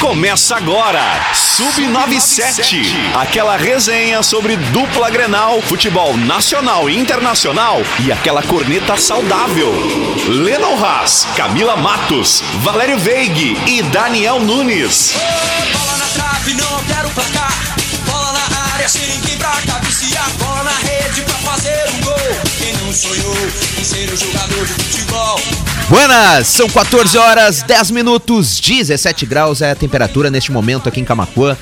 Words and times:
Começa 0.00 0.56
agora, 0.56 0.98
Sub97, 1.34 2.86
aquela 3.14 3.58
resenha 3.58 4.22
sobre 4.22 4.56
dupla 4.56 5.10
Grenal, 5.10 5.60
futebol 5.60 6.16
nacional 6.16 6.88
e 6.88 6.96
internacional 6.96 7.82
e 8.02 8.10
aquela 8.10 8.42
corneta 8.42 8.96
saudável. 8.96 9.70
Lennon 10.26 10.82
Haas, 10.82 11.28
Camila 11.36 11.76
Matos, 11.76 12.42
Valério 12.60 12.98
Veig 12.98 13.58
e 13.66 13.82
Daniel 13.82 14.40
Nunes. 14.40 15.12
Bola 15.70 15.96
na 15.98 16.06
trave, 16.06 16.54
não 16.54 16.84
quero 16.84 17.10
placar. 17.10 17.52
Bola 18.06 18.32
na 18.32 18.72
área, 18.72 18.88
sem 18.88 19.06
ninguém 19.06 19.36
pra 19.36 19.52
cabecear. 19.66 20.30
Bola 20.38 20.64
na 20.64 20.78
rede 20.78 21.20
pra 21.22 21.34
fazer 21.34 21.59
Buenas, 25.88 26.48
são 26.48 26.68
14 26.68 27.16
horas 27.16 27.62
10 27.62 27.92
minutos, 27.92 28.58
17 28.60 29.26
graus 29.26 29.62
é 29.62 29.70
a 29.70 29.76
temperatura 29.76 30.28
neste 30.28 30.50
momento 30.50 30.88
aqui 30.88 31.00
em 31.00 31.04
Camacuã. 31.04 31.56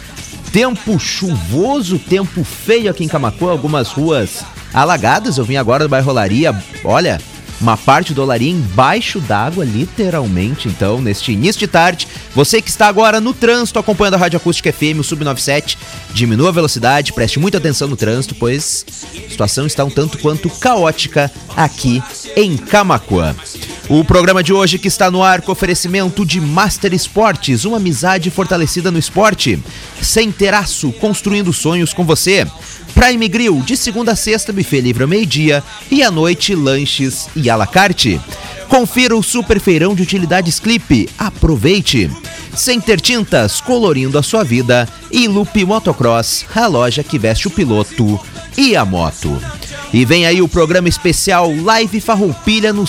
Tempo 0.50 0.98
chuvoso, 0.98 1.98
tempo 1.98 2.42
feio 2.42 2.91
aqui 2.91 3.05
em 3.05 3.09
Camacuã, 3.09 3.50
algumas 3.50 3.88
ruas 3.88 4.42
alagadas. 4.72 5.36
Eu 5.36 5.45
vim 5.45 5.56
agora 5.56 5.84
do 5.84 5.91
bairro 5.91 6.10
Olaria, 6.10 6.55
olha, 6.83 7.20
uma 7.61 7.77
parte 7.77 8.15
do 8.15 8.23
Olaria 8.23 8.51
embaixo 8.51 9.21
d'água, 9.21 9.65
literalmente. 9.65 10.69
Então, 10.69 11.01
neste 11.01 11.33
início 11.33 11.59
de 11.59 11.67
tarde, 11.67 12.07
você 12.34 12.62
que 12.62 12.71
está 12.71 12.87
agora 12.87 13.21
no 13.21 13.34
trânsito 13.34 13.79
acompanhando 13.79 14.15
a 14.15 14.19
Rádio 14.19 14.37
Acústica 14.37 14.73
FM, 14.73 15.01
o 15.01 15.03
Sub97, 15.03 15.77
diminua 16.12 16.51
a 16.51 16.53
velocidade, 16.53 17.12
preste 17.12 17.39
muita 17.39 17.59
atenção 17.59 17.89
no 17.89 17.97
trânsito, 17.97 18.34
pois 18.34 18.84
a 19.27 19.31
situação 19.31 19.67
está 19.67 19.84
um 19.84 19.91
tanto 19.91 20.19
quanto 20.19 20.48
caótica 20.51 21.31
aqui 21.57 22.03
em 22.37 22.57
Camacuã. 22.57 23.34
O 23.91 24.05
programa 24.05 24.42
de 24.42 24.52
hoje 24.52 24.78
que 24.78 24.87
está 24.87 25.10
no 25.10 25.23
ar 25.23 25.41
com 25.41 25.51
oferecimento 25.51 26.27
de 26.27 26.42
Master 26.42 26.92
Esportes, 26.92 27.65
uma 27.65 27.78
amizade 27.78 28.30
fortalecida 28.30 28.91
no 28.91 28.98
esporte. 28.98 29.58
Sem 30.03 30.31
teraço, 30.31 30.92
construindo 30.92 31.55
sonhos 31.55 31.94
com 31.94 32.05
você. 32.05 32.47
Prime 32.94 33.27
Grill, 33.27 33.62
de 33.62 33.78
segunda 33.78 34.12
a 34.12 34.16
sexta, 34.16 34.53
buffet 34.53 34.83
livre 34.83 35.05
ao 35.05 35.09
meio-dia 35.09 35.64
e 35.91 36.03
à 36.03 36.11
noite, 36.11 36.55
lanches 36.55 37.31
e 37.34 37.48
à 37.48 37.56
la 37.56 37.66
carte. 37.66 38.20
Confira 38.69 39.16
o 39.16 39.22
super 39.22 39.59
feirão 39.59 39.94
de 39.94 40.03
utilidades 40.03 40.61
Clipe. 40.61 41.09
Aproveite! 41.16 42.11
Center 42.55 43.00
Tintas, 43.00 43.59
colorindo 43.59 44.19
a 44.19 44.22
sua 44.22 44.44
vida. 44.44 44.86
E 45.11 45.27
Loop 45.27 45.64
Motocross, 45.64 46.44
a 46.55 46.66
loja 46.66 47.03
que 47.03 47.19
veste 47.19 47.48
o 47.48 47.50
piloto 47.50 48.20
e 48.55 48.77
a 48.77 48.84
moto. 48.84 49.41
E 49.92 50.05
vem 50.05 50.27
aí 50.27 50.42
o 50.42 50.48
programa 50.48 50.89
especial 50.89 51.50
Live 51.55 52.00
Farroupilha 52.00 52.72
no, 52.72 52.84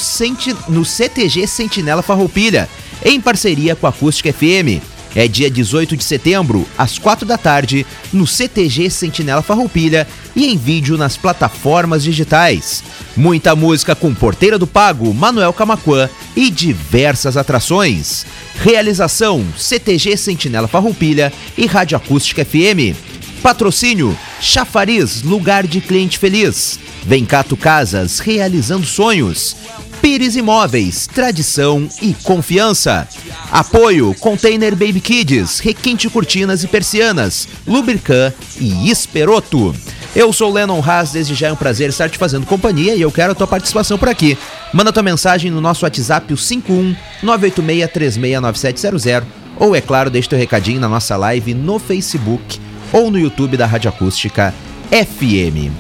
no 0.68 0.86
CTG 0.86 1.48
Sentinela 1.48 2.02
Farroupilha, 2.02 2.68
em 3.04 3.22
parceria 3.22 3.76
com 3.76 3.88
a 3.88 3.90
Acústica 3.90 4.34
FM. 4.34 4.84
É 5.16 5.28
dia 5.28 5.50
18 5.50 5.98
de 5.98 6.04
setembro, 6.04 6.68
às 6.78 7.00
4 7.00 7.26
da 7.26 7.38
tarde, 7.38 7.86
no 8.14 8.28
CTG 8.28 8.90
Sentinela 8.90 9.42
Farroupilha 9.42 10.08
e 10.36 10.46
em 10.46 10.58
vídeo 10.58 10.98
nas 10.98 11.18
plataformas 11.18 12.04
digitais. 12.04 12.84
Muita 13.18 13.56
música 13.56 13.96
com 13.96 14.14
Porteira 14.14 14.60
do 14.60 14.68
Pago, 14.68 15.12
Manuel 15.14 15.52
Camacuã 15.52 16.08
e 16.36 16.52
diversas 16.52 17.38
atrações. 17.38 18.26
Realização 18.62 19.44
CTG 19.58 20.16
Sentinela 20.16 20.68
Farroupilha 20.68 21.34
e 21.58 21.66
Rádio 21.66 21.98
Acústica 21.98 22.46
FM. 22.46 23.09
Patrocínio 23.42 24.18
Chafariz, 24.42 25.24
lugar 25.24 25.66
de 25.66 25.82
cliente 25.82 26.18
feliz. 26.18 26.80
Vencato 27.04 27.58
Casas, 27.58 28.20
realizando 28.20 28.86
sonhos. 28.86 29.56
Pires 30.02 30.36
Imóveis, 30.36 31.08
tradição 31.08 31.88
e 32.02 32.14
confiança. 32.14 33.08
Apoio 33.52 34.14
Container 34.16 34.76
Baby 34.76 35.00
Kids, 35.00 35.60
Requinte 35.60 36.10
Cortinas 36.10 36.64
e 36.64 36.68
Persianas, 36.68 37.48
Lubrican 37.68 38.34
e 38.60 38.90
Esperoto. 38.90 39.76
Eu 40.16 40.34
sou 40.34 40.52
Lennon 40.52 40.84
Haas, 40.86 41.12
desde 41.12 41.36
já 41.36 41.48
é 41.48 41.54
um 41.54 41.58
prazer 41.58 41.90
estar 41.90 42.10
te 42.10 42.18
fazendo 42.18 42.46
companhia 42.46 42.96
e 42.96 43.02
eu 43.02 43.12
quero 43.12 43.34
a 43.34 43.36
tua 43.36 43.48
participação 43.48 43.98
por 43.98 44.08
aqui. 44.10 44.38
Manda 44.74 44.94
tua 44.94 45.04
mensagem 45.04 45.52
no 45.52 45.62
nosso 45.62 45.86
WhatsApp, 45.86 46.34
o 46.34 46.38
51 46.38 46.96
986369700, 47.24 49.24
ou 49.58 49.76
é 49.76 49.82
claro, 49.82 50.10
deixa 50.10 50.30
teu 50.30 50.40
recadinho 50.40 50.80
na 50.80 50.88
nossa 50.88 51.18
live 51.18 51.54
no 51.54 51.78
Facebook 51.78 52.69
ou 52.92 53.12
no 53.12 53.20
YouTube 53.20 53.58
da 53.58 53.66
Rádio 53.66 53.90
Acústica 53.90 54.54
FM. 54.92 55.72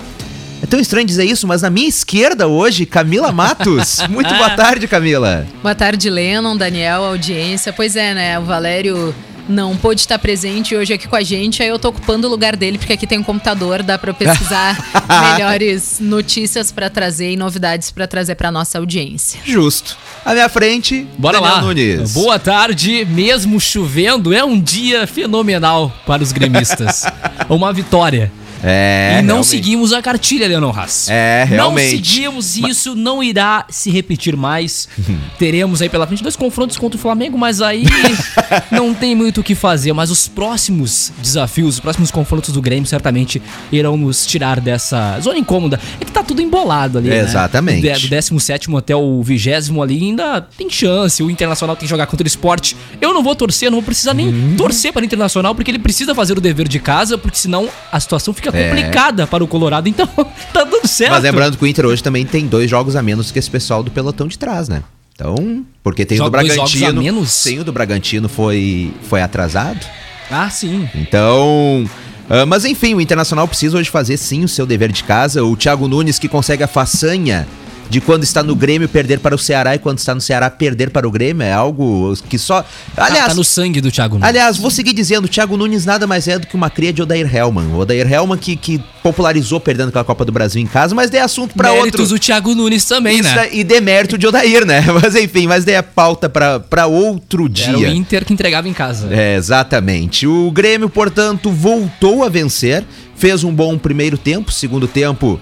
É 0.62 0.66
tão 0.66 0.80
estranho 0.80 1.06
dizer 1.06 1.24
isso, 1.24 1.48
mas 1.48 1.62
na 1.62 1.70
minha 1.70 1.88
esquerda 1.88 2.48
hoje, 2.48 2.86
Camila 2.86 3.32
Matos. 3.32 4.00
Muito 4.10 4.34
boa 4.34 4.50
tarde, 4.52 4.88
Camila. 4.88 5.48
Boa 5.62 5.74
tarde, 5.74 6.10
Lennon, 6.10 6.58
Daniel, 6.58 7.04
audiência. 7.06 7.72
Pois 7.72 7.96
é, 7.96 8.14
né? 8.14 8.40
O 8.40 8.44
Valério 8.44 9.16
não 9.50 9.76
pôde 9.76 10.02
estar 10.02 10.20
presente 10.20 10.76
hoje 10.76 10.94
aqui 10.94 11.08
com 11.08 11.16
a 11.16 11.24
gente, 11.24 11.62
aí 11.62 11.70
eu 11.70 11.80
tô 11.80 11.90
ocupando 11.90 12.28
o 12.28 12.30
lugar 12.30 12.56
dele, 12.56 12.78
porque 12.78 12.94
aqui 12.94 13.08
tem 13.08 13.18
um 13.18 13.24
computador, 13.24 13.82
dá 13.82 13.98
para 13.98 14.14
pesquisar 14.14 14.78
melhores 15.34 16.00
notícias 16.00 16.72
para 16.72 16.90
trazer 16.90 17.32
e 17.32 17.36
novidades 17.36 17.92
para 17.92 18.08
trazer 18.08 18.36
para 18.36 18.52
nossa 18.52 18.78
audiência. 18.78 19.42
Justo. 19.44 19.98
À 20.24 20.34
minha 20.34 20.48
frente, 20.48 21.08
Bora 21.18 21.40
Daniel 21.40 21.56
lá. 21.56 21.62
Nunes. 21.62 22.14
Boa 22.14 22.38
tarde, 22.38 23.06
mesmo 23.06 23.60
chovendo, 23.60 24.34
é 24.34 24.44
um 24.44 24.60
dia 24.62 25.08
fenomenal 25.08 25.92
para 26.06 26.22
os 26.22 26.32
gremistas. 26.32 27.06
Uma 27.50 27.74
vitória. 27.74 28.32
É, 28.64 29.12
e 29.12 29.22
não 29.22 29.28
realmente. 29.28 29.48
seguimos 29.48 29.94
a 29.94 30.02
cartilha, 30.02 30.48
Leonor 30.48 30.78
Haas. 30.78 31.10
É, 31.10 31.46
realmente. 31.48 31.96
Não 31.98 32.04
seguimos 32.04 32.58
isso 32.58 32.96
não 32.96 33.24
irá 33.24 33.66
se 33.70 33.90
repetir 33.90 34.36
mais. 34.36 34.88
Teremos 35.38 35.82
aí 35.82 35.90
pela 35.90 36.06
frente 36.06 36.24
dois 36.24 36.36
confrontos 36.36 36.78
contra 36.78 36.98
o 36.98 37.02
Flamengo, 37.02 37.38
mas 37.38 37.62
aí 37.62 37.86
não 38.72 38.94
tem 38.94 39.16
muito 39.16 39.42
o 39.42 39.44
que 39.44 39.56
fazer. 39.56 39.94
Mas 39.94 40.10
os 40.10 40.28
próximos 40.28 41.12
desafios, 41.22 41.76
os 41.76 41.80
próximos 41.80 42.12
confrontos 42.12 42.54
do 42.54 42.62
Grêmio 42.62 42.88
certamente 42.88 43.42
irão 43.72 43.96
nos 43.98 44.26
tirar 44.26 44.60
dessa 44.60 45.20
zona 45.20 45.38
incômoda. 45.38 45.80
É 46.00 46.06
que 46.06 46.12
tá 46.12 46.24
tudo 46.24 46.42
embolado 46.42 46.98
ali, 46.98 47.10
né? 47.10 47.20
Exatamente. 47.20 47.82
Do, 47.88 48.00
do 48.02 48.10
17 48.10 48.76
até 48.76 48.96
o 48.96 49.22
20 49.24 49.50
ali 49.82 50.04
ainda 50.04 50.42
tem 50.42 50.70
chance. 50.70 51.22
O 51.24 51.30
Internacional 51.30 51.76
tem 51.76 51.86
que 51.86 51.90
jogar 51.90 52.08
contra 52.08 52.24
o 52.24 52.28
esporte. 52.28 52.76
Eu 53.02 53.14
não 53.14 53.24
vou 53.24 53.36
torcer, 53.36 53.70
não 53.70 53.78
vou 53.78 53.84
precisar 53.86 54.14
nem 54.14 54.30
Uhum. 54.30 54.56
torcer 54.58 54.94
para 54.94 55.02
o 55.02 55.06
Internacional, 55.06 55.56
porque 55.56 55.72
ele 55.72 55.80
precisa 55.80 56.14
fazer 56.14 56.38
o 56.38 56.42
dever 56.42 56.68
de 56.68 56.80
casa, 56.80 57.18
porque 57.18 57.38
senão 57.38 57.68
a 57.92 58.00
situação 58.00 58.34
fica 58.34 58.49
É. 58.54 58.70
complicada 58.70 59.28
para 59.28 59.44
o 59.44 59.48
Colorado. 59.48 59.88
Então, 59.88 60.08
tá 60.54 60.66
tudo 60.66 60.88
certo. 60.88 61.12
Mas 61.12 61.24
lembrando 61.24 61.58
que 61.58 61.64
o 61.64 61.68
Inter 61.68 61.86
hoje 61.86 62.04
também 62.04 62.26
tem 62.26 62.48
dois 62.48 62.70
jogos 62.70 62.96
a 62.96 63.02
menos 63.02 63.32
que 63.32 63.40
esse 63.40 63.50
pessoal 63.50 63.84
do 63.84 63.92
pelotão 63.92 64.28
de 64.28 64.38
trás, 64.38 64.70
né? 64.70 64.84
Então, 65.14 65.66
porque 65.84 66.06
tem 66.06 66.18
o 66.18 66.22
do 66.22 66.26
Joga 66.26 66.40
dois 66.40 66.56
jogos 66.56 66.76
a 66.76 66.78
Bragantino. 66.78 67.02
menos? 67.04 67.32
Sim, 67.32 67.60
o 67.60 67.64
do 67.64 67.74
Bragantino 67.74 68.30
foi, 68.30 68.94
foi 69.04 69.22
atrasado. 69.22 69.86
Ah, 70.32 70.50
sim. 70.50 70.88
Então. 70.96 71.90
ah, 72.30 72.46
mas 72.46 72.64
enfim, 72.64 72.94
o 72.94 73.02
Internacional 73.02 73.48
precisa 73.48 73.78
hoje 73.78 73.90
fazer 73.90 74.16
sim 74.16 74.44
o 74.46 74.48
seu 74.48 74.66
dever 74.66 74.92
de 74.92 75.04
casa. 75.04 75.44
O 75.44 75.58
Thiago 75.58 75.88
Nunes 75.90 76.18
que 76.18 76.30
consegue 76.30 76.64
a 76.64 76.68
façanha 76.68 77.46
de 77.90 78.00
quando 78.00 78.24
está 78.24 78.44
no 78.44 78.56
Grêmio 78.56 78.88
perder 78.88 79.20
para 79.20 79.34
o 79.34 79.38
Ceará 79.38 79.74
e 79.76 79.80
quando 79.80 79.98
está 79.98 80.14
no 80.14 80.22
Ceará 80.22 80.50
perder 80.50 80.92
para 80.92 81.08
o 81.08 81.12
Grêmio 81.12 81.44
é 81.44 81.52
algo 81.52 82.14
que 82.30 82.38
só. 82.38 82.64
Aliás, 82.96 83.24
tá, 83.24 83.28
tá 83.30 83.34
no 83.36 83.44
sangue 83.44 83.82
do 83.82 83.92
Thiago 83.92 84.16
Nunes. 84.16 84.28
Aliás, 84.30 84.58
vou 84.58 84.70
seguir 84.70 84.94
dizendo, 84.94 85.26
o 85.26 85.28
Thiago 85.28 85.58
Nunes 85.58 85.86
nada 85.86 86.06
mais 86.06 86.28
é 86.28 86.38
do 86.38 86.46
que 86.46 86.56
uma 86.56 86.70
cria 86.70 86.94
de 86.94 87.02
Odair 87.02 87.34
Hellman. 87.36 87.68
O 87.74 87.80
Odair 87.80 88.12
Hellman 88.12 88.38
que, 88.38 88.56
que 88.56 88.80
popularizou 89.02 89.60
perdendo 89.60 89.90
aquela 89.90 90.04
Copa 90.06 90.24
do 90.24 90.32
Brasil 90.32 90.62
em 90.62 90.68
casa, 90.68 90.94
mas 90.94 91.10
daí 91.10 91.20
é 91.20 91.24
assunto 91.24 91.54
Méritos 91.58 92.00
outro. 92.02 92.16
do 92.16 92.20
Thiago 92.20 92.54
Nunes 92.54 92.86
também, 92.86 93.20
Isso 93.20 93.34
né? 93.36 93.48
é- 93.48 93.56
E 93.56 93.64
demérito 93.64 94.18
de 94.18 94.28
Odair, 94.28 94.66
né? 94.66 94.82
Mas 95.02 95.16
enfim, 95.16 95.48
mas 95.48 95.66
daí 95.66 95.76
é 95.76 95.82
pauta 95.82 96.30
pra 96.30 96.86
outro 96.88 97.48
dia. 97.50 97.68
Era 97.70 97.78
o 97.78 97.86
Inter 97.88 98.26
que 98.26 98.34
entregava 98.34 98.68
em 98.68 98.74
casa. 98.74 99.08
É, 99.12 99.36
exatamente. 99.36 100.28
O 100.28 100.52
Grêmio, 100.52 100.90
portanto, 100.90 101.52
voltou 101.52 102.24
a 102.24 102.30
vencer, 102.30 102.84
fez 103.16 103.44
um 103.44 103.54
bom 103.54 103.78
primeiro 103.78 104.18
tempo, 104.18 104.52
segundo 104.52 104.88
tempo 104.88 105.40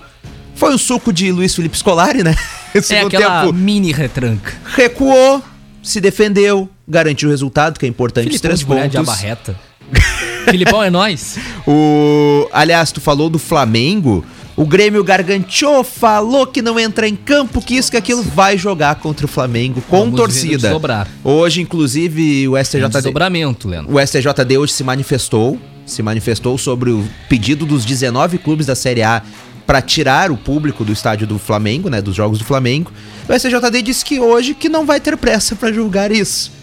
foi 0.57 0.73
um 0.73 0.77
suco 0.77 1.13
de 1.13 1.31
Luiz 1.31 1.55
Felipe 1.55 1.77
Scolari, 1.77 2.23
né? 2.23 2.35
É 2.73 2.81
segundo 2.81 3.07
aquela 3.15 3.41
tempo 3.41 3.53
mini 3.53 3.91
retranca. 3.91 4.53
recuou, 4.75 5.41
se 5.81 5.99
defendeu, 6.01 6.69
garantiu 6.87 7.29
o 7.29 7.31
resultado, 7.31 7.79
que 7.79 7.85
é 7.85 7.89
importante, 7.89 8.25
Filipão 8.27 8.41
três 8.49 8.59
de 8.59 8.67
mulher 8.67 8.89
de 8.89 8.97
pontos. 8.97 9.09
abarreta. 9.13 9.55
Filipão 10.49 10.83
é 10.83 10.89
nós. 10.89 11.37
O, 11.69 12.47
aliás, 12.53 12.91
tu 12.91 13.01
falou 13.01 13.29
do 13.29 13.37
Flamengo. 13.39 14.23
O 14.55 14.65
Grêmio 14.65 15.03
garganteou, 15.03 15.83
falou 15.83 16.47
que 16.47 16.61
não 16.61 16.79
entra 16.79 17.07
em 17.07 17.15
campo, 17.15 17.61
que 17.61 17.75
isso, 17.75 17.91
que 17.91 17.97
aquilo 17.97 18.23
vai 18.23 18.57
jogar 18.57 18.95
contra 18.95 19.25
o 19.25 19.29
Flamengo 19.29 19.81
com 19.89 19.99
Vamos 19.99 20.15
torcida. 20.15 20.57
desdobrar. 20.57 21.07
Hoje, 21.23 21.61
inclusive, 21.61 22.47
o 22.47 22.57
STJD, 22.57 22.89
desdobramento, 22.89 23.67
Leandro. 23.67 23.93
o 23.95 23.99
STJD 23.99 24.57
hoje 24.57 24.73
se 24.73 24.83
manifestou, 24.83 25.59
se 25.85 26.01
manifestou 26.01 26.57
sobre 26.57 26.89
o 26.89 27.03
pedido 27.29 27.65
dos 27.65 27.83
19 27.85 28.37
clubes 28.39 28.65
da 28.65 28.75
Série 28.75 29.03
A 29.03 29.21
para 29.67 29.81
tirar 29.81 30.31
o 30.31 30.37
público 30.37 30.85
do 30.85 30.93
estádio 30.93 31.27
do 31.27 31.37
Flamengo, 31.37 31.89
né, 31.89 32.01
dos 32.01 32.15
jogos 32.15 32.39
do 32.39 32.45
Flamengo. 32.45 32.91
O 33.27 33.37
STJD 33.37 33.81
disse 33.81 34.05
que 34.05 34.17
hoje 34.17 34.53
que 34.53 34.69
não 34.69 34.85
vai 34.85 35.01
ter 35.01 35.17
pressa 35.17 35.57
para 35.57 35.73
julgar 35.73 36.09
isso. 36.09 36.56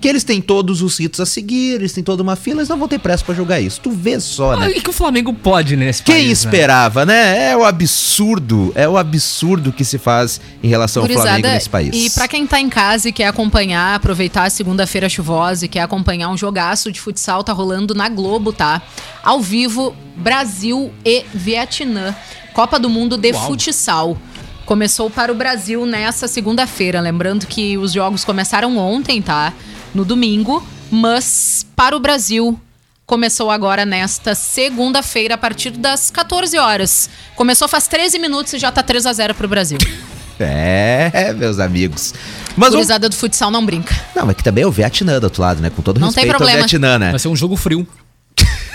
Que 0.00 0.08
eles 0.08 0.24
têm 0.24 0.40
todos 0.40 0.82
os 0.82 0.98
ritos 0.98 1.20
a 1.20 1.26
seguir, 1.26 1.74
eles 1.74 1.92
têm 1.92 2.04
toda 2.04 2.22
uma 2.22 2.36
fila, 2.36 2.60
eles 2.60 2.68
não 2.68 2.78
vão 2.78 2.88
ter 2.88 2.98
pressa 2.98 3.24
pra 3.24 3.34
jogar 3.34 3.60
isso. 3.60 3.80
Tu 3.80 3.90
vê 3.90 4.20
só, 4.20 4.56
né? 4.56 4.66
Ah, 4.66 4.70
e 4.70 4.80
que 4.80 4.90
o 4.90 4.92
Flamengo 4.92 5.32
pode 5.32 5.76
né, 5.76 5.86
nesse 5.86 6.02
Quem 6.02 6.14
país, 6.14 6.44
né? 6.44 6.50
esperava, 6.50 7.04
né? 7.04 7.50
É 7.50 7.56
o 7.56 7.64
absurdo, 7.64 8.72
é 8.74 8.88
o 8.88 8.96
absurdo 8.96 9.72
que 9.72 9.84
se 9.84 9.98
faz 9.98 10.40
em 10.62 10.68
relação 10.68 11.02
ao 11.02 11.08
Flamengo 11.08 11.48
nesse 11.48 11.68
país. 11.68 11.94
E 11.94 12.10
pra 12.10 12.28
quem 12.28 12.46
tá 12.46 12.60
em 12.60 12.68
casa 12.68 13.08
e 13.08 13.12
quer 13.12 13.26
acompanhar, 13.26 13.96
aproveitar 13.96 14.44
a 14.44 14.50
segunda-feira 14.50 15.08
chuvosa 15.08 15.64
e 15.64 15.68
quer 15.68 15.80
acompanhar 15.80 16.28
um 16.28 16.36
jogaço 16.36 16.92
de 16.92 17.00
futsal, 17.00 17.42
tá 17.42 17.52
rolando 17.52 17.94
na 17.94 18.08
Globo, 18.08 18.52
tá? 18.52 18.82
Ao 19.22 19.40
vivo, 19.40 19.94
Brasil 20.16 20.92
e 21.04 21.24
Vietnã. 21.34 22.14
Copa 22.52 22.78
do 22.78 22.88
Mundo 22.88 23.16
de 23.16 23.32
Uau. 23.32 23.46
futsal. 23.46 24.18
Começou 24.64 25.08
para 25.08 25.32
o 25.32 25.34
Brasil 25.34 25.86
nessa 25.86 26.28
segunda-feira. 26.28 27.00
Lembrando 27.00 27.46
que 27.46 27.78
os 27.78 27.92
jogos 27.92 28.24
começaram 28.24 28.76
ontem, 28.76 29.22
tá? 29.22 29.54
No 29.94 30.04
domingo. 30.04 30.64
Mas 30.90 31.66
para 31.76 31.96
o 31.96 32.00
Brasil 32.00 32.58
começou 33.06 33.50
agora 33.50 33.86
nesta 33.86 34.34
segunda-feira, 34.34 35.34
a 35.34 35.38
partir 35.38 35.70
das 35.70 36.10
14 36.10 36.58
horas. 36.58 37.08
Começou 37.34 37.66
faz 37.66 37.86
13 37.86 38.18
minutos 38.18 38.52
e 38.52 38.58
já 38.58 38.70
tá 38.70 38.82
3 38.82 39.06
a 39.06 39.12
0 39.12 39.34
pro 39.34 39.48
Brasil. 39.48 39.78
É, 40.40 41.32
meus 41.32 41.58
amigos. 41.58 42.14
Mas 42.56 42.68
o... 42.68 42.72
Gurizada 42.74 43.08
do 43.08 43.16
futsal 43.16 43.50
não 43.50 43.66
brinca. 43.66 43.92
Não, 44.14 44.24
mas 44.24 44.36
que 44.36 44.44
também 44.44 44.62
é 44.62 44.66
o 44.68 44.70
Vietnã 44.70 45.18
do 45.18 45.24
outro 45.24 45.42
lado, 45.42 45.60
né? 45.60 45.68
Com 45.68 45.82
todo 45.82 45.98
Não 45.98 46.12
tem 46.12 46.22
respeito 46.22 46.34
ao 46.34 46.38
problema. 46.38 46.58
Vietnã, 46.60 46.96
né? 46.96 47.10
Vai 47.10 47.18
ser 47.18 47.26
um 47.26 47.34
jogo 47.34 47.56
frio. 47.56 47.84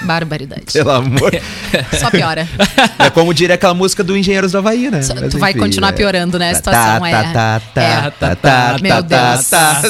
Barbaridade. 0.04 0.64
Pelo 0.72 0.92
amor. 0.92 1.32
Só 2.00 2.10
piora. 2.10 2.48
é 3.00 3.10
como 3.10 3.34
diria 3.34 3.56
aquela 3.56 3.74
música 3.74 4.04
do 4.04 4.16
Engenheiros 4.18 4.52
do 4.52 4.58
Havaí, 4.58 4.90
né? 4.92 5.02
Só- 5.02 5.16
Mas 5.16 5.32
tu 5.32 5.38
vai 5.40 5.52
enfim, 5.52 5.60
continuar 5.62 5.90
é. 5.90 5.92
piorando, 5.94 6.38
né? 6.38 6.50
A 6.50 6.52
Tá, 6.52 6.56
situação 6.58 7.00
tá, 7.00 7.08
é- 7.10 7.24
tá, 7.34 7.62
tá, 7.74 7.82
é. 7.82 8.10
tá, 8.12 8.36
tá, 8.36 8.78
Meu 8.82 9.04
tá, 9.04 9.34
Deus. 9.36 9.50
tá. 9.50 9.82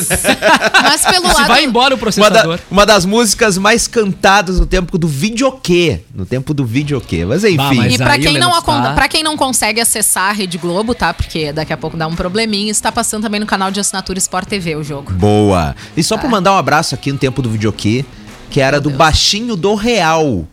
Mas 0.83 1.05
pelo 1.05 1.27
Se 1.29 1.33
lado. 1.35 1.47
vai 1.47 1.63
embora 1.63 1.95
o 1.95 1.97
Uma, 1.97 2.29
da- 2.29 2.41
processador. 2.41 2.59
uma 2.69 2.85
das 2.85 3.05
músicas 3.05 3.57
mais 3.57 3.87
cantadas 3.87 4.59
no 4.59 4.65
tempo 4.65 4.97
do 4.97 5.07
videokê. 5.07 6.01
No 6.13 6.25
tempo 6.25 6.53
do 6.53 6.65
videokê. 6.65 7.25
Mas 7.25 7.43
enfim. 7.43 7.57
Bah, 7.57 7.73
mas 7.73 7.93
E 7.93 7.97
pra 7.97 8.17
quem, 8.17 8.37
não 8.37 8.51
tá? 8.61 8.93
pra 8.93 9.07
quem 9.07 9.23
não 9.23 9.35
consegue 9.37 9.79
acessar 9.81 10.29
a 10.29 10.33
Rede 10.33 10.57
Globo, 10.57 10.93
tá? 10.93 11.13
Porque 11.13 11.51
daqui 11.51 11.73
a 11.73 11.77
pouco 11.77 11.97
dá 11.97 12.07
um 12.07 12.15
probleminha, 12.15 12.71
está 12.71 12.91
passando 12.91 13.23
também 13.23 13.39
no 13.39 13.45
canal 13.45 13.71
de 13.71 13.79
assinatura 13.79 14.19
Sport 14.19 14.47
TV 14.47 14.75
o 14.75 14.83
jogo. 14.83 15.11
Boa. 15.13 15.75
E 15.95 16.03
só 16.03 16.17
pra 16.17 16.29
mandar 16.29 16.53
um 16.53 16.57
abraço 16.57 16.93
aqui 16.95 17.11
no 17.11 17.17
tempo 17.17 17.41
do 17.41 17.49
videokê, 17.49 18.05
que 18.53 18.61
era 18.61 18.79
do 18.79 18.89
Deus. 18.89 18.99
Baixinho 18.99 19.55
do 19.55 19.73
Real. 19.73 20.47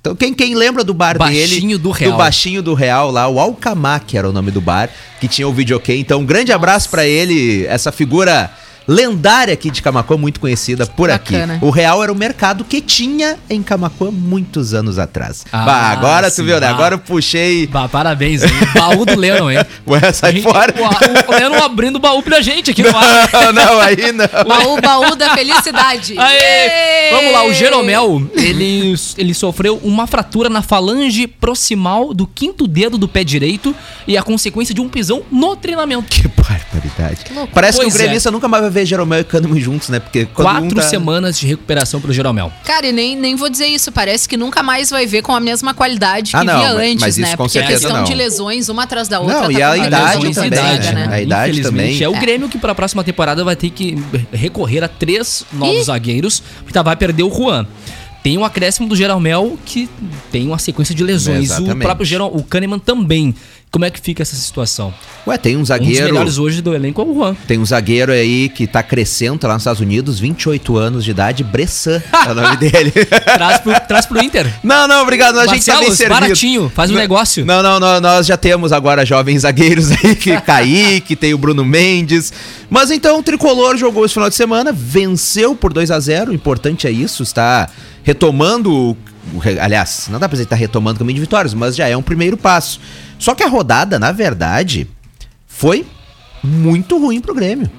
Então, 0.00 0.14
quem, 0.14 0.32
quem 0.32 0.54
lembra 0.54 0.84
do 0.84 0.92
bar 0.92 1.18
dele? 1.18 1.40
Baixinho 1.40 1.78
do 1.78 1.90
Real. 1.90 2.16
Baixinho 2.16 2.62
do 2.62 2.74
Real 2.74 3.10
lá, 3.10 3.26
o 3.26 3.40
Alcamac 3.40 4.16
era 4.16 4.28
o 4.28 4.32
nome 4.32 4.50
do 4.50 4.60
bar, 4.60 4.90
que 5.18 5.26
tinha 5.26 5.48
o 5.48 5.52
videokê. 5.52 5.96
Então, 5.96 6.20
um 6.20 6.26
grande 6.26 6.52
abraço 6.52 6.90
pra 6.90 7.06
ele, 7.06 7.66
essa 7.66 7.90
figura 7.90 8.50
lendária 8.88 9.52
aqui 9.52 9.70
de 9.70 9.82
Camacuã, 9.82 10.16
muito 10.16 10.40
conhecida 10.40 10.86
por 10.86 11.10
Bacana. 11.10 11.56
aqui. 11.56 11.64
O 11.64 11.68
Real 11.68 12.02
era 12.02 12.10
o 12.10 12.16
mercado 12.16 12.64
que 12.64 12.80
tinha 12.80 13.36
em 13.50 13.62
Camacuã 13.62 14.10
muitos 14.10 14.72
anos 14.72 14.98
atrás. 14.98 15.44
Ah, 15.52 15.64
bah, 15.66 15.88
agora 15.90 16.30
tu 16.30 16.36
sim, 16.36 16.44
viu, 16.44 16.58
né? 16.58 16.66
Agora 16.66 16.94
eu 16.94 16.98
puxei. 16.98 17.66
Bah, 17.66 17.86
parabéns, 17.86 18.42
hein? 18.42 18.50
Baú 18.74 19.04
do 19.04 19.14
Lennon, 19.14 19.50
hein? 19.50 19.58
Ué, 19.86 20.12
sai 20.12 20.32
Gente, 20.32 20.42
fora. 20.42 20.74
O, 20.78 21.30
o 21.30 21.34
Lennon 21.34 21.62
abrindo 21.62 21.96
o 21.96 21.98
baú 21.98 22.22
pra 22.22 22.40
gente 22.40 22.70
aqui 22.70 22.82
no 22.82 22.96
ar. 22.96 23.30
Não, 23.32 23.52
não, 23.52 23.80
aí 23.80 24.10
não. 24.12 24.26
Baú, 24.46 24.80
baú 24.80 25.14
da 25.14 25.34
felicidade. 25.34 26.14
Aê! 26.18 27.10
Vamos 27.12 27.32
lá, 27.32 27.44
o 27.44 27.52
Jeromel, 27.52 28.22
ele, 28.34 28.94
ele 29.18 29.34
sofreu 29.34 29.78
uma 29.82 30.06
fratura 30.06 30.48
na 30.48 30.62
falange 30.62 31.26
proximal 31.26 32.14
do 32.14 32.26
quinto 32.26 32.66
dedo 32.66 32.96
do 32.96 33.06
pé 33.06 33.22
direito 33.22 33.74
e 34.06 34.16
a 34.16 34.22
consequência 34.22 34.74
de 34.74 34.80
um 34.80 34.88
pisão 34.88 35.22
no 35.30 35.54
treinamento. 35.56 36.06
Que 36.08 36.26
barbaridade. 36.28 37.24
loucura. 37.30 37.48
Parece 37.52 37.78
que 37.78 37.84
Pois 37.84 37.94
o 37.94 37.98
é. 37.98 38.02
gremista 38.02 38.30
nunca 38.30 38.48
mais 38.48 38.62
vai 38.62 38.70
ver 38.70 38.77
Jeromel 38.84 39.20
e 39.20 39.24
Kahneman 39.24 39.60
juntos, 39.60 39.88
né? 39.88 39.98
Porque 40.00 40.26
quando 40.26 40.48
um 40.48 40.60
Quatro 40.60 40.76
tá- 40.76 40.82
semanas 40.88 41.38
de 41.38 41.46
recuperação 41.46 42.00
pro 42.00 42.12
Jeromel. 42.12 42.52
Cara, 42.64 42.86
e 42.86 42.92
nem, 42.92 43.16
nem 43.16 43.36
vou 43.36 43.48
dizer 43.48 43.66
isso. 43.66 43.90
Parece 43.92 44.28
que 44.28 44.36
nunca 44.36 44.62
mais 44.62 44.90
vai 44.90 45.06
ver 45.06 45.22
com 45.22 45.34
a 45.34 45.40
mesma 45.40 45.74
qualidade 45.74 46.30
que 46.32 46.36
Ah, 46.36 46.44
não, 46.44 46.58
via 46.58 46.74
mas- 46.74 46.78
antes, 46.90 47.00
mas 47.00 47.18
isso 47.18 47.30
né? 47.30 47.36
com 47.36 47.42
Porque 47.44 47.58
a 47.58 47.66
questão 47.66 47.96
não. 47.98 48.04
de 48.04 48.14
lesões, 48.14 48.68
uma 48.68 48.82
atrás 48.84 49.08
da 49.08 49.20
outra, 49.20 49.34
Não, 49.42 49.52
tá 49.52 49.52
e 49.52 49.62
a 49.62 49.68
uma 49.74 49.86
idade 49.86 50.34
também, 50.34 50.50
pesada, 50.50 50.92
né? 50.92 51.08
A 51.10 51.20
idade 51.22 51.50
Infelizmente, 51.52 51.98
também. 51.98 52.02
É 52.02 52.08
o. 52.08 52.20
Grêmio 52.20 52.48
que 52.48 52.58
para 52.58 52.72
a 52.72 52.74
próxima 52.74 53.02
temporada 53.04 53.42
vai 53.44 53.56
ter 53.56 53.70
que 53.70 53.96
recorrer 54.32 54.82
a 54.84 54.88
três 54.88 55.44
novos 55.52 55.86
zagueiros, 55.86 56.42
porque 56.58 56.72
tá, 56.72 56.82
vai 56.82 56.96
perder 56.96 57.22
o 57.22 57.30
Juan. 57.34 57.66
Tem 58.22 58.36
um 58.36 58.44
acréscimo 58.44 58.88
do 58.88 58.96
Jeromel 58.96 59.56
que 59.64 59.88
tem 60.32 60.46
uma 60.48 60.58
sequência 60.58 60.94
de 60.94 61.02
lesões. 61.04 61.38
O 61.50 61.54
Exatamente. 61.54 61.78
próprio 61.84 62.04
Geral, 62.04 62.30
o 62.34 62.42
Kahneman 62.42 62.78
também. 62.78 63.34
Como 63.70 63.84
é 63.84 63.90
que 63.90 64.00
fica 64.00 64.22
essa 64.22 64.34
situação? 64.34 64.92
Ué, 65.26 65.36
tem 65.36 65.54
um 65.54 65.58
Um 65.58 65.60
dos 65.60 65.68
zagueiro. 65.68 66.04
melhores 66.06 66.38
hoje 66.38 66.62
do 66.62 66.74
elenco 66.74 67.02
é 67.02 67.04
o 67.04 67.14
Juan. 67.14 67.36
Tem 67.46 67.58
um 67.58 67.66
zagueiro 67.66 68.10
aí 68.10 68.48
que 68.48 68.66
tá 68.66 68.82
crescendo 68.82 69.46
lá 69.46 69.52
nos 69.52 69.62
Estados 69.62 69.80
Unidos, 69.80 70.18
28 70.18 70.76
anos 70.78 71.04
de 71.04 71.10
idade, 71.10 71.44
Bressan 71.44 72.02
é 72.26 72.30
o 72.30 72.34
nome 72.34 72.56
dele. 72.58 72.90
Traz 72.90 73.58
pro, 73.60 73.72
traz 73.86 74.06
pro 74.06 74.22
Inter. 74.24 74.50
Não, 74.62 74.88
não, 74.88 75.02
obrigado, 75.02 75.38
a 75.38 75.46
gente 75.46 75.64
tá 75.66 75.78
bem 75.80 75.94
servido. 75.94 76.20
baratinho, 76.20 76.72
faz 76.74 76.90
um 76.90 76.94
Não, 76.94 77.00
negócio. 77.00 77.44
Não, 77.44 77.62
não, 77.62 77.78
não, 77.78 78.00
nós 78.00 78.26
já 78.26 78.38
temos 78.38 78.72
agora 78.72 79.04
jovens 79.04 79.42
zagueiros 79.42 79.90
aí, 79.92 80.16
que 80.16 80.34
Kaique, 80.40 81.14
tem 81.14 81.34
o 81.34 81.38
Bruno 81.38 81.62
Mendes. 81.64 82.32
Mas 82.70 82.90
então 82.90 83.18
o 83.18 83.22
Tricolor 83.22 83.76
jogou 83.76 84.04
esse 84.06 84.14
final 84.14 84.30
de 84.30 84.34
semana, 84.34 84.72
venceu 84.72 85.54
por 85.54 85.72
2 85.74 85.90
a 85.90 86.00
0 86.00 86.30
o 86.30 86.34
importante 86.34 86.86
é 86.86 86.90
isso, 86.90 87.22
está 87.22 87.68
retomando, 88.02 88.96
aliás, 89.60 90.08
não 90.10 90.18
dá 90.18 90.26
pra 90.28 90.34
dizer 90.34 90.44
que 90.44 90.50
tá 90.50 90.56
retomando 90.56 90.96
o 90.96 90.98
caminho 91.00 91.16
de 91.16 91.20
vitórias, 91.20 91.52
mas 91.52 91.76
já 91.76 91.86
é 91.86 91.94
um 91.96 92.02
primeiro 92.02 92.36
passo. 92.36 92.80
Só 93.18 93.34
que 93.34 93.42
a 93.42 93.48
rodada, 93.48 93.98
na 93.98 94.12
verdade, 94.12 94.88
foi 95.46 95.84
muito 96.42 96.98
ruim 96.98 97.20
pro 97.20 97.34
Grêmio 97.34 97.70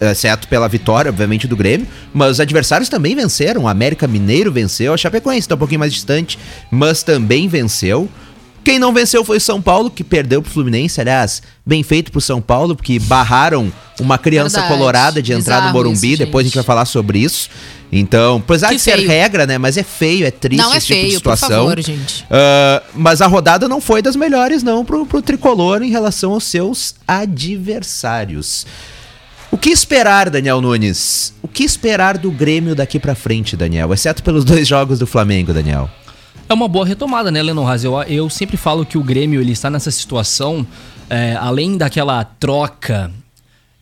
exceto 0.00 0.46
pela 0.48 0.68
vitória, 0.68 1.08
obviamente, 1.08 1.46
do 1.46 1.56
Grêmio, 1.56 1.86
mas 2.12 2.32
os 2.32 2.40
adversários 2.40 2.88
também 2.88 3.14
venceram. 3.14 3.62
O 3.62 3.68
América 3.68 4.06
Mineiro 4.06 4.52
venceu, 4.52 4.94
a 4.94 4.96
Chapecoense 4.96 5.40
está 5.40 5.54
um 5.54 5.58
pouquinho 5.58 5.80
mais 5.80 5.92
distante, 5.92 6.38
mas 6.70 7.02
também 7.02 7.48
venceu. 7.48 8.08
Quem 8.68 8.78
não 8.78 8.92
venceu 8.92 9.24
foi 9.24 9.38
o 9.38 9.40
São 9.40 9.62
Paulo, 9.62 9.88
que 9.90 10.04
perdeu 10.04 10.42
pro 10.42 10.50
Fluminense, 10.50 11.00
aliás, 11.00 11.42
bem 11.64 11.82
feito 11.82 12.12
pro 12.12 12.20
São 12.20 12.38
Paulo, 12.38 12.76
porque 12.76 12.98
barraram 12.98 13.72
uma 13.98 14.18
criança 14.18 14.60
Verdade. 14.60 14.78
colorada 14.78 15.22
de 15.22 15.32
entrar 15.32 15.54
no 15.54 15.60
Bizarro 15.62 15.72
Morumbi, 15.78 16.08
isso, 16.10 16.18
depois 16.18 16.42
a 16.42 16.44
gente 16.44 16.52
gente. 16.52 16.56
vai 16.56 16.64
falar 16.64 16.84
sobre 16.84 17.18
isso. 17.18 17.48
Então, 17.90 18.36
apesar 18.36 18.68
Que 18.68 18.74
de 18.74 18.82
ser 18.82 18.96
feio. 18.96 19.08
regra, 19.08 19.46
né, 19.46 19.56
mas 19.56 19.78
é 19.78 19.82
feio, 19.82 20.26
é 20.26 20.30
triste 20.30 20.60
Não 20.62 20.74
é 20.74 20.76
esse 20.76 20.86
tipo 20.88 20.98
de 21.00 21.06
feio, 21.06 21.16
situação. 21.16 21.48
favor, 21.48 21.80
gente. 21.80 22.26
Ah, 22.30 22.82
mas 22.94 23.22
a 23.22 23.26
rodada 23.26 23.66
não 23.66 23.80
foi 23.80 24.02
das 24.02 24.14
melhores, 24.14 24.62
não, 24.62 24.84
pro, 24.84 25.06
pro 25.06 25.22
tricolor 25.22 25.80
em 25.82 25.88
relação 25.88 26.32
aos 26.32 26.44
seus 26.44 26.94
adversários. 27.08 28.66
O 29.50 29.56
que 29.56 29.70
esperar, 29.70 30.28
Daniel 30.28 30.60
Nunes? 30.60 31.32
O 31.40 31.48
que 31.48 31.64
esperar 31.64 32.18
do 32.18 32.30
Grêmio 32.30 32.74
daqui 32.74 32.98
pra 33.00 33.14
frente, 33.14 33.56
Daniel? 33.56 33.94
Exceto 33.94 34.22
pelos 34.22 34.44
dois 34.44 34.68
jogos 34.68 34.98
do 34.98 35.06
Flamengo, 35.06 35.54
Daniel. 35.54 35.88
É 36.48 36.54
uma 36.54 36.66
boa 36.66 36.86
retomada, 36.86 37.30
né, 37.30 37.42
Lennon 37.42 37.68
Haas? 37.68 37.84
Eu, 37.84 38.00
eu 38.04 38.30
sempre 38.30 38.56
falo 38.56 38.86
que 38.86 38.96
o 38.96 39.02
Grêmio 39.02 39.38
ele 39.38 39.52
está 39.52 39.68
nessa 39.68 39.90
situação, 39.90 40.66
é, 41.10 41.36
além 41.38 41.76
daquela 41.76 42.24
troca 42.24 43.12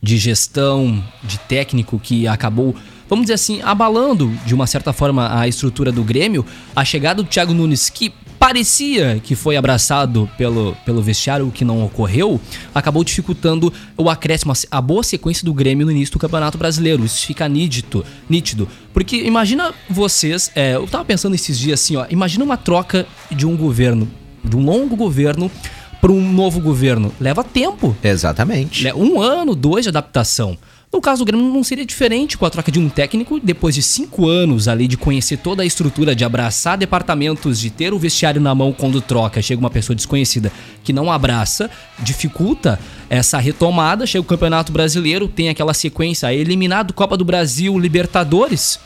de 0.03 0.17
gestão, 0.17 1.01
de 1.23 1.39
técnico 1.39 1.97
que 1.97 2.27
acabou, 2.27 2.75
vamos 3.07 3.23
dizer 3.23 3.35
assim, 3.35 3.61
abalando 3.61 4.29
de 4.45 4.53
uma 4.53 4.67
certa 4.67 4.91
forma 4.91 5.39
a 5.39 5.47
estrutura 5.47 5.93
do 5.93 6.03
Grêmio, 6.03 6.45
a 6.75 6.83
chegada 6.83 7.23
do 7.23 7.29
Thiago 7.29 7.53
Nunes, 7.53 7.89
que 7.89 8.13
parecia 8.47 9.19
que 9.21 9.35
foi 9.35 9.57
abraçado 9.57 10.29
pelo, 10.37 10.73
pelo 10.85 11.01
vestiário, 11.01 11.45
o 11.45 11.51
que 11.51 11.65
não 11.65 11.83
ocorreu, 11.83 12.39
acabou 12.73 13.03
dificultando 13.03 13.73
o 13.97 14.09
acréscimo, 14.09 14.53
a 14.71 14.79
boa 14.79 15.03
sequência 15.03 15.43
do 15.43 15.53
Grêmio 15.53 15.85
no 15.85 15.91
início 15.91 16.13
do 16.13 16.19
Campeonato 16.19 16.57
Brasileiro. 16.57 17.03
Isso 17.03 17.27
fica 17.27 17.45
nítido, 17.49 18.05
nítido. 18.29 18.65
Porque 18.93 19.17
imagina 19.17 19.73
vocês, 19.89 20.49
é, 20.55 20.75
eu 20.75 20.87
tava 20.87 21.03
pensando 21.03 21.35
esses 21.35 21.59
dias 21.59 21.81
assim, 21.81 21.97
ó, 21.97 22.05
imagina 22.09 22.41
uma 22.45 22.55
troca 22.55 23.05
de 23.29 23.45
um 23.45 23.57
governo, 23.57 24.09
de 24.41 24.55
um 24.55 24.63
longo 24.63 24.95
governo 24.95 25.51
para 25.99 26.13
um 26.13 26.31
novo 26.31 26.61
governo. 26.61 27.11
Leva 27.19 27.43
tempo. 27.43 27.97
Exatamente. 28.01 28.85
Né? 28.85 28.93
Um 28.93 29.19
ano, 29.19 29.55
dois 29.55 29.83
de 29.83 29.89
adaptação. 29.89 30.57
No 30.91 31.01
caso 31.01 31.23
do 31.23 31.25
Grêmio 31.25 31.45
não 31.53 31.63
seria 31.65 31.85
diferente 31.85 32.37
com 32.37 32.45
a 32.45 32.49
troca 32.49 32.71
de 32.71 32.79
um 32.79 32.87
técnico, 32.87 33.41
depois 33.41 33.75
de 33.75 33.81
cinco 33.81 34.27
anos 34.27 34.69
ali 34.69 34.87
de 34.87 34.95
conhecer 34.95 35.37
toda 35.37 35.61
a 35.61 35.65
estrutura, 35.65 36.15
de 36.15 36.23
abraçar 36.23 36.77
departamentos, 36.77 37.59
de 37.59 37.69
ter 37.69 37.93
o 37.93 37.99
vestiário 37.99 38.39
na 38.39 38.55
mão 38.55 38.71
quando 38.71 39.01
troca, 39.01 39.41
chega 39.41 39.59
uma 39.59 39.69
pessoa 39.69 39.95
desconhecida 39.95 40.51
que 40.85 40.93
não 40.93 41.11
abraça, 41.11 41.69
dificulta 41.99 42.79
essa 43.09 43.37
retomada, 43.37 44.07
chega 44.07 44.21
o 44.21 44.25
Campeonato 44.25 44.71
Brasileiro, 44.71 45.27
tem 45.27 45.49
aquela 45.49 45.73
sequência, 45.73 46.33
eliminado 46.33 46.93
Copa 46.93 47.17
do 47.17 47.25
Brasil, 47.25 47.77
Libertadores. 47.77 48.79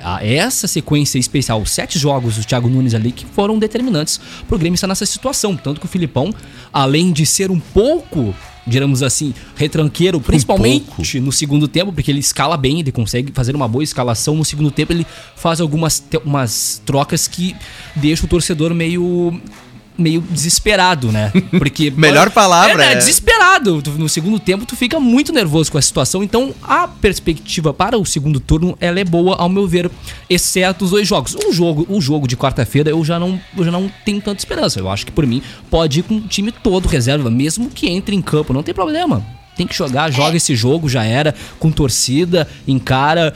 Ah, 0.00 0.24
Essa 0.24 0.68
sequência 0.68 1.18
especial, 1.18 1.64
sete 1.66 1.98
jogos 1.98 2.36
do 2.36 2.44
Thiago 2.44 2.68
Nunes 2.68 2.94
ali 2.94 3.10
que 3.10 3.26
foram 3.26 3.58
determinantes 3.58 4.20
pro 4.46 4.58
Grêmio 4.58 4.76
estar 4.76 4.86
nessa 4.86 5.06
situação. 5.06 5.56
Tanto 5.56 5.80
que 5.80 5.86
o 5.86 5.88
Filipão, 5.88 6.32
além 6.72 7.10
de 7.10 7.26
ser 7.26 7.50
um 7.50 7.58
pouco, 7.58 8.34
digamos 8.68 9.02
assim, 9.02 9.34
retranqueiro, 9.56 10.20
principalmente 10.20 10.86
no 11.20 11.32
segundo 11.32 11.66
tempo, 11.66 11.92
porque 11.92 12.10
ele 12.10 12.20
escala 12.20 12.56
bem, 12.56 12.80
ele 12.80 12.92
consegue 12.92 13.32
fazer 13.32 13.56
uma 13.56 13.66
boa 13.66 13.82
escalação. 13.82 14.36
No 14.36 14.44
segundo 14.44 14.70
tempo, 14.70 14.92
ele 14.92 15.06
faz 15.34 15.60
algumas 15.60 16.04
umas 16.24 16.82
trocas 16.84 17.26
que 17.26 17.56
deixam 17.96 18.26
o 18.26 18.28
torcedor 18.28 18.74
meio 18.74 19.40
meio 19.98 20.20
desesperado, 20.20 21.10
né? 21.10 21.32
Porque 21.58 21.90
Melhor 21.96 22.30
palavra, 22.30 22.84
é, 22.84 22.88
né? 22.88 22.92
é. 22.92 22.96
desesperado. 22.96 23.82
No 23.96 24.08
segundo 24.08 24.38
tempo 24.38 24.64
tu 24.64 24.76
fica 24.76 25.00
muito 25.00 25.32
nervoso 25.32 25.72
com 25.72 25.78
a 25.78 25.82
situação, 25.82 26.22
então 26.22 26.54
a 26.62 26.86
perspectiva 26.86 27.74
para 27.74 27.98
o 27.98 28.06
segundo 28.06 28.38
turno 28.38 28.76
ela 28.80 29.00
é 29.00 29.04
boa 29.04 29.36
ao 29.36 29.48
meu 29.48 29.66
ver, 29.66 29.90
exceto 30.30 30.84
os 30.84 30.92
dois 30.92 31.06
jogos. 31.06 31.34
O 31.34 31.52
jogo, 31.52 31.86
o 31.88 32.00
jogo 32.00 32.28
de 32.28 32.36
quarta-feira 32.36 32.90
eu 32.90 33.04
já 33.04 33.18
não 33.18 33.40
eu 33.56 33.64
já 33.64 33.72
não 33.72 33.90
tenho 34.04 34.20
tanta 34.20 34.38
esperança. 34.38 34.78
Eu 34.78 34.88
acho 34.88 35.04
que 35.04 35.12
por 35.12 35.26
mim 35.26 35.42
pode 35.70 36.00
ir 36.00 36.02
com 36.04 36.16
o 36.16 36.20
time 36.20 36.52
todo 36.52 36.86
reserva, 36.86 37.30
mesmo 37.30 37.68
que 37.68 37.88
entre 37.88 38.14
em 38.14 38.22
campo, 38.22 38.52
não 38.52 38.62
tem 38.62 38.74
problema. 38.74 39.24
Tem 39.56 39.66
que 39.66 39.74
jogar, 39.74 40.12
joga 40.12 40.36
esse 40.36 40.54
jogo, 40.54 40.88
já 40.88 41.02
era, 41.02 41.34
com 41.58 41.68
torcida, 41.72 42.46
encara, 42.66 43.34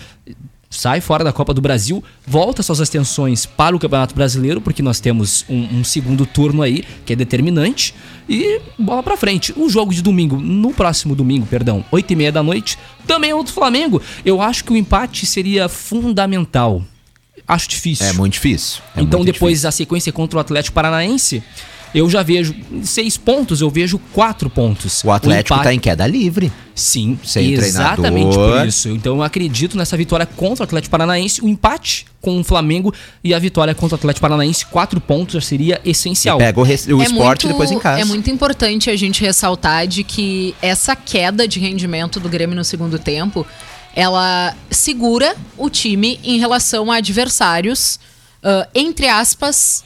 sai 0.73 1.03
fora 1.03 1.23
da 1.23 1.33
Copa 1.33 1.53
do 1.53 1.61
Brasil, 1.61 2.03
volta 2.27 2.63
suas 2.63 2.81
atenções 2.81 3.45
para 3.45 3.77
o 3.77 3.79
Campeonato 3.79 4.15
Brasileiro, 4.15 4.61
porque 4.61 4.83
nós 4.83 4.99
temos 4.99 5.45
um, 5.49 5.81
um 5.81 5.85
segundo 5.85 6.25
turno 6.25 6.63
aí, 6.63 6.83
que 7.05 7.13
é 7.13 7.17
determinante, 7.17 7.95
e 8.29 8.61
bola 8.79 9.03
pra 9.03 9.17
frente. 9.17 9.53
O 9.57 9.69
jogo 9.69 9.93
de 9.93 10.01
domingo, 10.01 10.37
no 10.37 10.73
próximo 10.73 11.15
domingo, 11.15 11.47
perdão, 11.47 11.85
8 11.93 12.11
e 12.11 12.17
meia 12.17 12.33
da 12.33 12.43
noite, 12.43 12.79
também 13.07 13.31
é 13.31 13.35
outro 13.35 13.53
Flamengo. 13.53 14.01
Eu 14.25 14.41
acho 14.41 14.65
que 14.65 14.73
o 14.73 14.77
empate 14.77 15.27
seria 15.27 15.69
fundamental. 15.69 16.83
Acho 17.47 17.69
difícil. 17.69 18.07
É 18.07 18.13
muito 18.13 18.35
difícil. 18.35 18.81
É 18.97 19.03
então 19.03 19.21
muito 19.21 19.33
depois 19.33 19.65
a 19.67 19.71
sequência 19.71 20.13
contra 20.13 20.39
o 20.39 20.41
Atlético 20.41 20.75
Paranaense, 20.75 21.43
eu 21.95 22.09
já 22.09 22.23
vejo 22.23 22.55
seis 22.83 23.17
pontos, 23.17 23.61
eu 23.61 23.69
vejo 23.71 23.99
quatro 24.13 24.49
pontos. 24.49 25.03
O 25.05 25.11
Atlético 25.11 25.55
empate- 25.55 25.65
tá 25.69 25.75
em 25.75 25.79
queda 25.79 26.07
livre. 26.07 26.51
Sim, 26.75 27.19
Sem 27.23 27.53
exatamente 27.53 28.31
treinador. 28.31 28.59
por 28.61 28.67
isso. 28.69 28.89
Então 28.89 29.17
eu 29.17 29.23
acredito 29.23 29.77
nessa 29.77 29.95
vitória 29.97 30.25
contra 30.25 30.63
o 30.63 30.65
Atlético 30.65 30.91
Paranaense, 30.91 31.43
o 31.43 31.49
empate 31.49 32.07
com 32.21 32.41
o 32.41 32.45
Flamengo 32.45 32.95
e 33.23 33.35
a 33.35 33.39
vitória 33.39 33.75
contra 33.75 33.95
o 33.95 33.99
Atlético 33.99 34.23
Paranaense, 34.23 34.65
quatro 34.67 34.99
pontos 35.01 35.35
já 35.35 35.41
seria 35.43 35.81
essencial. 35.85 36.39
Pega 36.39 36.59
o, 36.59 36.63
o 36.63 36.67
É 36.67 36.73
esporte 36.73 37.13
muito- 37.19 37.49
depois 37.49 37.71
em 37.71 37.79
casa. 37.79 38.01
É 38.01 38.05
muito 38.07 38.31
importante 38.31 38.89
a 38.89 38.97
gente 38.97 39.21
ressaltar 39.23 39.87
de 39.87 40.03
que 40.03 40.55
essa 40.63 40.97
queda 40.97 41.47
de 41.47 41.61
rendimento 41.61 42.19
do 42.19 42.29
Grêmio 42.29 42.57
no 42.57 42.65
segundo 42.65 42.99
tempo, 42.99 43.47
ela 43.95 44.57
segura 44.71 45.37
o 45.59 45.69
time 45.69 46.19
em 46.25 46.39
relação 46.39 46.91
a 46.91 46.97
adversários, 46.97 48.01
ah, 48.43 48.67
entre 48.75 49.09
aspas, 49.09 49.85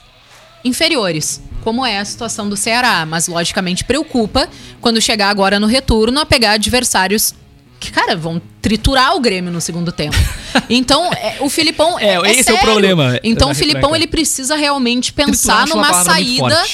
inferiores. 0.65 1.41
Como 1.67 1.85
é 1.85 1.99
a 1.99 2.05
situação 2.05 2.49
do 2.49 2.57
Ceará, 2.57 3.05
mas 3.05 3.27
logicamente 3.27 3.83
preocupa 3.83 4.49
quando 4.81 5.01
chegar 5.01 5.31
agora 5.31 5.59
no 5.59 5.67
retorno 5.67 6.21
a 6.21 6.25
pegar 6.25 6.53
adversários 6.53 7.35
que, 7.81 7.91
cara, 7.91 8.15
vão 8.15 8.41
triturar 8.63 9.17
o 9.17 9.21
Grêmio 9.21 9.51
no 9.51 9.61
segundo 9.61 9.91
tempo. 9.91 10.17
Então, 10.71 11.13
é, 11.13 11.37
o 11.41 11.51
Filipão. 11.51 11.99
É, 11.99 12.15
esse 12.31 12.51
é 12.51 12.55
o 12.55 12.57
sério. 12.57 12.61
problema. 12.63 13.21
Então, 13.23 13.51
o 13.51 13.55
Filipão, 13.55 13.95
ele 13.95 14.07
precisa 14.07 14.55
realmente 14.55 15.13
pensar 15.13 15.67
numa 15.67 16.05
saída 16.05 16.65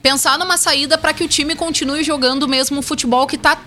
pensar 0.00 0.38
numa 0.38 0.56
saída 0.56 0.96
para 0.96 1.12
que 1.12 1.24
o 1.24 1.28
time 1.28 1.56
continue 1.56 2.04
jogando 2.04 2.44
o 2.44 2.48
mesmo 2.48 2.80
futebol 2.82 3.26
que 3.26 3.36
tá 3.36 3.60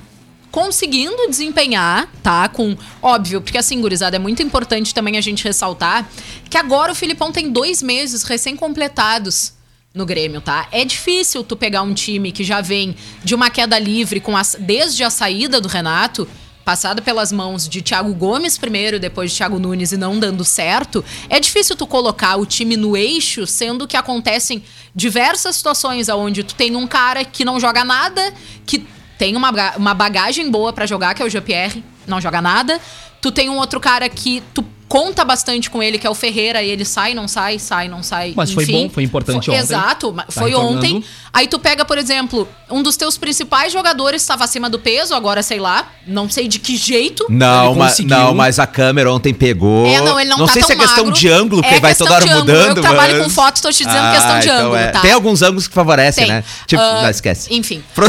conseguindo 0.50 1.28
desempenhar, 1.30 2.10
tá? 2.24 2.48
Com 2.48 2.78
óbvio, 3.02 3.42
porque 3.42 3.58
assim, 3.58 3.82
gurizada, 3.82 4.16
é 4.16 4.20
muito 4.20 4.42
importante 4.42 4.94
também 4.94 5.18
a 5.18 5.22
gente 5.22 5.44
ressaltar 5.44 6.10
que 6.50 6.58
agora 6.58 6.94
o 6.94 6.96
Filipão 6.96 7.34
tem 7.34 7.52
dois 7.52 7.84
meses 7.84 8.24
recém-completados 8.24 9.59
no 9.94 10.06
Grêmio, 10.06 10.40
tá? 10.40 10.68
É 10.72 10.86
difícil 10.86 11.44
tu 11.44 11.56
pegar 11.56 11.82
um 11.82 11.94
time 11.94 12.32
que 12.32 12.44
já 12.44 12.62
vem 12.62 12.96
de 13.24 13.34
uma 13.34 13.50
queda 13.50 13.80
livre 13.80 14.20
com 14.20 14.38
as, 14.38 14.56
desde 14.60 15.04
a 15.04 15.10
saída 15.10 15.60
do 15.60 15.68
Renato, 15.68 16.28
passada 16.64 17.02
pelas 17.02 17.32
mãos 17.32 17.68
de 17.68 17.82
Thiago 17.82 18.14
Gomes 18.14 18.56
primeiro, 18.56 19.00
depois 19.00 19.32
de 19.32 19.38
Thiago 19.38 19.58
Nunes 19.58 19.92
e 19.92 19.98
não 19.98 20.20
dando 20.20 20.46
certo, 20.46 21.04
é 21.28 21.40
difícil 21.40 21.76
tu 21.76 21.88
colocar 21.88 22.36
o 22.36 22.46
time 22.46 22.78
no 22.78 22.96
eixo, 22.96 23.48
sendo 23.48 23.88
que 23.88 23.98
acontecem 23.98 24.64
diversas 24.94 25.56
situações 25.56 26.08
onde 26.10 26.44
tu 26.44 26.54
tem 26.54 26.76
um 26.76 26.86
cara 26.86 27.26
que 27.26 27.44
não 27.44 27.60
joga 27.60 27.84
nada, 27.84 28.34
que 28.68 28.86
tem 29.18 29.36
uma, 29.36 29.52
uma 29.76 29.94
bagagem 29.96 30.52
boa 30.52 30.72
pra 30.72 30.86
jogar, 30.86 31.16
que 31.16 31.24
é 31.24 31.26
o 31.26 31.30
GPR, 31.30 31.84
não 32.06 32.22
joga 32.22 32.42
nada. 32.42 32.80
Tu 33.20 33.32
tem 33.32 33.50
um 33.50 33.58
outro 33.58 33.80
cara 33.80 34.08
que 34.08 34.44
tu 34.54 34.64
conta 34.90 35.24
bastante 35.24 35.70
com 35.70 35.82
ele, 35.82 35.98
que 36.00 36.06
é 36.06 36.10
o 36.10 36.16
Ferreira, 36.16 36.62
e 36.64 36.70
ele 36.70 36.84
sai, 36.84 37.14
não 37.14 37.28
sai, 37.28 37.60
sai, 37.60 37.88
não 37.88 38.02
sai. 38.04 38.34
Mas 38.36 38.52
foi 38.52 38.64
enfim. 38.64 38.74
bom, 38.74 38.90
foi 38.90 39.04
importante 39.04 39.46
Foi- 39.46 39.54
ontem. 39.54 39.64
Exato, 39.64 40.12
Tá 40.12 40.26
foi 40.30 40.50
retornando. 40.50 40.78
ontem. 40.78 41.04
Aí 41.32 41.48
tu 41.48 41.60
pega, 41.60 41.86
por 41.86 41.98
exemplo, 42.00 42.50
um 42.72 42.82
dos 42.82 42.98
teus 42.98 43.16
principais 43.18 43.72
jogadores 43.72 44.22
estava 44.24 44.44
acima 44.44 44.68
do 44.68 44.80
peso, 44.80 45.14
agora 45.14 45.44
sei 45.44 45.60
lá, 45.60 45.88
não 46.08 46.28
sei 46.28 46.48
de 46.48 46.58
que 46.58 46.76
jeito. 46.76 47.24
Não, 47.30 47.76
mas, 47.76 47.92
conseguiu. 47.92 48.18
não, 48.18 48.34
mas 48.34 48.58
a 48.58 48.66
câmera 48.66 49.14
ontem 49.14 49.32
pegou. 49.32 49.86
É, 49.86 50.02
não, 50.02 50.20
ele 50.20 50.32
não, 50.32 50.48
tá 50.48 50.54
sei 50.54 50.62
tão 50.64 50.68
se 50.68 50.74
é 50.74 50.76
questão 50.76 51.06
magro. 51.06 51.20
de 51.20 51.30
ângulo, 51.30 51.62
que 51.62 51.68
É 51.76 51.80
vai 51.80 51.94
toda 51.94 52.12
hora 52.16 52.26
ângulo. 52.26 52.40
mudando. 52.40 52.70
Eu 52.70 52.76
que 52.76 52.82
trabalho 52.82 53.14
mas- 53.18 53.24
com 53.24 53.30
fotos, 53.30 53.62
tô 53.62 53.72
te 53.72 53.86
dizendo 53.86 54.12
questão 54.12 54.40
de 54.40 54.48
então 54.48 54.60
ângulo, 54.62 54.76
é. 54.76 54.88
tá? 54.88 55.00
Tem 55.02 55.12
alguns 55.12 55.42
ângulos 55.44 55.68
que 55.68 55.74
favorecem, 55.76 56.26
Tem. 56.26 56.34
né? 56.34 56.44
Tipo, 56.66 56.82
Ah, 56.82 57.04
não, 57.04 57.10
esquece. 57.12 57.54
Enfim. 57.54 57.84
Ah, 57.96 58.02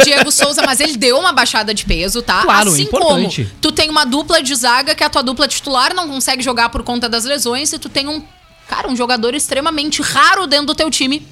o 0.00 0.04
Diego 0.04 0.32
Souza, 0.32 0.62
mas 0.66 0.80
ele 0.80 0.96
deu 0.96 1.16
uma 1.18 1.32
baixada 1.32 1.72
de 1.72 1.84
peso, 1.84 2.20
tá? 2.20 2.42
Claro, 2.42 2.70
assim 2.70 2.82
importante. 2.82 3.44
como 3.44 3.56
tu 3.60 3.70
tem 3.70 3.88
uma 3.88 4.04
dupla 4.04 4.42
de 4.42 4.52
zaga 4.56 4.92
que 4.94 5.04
a 5.04 5.08
tua 5.08 5.22
dupla 5.22 5.46
titular 5.46 5.94
não 5.94 6.15
consegue 6.16 6.42
jogar 6.42 6.70
por 6.70 6.82
conta 6.82 7.08
das 7.08 7.24
lesões 7.24 7.72
e 7.72 7.78
tu 7.78 7.88
tem 7.90 8.08
um, 8.08 8.22
cara, 8.66 8.88
um 8.88 8.96
jogador 8.96 9.34
extremamente 9.34 10.00
raro 10.00 10.46
dentro 10.46 10.66
do 10.66 10.74
teu 10.74 10.90
time 10.90 11.26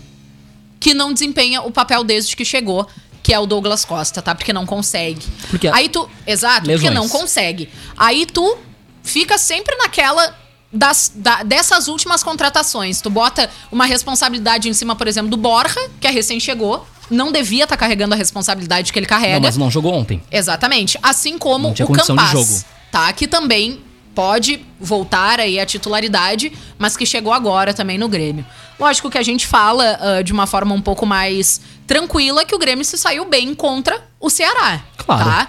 que 0.79 0.93
não 0.93 1.13
desempenha 1.13 1.63
o 1.63 1.71
papel 1.71 2.05
desde 2.05 2.37
que 2.37 2.45
chegou. 2.45 2.87
Que 3.23 3.33
é 3.33 3.39
o 3.39 3.47
Douglas 3.47 3.87
Costa, 3.87 4.21
tá? 4.21 4.35
Porque 4.35 4.53
não 4.53 4.67
consegue. 4.67 5.25
Porque- 5.49 5.67
Aí 5.69 5.89
tu. 5.89 6.07
Exato, 6.27 6.67
porque 6.69 6.73
Lesões. 6.91 6.95
não 6.95 7.09
consegue. 7.09 7.71
Aí 7.97 8.27
tu 8.27 8.59
fica 9.03 9.39
sempre 9.39 9.75
naquela 9.77 10.37
das, 10.71 11.11
da- 11.15 11.43
dessas 11.43 11.89
últimas 11.89 12.23
contratações. 12.23 13.01
Tu 13.01 13.09
bota 13.09 13.49
uma 13.73 13.87
responsabilidade 13.87 14.69
em 14.69 14.75
cima, 14.75 14.95
por 14.95 15.09
exemplo, 15.09 15.31
do 15.31 15.39
Borja, 15.39 15.81
que 15.99 16.07
é 16.07 16.11
recém 16.11 16.39
chegou. 16.39 16.87
Não 17.09 17.33
devia 17.33 17.65
estar 17.65 17.79
carregando 17.79 18.13
a 18.15 18.17
responsabilidade 18.19 18.93
que 18.93 18.99
ele 18.99 19.07
carrega. 19.07 19.37
Não, 19.37 19.41
mas 19.41 19.57
não 19.57 19.71
jogou 19.71 19.95
ontem. 19.95 20.23
Exatamente. 20.31 20.99
Assim 21.03 21.39
como 21.39 21.69
o 21.71 22.27
jogo. 22.33 22.65
tá? 22.93 23.11
Que 23.15 23.27
também 23.27 23.81
pode 24.15 24.65
voltar 24.81 25.41
aí 25.41 25.59
à 25.59 25.67
titularidade, 25.67 26.53
mas 26.79 26.97
que 26.97 27.05
chegou 27.05 27.33
agora 27.33 27.75
também 27.75 27.99
no 27.99 28.09
Grêmio. 28.09 28.45
Lógico 28.79 29.11
que 29.11 29.19
a 29.19 29.23
gente 29.23 29.47
fala 29.47 29.99
ah, 30.01 30.23
de 30.23 30.33
uma 30.33 30.47
forma 30.47 30.75
um 30.75 30.81
pouco 30.81 31.05
mais 31.05 31.61
tranquila 31.87 32.45
que 32.45 32.55
o 32.55 32.59
Grêmio 32.59 32.85
se 32.85 32.97
saiu 32.97 33.25
bem 33.25 33.55
contra 33.55 34.03
o 34.21 34.31
Ceará, 34.31 34.81
Claro. 34.97 35.25
tá? 35.25 35.49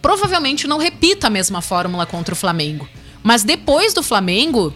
Provavelmente 0.00 0.66
não 0.66 0.78
repita 0.78 1.26
a 1.26 1.30
mesma 1.30 1.60
fórmula 1.60 2.06
contra 2.06 2.32
o 2.32 2.36
Flamengo. 2.36 2.88
Mas 3.22 3.42
depois 3.44 3.92
do 3.92 4.02
Flamengo, 4.02 4.72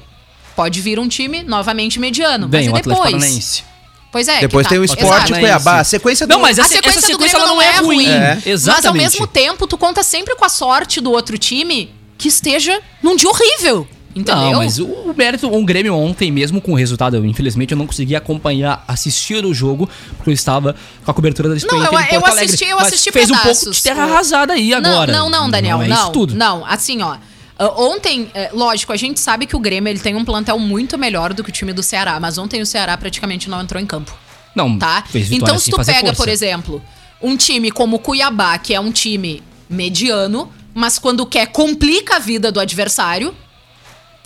pode 0.55 0.81
vir 0.83 0.99
um 0.99 1.09
time 1.09 1.43
novamente 1.43 1.99
mediano. 1.99 2.47
Bem, 2.47 2.69
o 2.69 2.73
mas 2.73 2.81
e 2.81 2.89
depois? 2.89 3.65
Pois 4.13 4.29
é. 4.29 4.41
Depois 4.41 4.67
que 4.67 4.75
tem 4.75 4.79
o 4.79 4.87
tá- 4.87 4.95
esporte 4.95 5.25
Exato. 5.33 5.33
e 5.35 5.41
Cuiabá. 5.41 5.81
A 5.81 5.85
sequência 5.85 6.27
Não, 6.27 6.37
do- 6.37 6.43
mas 6.43 6.59
A 6.59 6.63
essa, 6.63 6.75
sequência, 6.75 6.99
essa 6.99 7.07
do 7.09 7.11
sequência 7.11 7.39
Grêmio 7.39 7.53
ela 7.53 7.55
não 7.55 7.63
é 7.63 7.79
ruim. 7.81 8.07
É. 8.09 8.39
Exatamente. 8.47 8.67
Mas 8.67 8.85
ao 8.87 8.95
mesmo 8.95 9.27
tempo, 9.27 9.67
tu 9.67 9.77
conta 9.79 10.03
sempre 10.03 10.37
com 10.37 10.45
a 10.45 10.49
sorte 10.49 11.01
do 11.01 11.11
outro 11.11 11.37
time 11.39 11.91
que 12.19 12.29
esteja 12.29 12.81
num 13.03 13.17
dia 13.17 13.29
horrível. 13.29 13.87
Entendeu? 14.17 14.37
Não, 14.53 14.59
mas 14.59 14.79
o, 14.79 14.87
o 14.87 15.13
mérito, 15.17 15.53
o 15.53 15.65
Grêmio 15.65 15.93
ontem, 15.93 16.31
mesmo 16.31 16.61
com 16.61 16.71
o 16.71 16.75
resultado, 16.77 17.25
infelizmente 17.27 17.73
eu 17.73 17.77
não 17.77 17.85
consegui 17.85 18.15
acompanhar, 18.15 18.85
assistir 18.87 19.45
o 19.45 19.53
jogo, 19.53 19.91
porque 20.17 20.31
eu 20.31 20.35
estava 20.35 20.77
com 21.05 21.11
a 21.11 21.15
cobertura 21.15 21.49
da 21.49 21.57
Espanha 21.57 21.83
Não, 21.91 21.93
eu- 22.01 22.21
eu 22.21 22.25
assisti- 22.27 22.65
eu 22.65 22.79
assisti 22.79 23.11
fez 23.11 23.29
um 23.29 23.35
pouco 23.35 23.49
pedaços. 23.49 23.77
de 23.77 23.83
terra 23.83 24.05
arrasada 24.05 24.53
aí 24.53 24.73
agora. 24.73 25.13
Não, 25.13 25.29
não, 25.29 25.41
não, 25.43 25.51
Daniel. 25.51 25.79
Não, 25.79 25.89
Não, 25.89 25.97
é 25.97 25.99
isso 26.03 26.13
tudo. 26.13 26.35
não. 26.37 26.65
Assim, 26.65 27.03
ó. 27.03 27.17
ah, 27.59 27.73
Ontem, 27.77 28.31
é, 28.35 28.51
lógico, 28.53 28.93
a 28.93 28.97
gente 28.97 29.19
sabe 29.19 29.47
que 29.47 29.57
o 29.57 29.59
Grêmio 29.59 29.91
ele 29.91 29.99
tem 29.99 30.15
um 30.15 30.25
plantel 30.25 30.61
muito 30.61 30.97
melhor 30.97 31.35
do 31.35 31.43
que 31.43 31.51
o 31.51 31.53
time 31.53 31.73
do 31.73 31.83
Ceará, 31.83 32.21
mas 32.21 32.39
ontem 32.39 32.63
o 32.63 32.67
Ceará 32.67 32.97
praticamente 32.97 33.51
não 33.51 33.61
entrou 33.61 33.83
em 33.83 33.87
campo, 33.87 34.17
Não, 34.55 34.79
tá? 34.79 35.03
fez 35.11 35.33
Então, 35.33 35.59
se 35.59 35.71
tu 35.73 35.77
pega, 35.85 36.01
força. 36.07 36.15
por 36.15 36.29
exemplo, 36.29 36.81
um 37.21 37.37
time 37.37 37.73
como 37.73 37.97
o 37.97 37.99
Cuiabá, 37.99 38.57
que 38.59 38.73
é 38.73 38.79
um 38.79 38.93
time 38.93 39.43
mediano, 39.69 40.49
mas 40.75 40.99
quando 40.99 41.25
quer 41.25 41.47
complica 41.47 42.17
a 42.17 42.19
vida 42.19 42.51
do 42.51 42.61
adversário, 42.61 43.35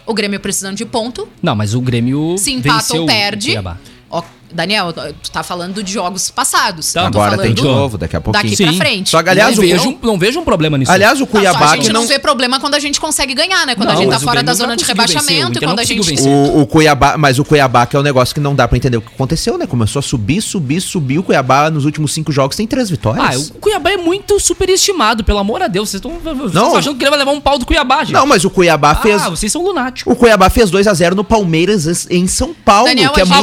o 0.07 0.15
Grêmio 0.15 0.41
precisando 0.41 0.77
de 0.77 0.87
ponto, 0.87 1.29
Não, 1.43 1.55
mas 1.55 1.75
o 1.75 1.81
Grêmio 1.81 2.37
se 2.39 2.53
empata 2.53 2.97
ou 2.97 3.05
o 3.05 3.07
perde. 3.07 3.49
Cuiabá. 3.49 3.77
Ó, 4.11 4.23
Daniel, 4.53 4.93
tu 4.93 5.31
tá 5.31 5.43
falando 5.43 5.83
de 5.83 5.93
jogos 5.93 6.31
passados. 6.31 6.93
Tá, 6.93 7.07
Agora 7.07 7.37
tem 7.39 7.53
de 7.53 7.63
novo, 7.63 7.99
daqui 7.99 8.17
a 8.17 8.21
pouquinho. 8.21 8.45
Daqui 8.51 8.57
pra 8.63 8.73
Sim. 8.73 8.79
frente. 8.79 9.11
Só 9.11 9.23
que, 9.23 9.29
aliás, 9.31 9.57
não, 9.57 9.65
o- 9.65 9.67
vejo, 9.69 9.99
não 10.03 10.19
vejo 10.19 10.41
um 10.41 10.45
problema 10.45 10.79
nisso. 10.79 10.91
Aliás, 10.91 11.19
o 11.19 11.21
Não, 11.21 11.27
Cuiabá 11.27 11.71
a 11.73 11.77
gente 11.77 11.93
não... 11.93 12.01
não... 12.03 12.09
vê 12.09 12.19
problema 12.19 12.59
quando 12.61 12.75
a 12.75 12.79
gente 12.79 13.01
consegue 13.01 13.35
ganhar, 13.35 13.67
né? 13.67 13.75
Quando 13.75 13.89
Não, 13.89 13.95
a 13.95 13.99
gente 13.99 14.11
tá 14.11 14.19
fora 14.21 14.43
da 14.43 14.55
zona 14.55 14.77
de 14.77 14.85
vencer, 14.85 14.95
rebaixamento 14.97 15.59
e 15.59 15.61
não 15.61 15.69
quando 15.73 15.81
a 15.81 15.85
gente. 15.85 16.03
vencer. 16.07 16.27
O, 16.27 16.61
o 16.63 16.67
Cuiabá, 16.67 17.17
mas 17.19 17.39
o 17.39 17.45
Cuiabá 17.45 17.87
que 17.87 17.97
é 17.97 17.99
um 17.99 18.03
negócio 18.03 18.35
que 18.35 18.41
não 18.41 18.55
dá 18.55 18.67
pra 18.67 18.77
entender 18.77 18.97
o 18.97 19.01
que 19.01 19.09
aconteceu, 19.15 19.59
né? 19.59 19.67
Começou 19.67 20.01
a 20.01 20.03
subir, 20.03 20.41
subir, 20.41 20.81
subir. 20.81 21.19
O 21.19 21.23
Cuiabá 21.23 21.71
nos 21.71 21.85
últimos 21.85 22.13
cinco 22.13 22.33
jogos 22.33 22.57
tem 22.57 22.67
três 22.67 22.89
Ah, 22.89 22.91
vitórias. 22.91 23.51
o 23.51 23.55
Cuiabá 23.55 23.91
é 23.91 23.97
muito 23.97 24.39
superestimado, 24.41 25.23
pelo 25.25 25.39
amor 25.39 25.63
a 25.63 25.69
Deus. 25.69 25.91
Vocês 25.91 26.03
estão 26.05 26.19
Não. 26.53 26.77
achando 26.77 26.97
que 26.97 27.03
ele 27.05 27.11
vai 27.11 27.19
levar 27.19 27.33
um 27.33 27.41
pau 27.41 27.59
do 27.59 27.67
Cuiabá, 27.67 28.01
gente. 28.01 28.13
Não, 28.15 28.27
mas 28.27 28.45
o 28.45 28.51
Cuiabá 28.51 28.95
fez. 28.97 29.23
Ah, 29.23 29.29
vocês 29.31 29.51
são 29.53 29.63
lunáticos. 29.63 30.13
O 30.13 30.17
Cuiabá 30.17 30.49
fez 30.51 30.71
2 30.71 30.87
a 30.87 30.95
0 30.95 31.15
no 31.15 31.25
Palmeiras 31.25 32.07
em 32.11 32.27
São 32.27 32.55
Paulo, 32.55 32.89
Daniel, 32.89 33.13
que 33.13 33.21
é 33.21 33.23
a 33.23 33.27
gente- 33.27 33.35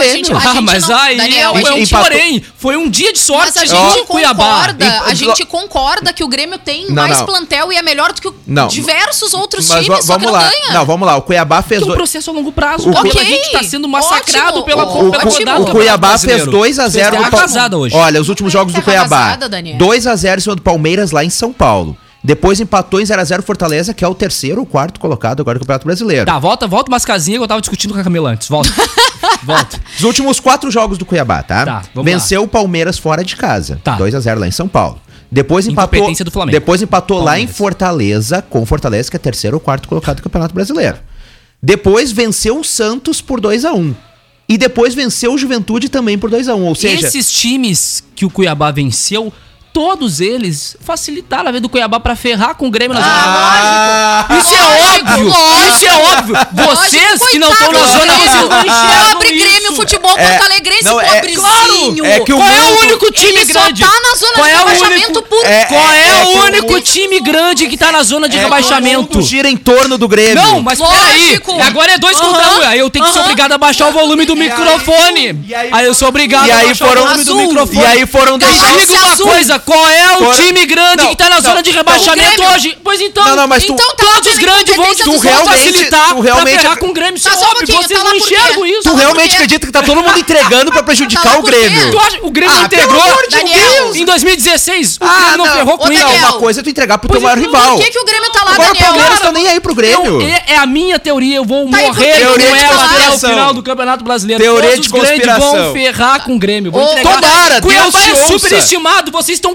Grêmio. 0.00 0.36
Ah, 0.36 0.60
mas 0.60 0.90
aí 0.90 1.18
é 1.38 1.46
porém. 1.86 2.44
Foi 2.56 2.76
um 2.76 2.88
dia 2.88 3.12
de 3.12 3.18
sorte. 3.18 3.52
Mas 3.54 3.72
a 3.72 3.76
gente 3.76 4.06
concorda. 4.06 4.84
E, 4.84 5.10
a 5.10 5.14
gente 5.14 5.44
concorda 5.44 6.12
que 6.12 6.24
o 6.24 6.28
Grêmio 6.28 6.58
tem 6.58 6.86
não, 6.86 6.94
mais 6.94 7.18
não. 7.18 7.26
plantel 7.26 7.72
e 7.72 7.76
é 7.76 7.82
melhor 7.82 8.12
do 8.12 8.20
que 8.20 8.30
não, 8.46 8.68
diversos 8.68 9.34
outros 9.34 9.68
mas, 9.68 9.84
times, 9.84 10.06
vamos 10.06 10.30
lá. 10.30 10.50
Não 10.72 10.84
vamos 10.84 11.06
lá. 11.06 11.16
O 11.16 11.22
Cuiabá 11.22 11.62
fez... 11.62 11.82
É 11.82 11.84
um 11.84 11.92
processo 11.92 12.30
a 12.30 12.32
longo 12.32 12.52
prazo. 12.52 12.88
O, 12.88 12.98
okay. 12.98 13.20
A 13.20 13.24
gente 13.24 13.46
está 13.46 13.62
sendo 13.62 13.88
massacrado 13.88 14.60
Ótimo. 14.60 14.64
pela, 14.64 14.86
pela 14.86 15.24
rodada. 15.24 15.60
O 15.60 15.70
Cuiabá 15.70 16.18
fez 16.18 16.44
2x0 16.46 17.68
do 17.68 17.96
Olha, 17.96 18.20
os 18.20 18.28
últimos 18.28 18.52
é 18.52 18.58
jogos 18.58 18.72
tá 18.72 18.80
do 18.80 18.84
Cuiabá. 18.84 19.38
2x0 19.38 20.36
em 20.36 20.40
cima 20.40 20.56
do 20.56 20.62
Palmeiras 20.62 21.10
lá 21.10 21.24
em 21.24 21.30
São 21.30 21.52
Paulo. 21.52 21.96
Depois 22.22 22.60
empatou 22.60 23.00
em 23.00 23.04
0x0 23.04 23.42
Fortaleza, 23.42 23.94
que 23.94 24.04
é 24.04 24.08
o 24.08 24.14
terceiro 24.14 24.60
ou 24.60 24.66
quarto 24.66 25.00
colocado 25.00 25.40
agora 25.40 25.58
do 25.58 25.62
Campeonato 25.62 25.86
Brasileiro. 25.86 26.26
Tá, 26.26 26.38
volta, 26.38 26.66
volta 26.66 26.90
umas 26.90 27.04
casinhas 27.04 27.38
que 27.38 27.44
eu 27.44 27.48
tava 27.48 27.60
discutindo 27.60 27.94
com 27.94 28.00
a 28.00 28.04
Camila 28.04 28.30
antes. 28.30 28.46
Volta. 28.46 28.70
volta. 29.42 29.80
Os 29.96 30.04
últimos 30.04 30.38
quatro 30.38 30.70
jogos 30.70 30.98
do 30.98 31.06
Cuiabá, 31.06 31.42
tá? 31.42 31.64
Tá, 31.64 31.82
vamos 31.94 32.10
Venceu 32.10 32.42
o 32.42 32.48
Palmeiras 32.48 32.98
fora 32.98 33.24
de 33.24 33.36
casa. 33.36 33.80
Tá. 33.82 33.96
2x0 33.98 34.38
lá 34.38 34.46
em 34.46 34.50
São 34.50 34.68
Paulo. 34.68 35.00
Depois 35.32 35.66
empatou, 35.66 36.12
do 36.12 36.30
Flamengo. 36.30 36.58
Depois 36.58 36.82
empatou 36.82 37.18
Palmeiras. 37.18 37.40
lá 37.40 37.50
em 37.50 37.52
Fortaleza, 37.52 38.42
com 38.42 38.66
Fortaleza, 38.66 39.10
que 39.10 39.16
é 39.16 39.18
terceiro 39.18 39.56
ou 39.56 39.60
quarto 39.60 39.88
colocado 39.88 40.16
do 40.16 40.22
Campeonato 40.22 40.52
Brasileiro. 40.52 40.98
Depois 41.62 42.10
venceu 42.10 42.58
o 42.58 42.64
Santos 42.64 43.20
por 43.20 43.38
2 43.38 43.66
a 43.66 43.72
1 43.74 43.94
E 44.48 44.56
depois 44.56 44.94
venceu 44.94 45.34
o 45.34 45.38
Juventude 45.38 45.90
também 45.90 46.18
por 46.18 46.30
2 46.30 46.48
a 46.48 46.54
1 46.54 46.64
Ou 46.64 46.74
seja. 46.74 47.06
Esses 47.06 47.30
times 47.30 48.02
que 48.16 48.24
o 48.24 48.30
Cuiabá 48.30 48.70
venceu 48.70 49.32
todos 49.72 50.20
eles 50.20 50.76
facilitaram 50.80 51.48
a 51.48 51.52
vida 51.52 51.62
do 51.62 51.68
Cuiabá 51.68 52.00
para 52.00 52.16
ferrar 52.16 52.54
com 52.54 52.66
o 52.66 52.70
Grêmio 52.70 52.98
na 52.98 53.04
ah, 53.04 54.26
zona. 54.28 54.40
Isso 54.40 54.54
é 54.54 54.62
óbvio! 54.62 55.28
Lógico, 55.28 55.76
isso 55.76 55.86
é 55.86 56.16
óbvio! 56.16 56.36
Vocês 56.52 57.02
lógico, 57.02 57.30
que 57.30 57.38
não 57.38 57.52
estão 57.52 57.72
na 57.72 57.86
zona 57.86 58.12
vocês 58.14 58.32
não 58.32 59.10
Pobre 59.12 59.38
Grêmio, 59.38 59.74
futebol 59.74 60.18
é, 60.18 60.26
Porto 60.26 60.50
Alegrense, 60.50 60.84
não, 60.84 61.00
é, 61.00 61.14
pobrezinho. 61.14 62.04
É 62.04 62.20
que 62.20 62.32
o 62.32 62.36
Qual 62.36 62.48
é 62.48 62.52
mundo, 62.52 62.64
tá 62.64 62.68
é 62.68 62.72
o 62.72 62.80
único 62.80 63.12
time 63.12 63.44
grande? 63.44 63.82
Tá 63.82 63.90
Qual 64.34 64.46
é 64.46 64.56
o 64.56 64.84
único, 64.84 65.22
por... 65.22 65.46
é, 65.46 65.64
Qual 65.66 65.90
é, 65.90 66.00
é, 66.00 66.20
é 66.20 66.24
o 66.24 66.42
único 66.44 66.80
time 66.80 67.20
grande 67.20 67.66
que 67.68 67.76
tá 67.76 67.92
na 67.92 68.02
zona 68.02 68.28
de 68.28 68.36
rebaixamento? 68.36 69.18
O 69.18 69.22
gira 69.22 69.48
em 69.48 69.56
torno 69.56 69.96
do 69.96 70.08
Grêmio. 70.08 70.34
Não, 70.34 70.60
mas 70.60 70.78
peraí. 70.78 71.40
Agora 71.66 71.92
é 71.92 71.98
dois 71.98 72.18
uh 72.18 72.22
-huh, 72.22 72.26
contra 72.26 72.50
um. 72.50 72.68
Aí 72.68 72.78
eu 72.78 72.90
tenho 72.90 73.04
que 73.04 73.12
ser 73.12 73.20
obrigado 73.20 73.52
a 73.52 73.58
baixar 73.58 73.88
o 73.88 73.92
volume 73.92 74.24
do 74.24 74.34
microfone. 74.34 75.44
Aí 75.72 75.86
eu 75.86 75.94
sou 75.94 76.08
obrigado 76.08 76.50
a 76.50 76.66
baixar 76.66 76.88
o 76.88 76.96
volume 76.96 77.24
do 77.24 77.36
microfone. 77.36 77.80
E 77.80 77.86
aí 77.86 78.06
foram 78.06 78.38
deixar... 78.38 78.70
Diga 78.80 78.92
uma 78.94 79.16
coisa, 79.16 79.58
qual 79.60 79.88
é 79.88 80.16
o 80.16 80.18
Fora... 80.18 80.42
time 80.42 80.66
grande 80.66 81.02
não, 81.02 81.10
que 81.10 81.16
tá 81.16 81.28
na 81.28 81.36
não, 81.36 81.42
zona 81.42 81.62
de 81.62 81.70
rebaixamento 81.70 82.42
hoje? 82.42 82.76
Pois 82.82 83.00
então, 83.00 83.24
não, 83.24 83.36
não, 83.36 83.48
mas 83.48 83.64
tu, 83.64 83.72
então, 83.72 83.86
tá 83.96 84.04
todos 84.04 84.32
os 84.32 84.38
grandes 84.38 84.76
vão, 84.76 84.94
tu 84.94 85.18
realmente, 85.18 85.58
facilitar 85.58 86.08
tu 86.08 86.20
realmente, 86.20 86.60
pra 86.60 86.76
com 86.76 86.88
o 86.88 86.92
Grêmio. 86.92 87.20
Tá 87.20 87.36
só 87.36 87.50
óbvio, 87.50 87.66
vocês 87.66 87.98
tá 87.98 88.04
não 88.04 88.16
enxergam 88.16 88.66
isso. 88.66 88.82
Tu 88.82 88.94
realmente 88.94 89.34
acredita 89.34 89.66
que 89.66 89.72
tá 89.72 89.82
todo 89.82 90.02
mundo 90.02 90.18
entregando 90.18 90.72
pra 90.72 90.82
prejudicar 90.82 91.32
tá 91.34 91.38
o 91.38 91.42
Grêmio? 91.42 91.92
o 92.22 92.30
Grêmio 92.30 92.56
ah, 92.58 92.64
integrou 92.64 93.02
em 93.94 94.04
2016. 94.04 94.96
O 94.96 95.04
ah, 95.04 95.08
Grêmio 95.08 95.38
não 95.38 95.46
ferrou 95.46 95.78
com 95.78 95.92
isso. 95.92 96.06
Uma 96.06 96.32
coisa 96.34 96.60
é 96.60 96.62
tu 96.62 96.70
entregar 96.70 96.98
pro 96.98 97.10
teu 97.10 97.20
maior 97.20 97.38
então, 97.38 97.50
rival. 97.50 97.76
Por 97.76 97.90
que 97.90 97.98
o 97.98 98.04
Grêmio 98.04 98.30
tá 98.30 98.44
lá, 98.44 98.52
Agora 98.52 98.72
o 98.72 98.76
Palmeiras 98.76 99.20
tá 99.20 99.32
nem 99.32 99.48
aí 99.48 99.60
pro 99.60 99.74
Grêmio. 99.74 100.22
É, 100.22 100.54
é 100.54 100.56
a 100.56 100.66
minha 100.66 100.98
teoria, 100.98 101.36
eu 101.36 101.44
vou 101.44 101.68
tá 101.68 101.76
morrer 101.76 102.20
com 102.20 102.40
ela 102.40 102.84
até 102.84 103.10
o 103.10 103.18
final 103.18 103.54
do 103.54 103.62
Campeonato 103.62 104.04
Brasileiro. 104.04 104.42
Teoria 104.42 104.78
de 104.78 104.88
conspiração. 104.88 105.52
vão 105.52 105.72
ferrar 105.72 106.24
com 106.24 106.34
o 106.34 106.38
Grêmio. 106.38 106.72
Tomara, 106.72 107.60
Deus 107.60 107.94
te 107.94 108.10
ouça. 108.10 108.38
superestimado, 108.38 109.10
vocês 109.10 109.36
estão 109.36 109.49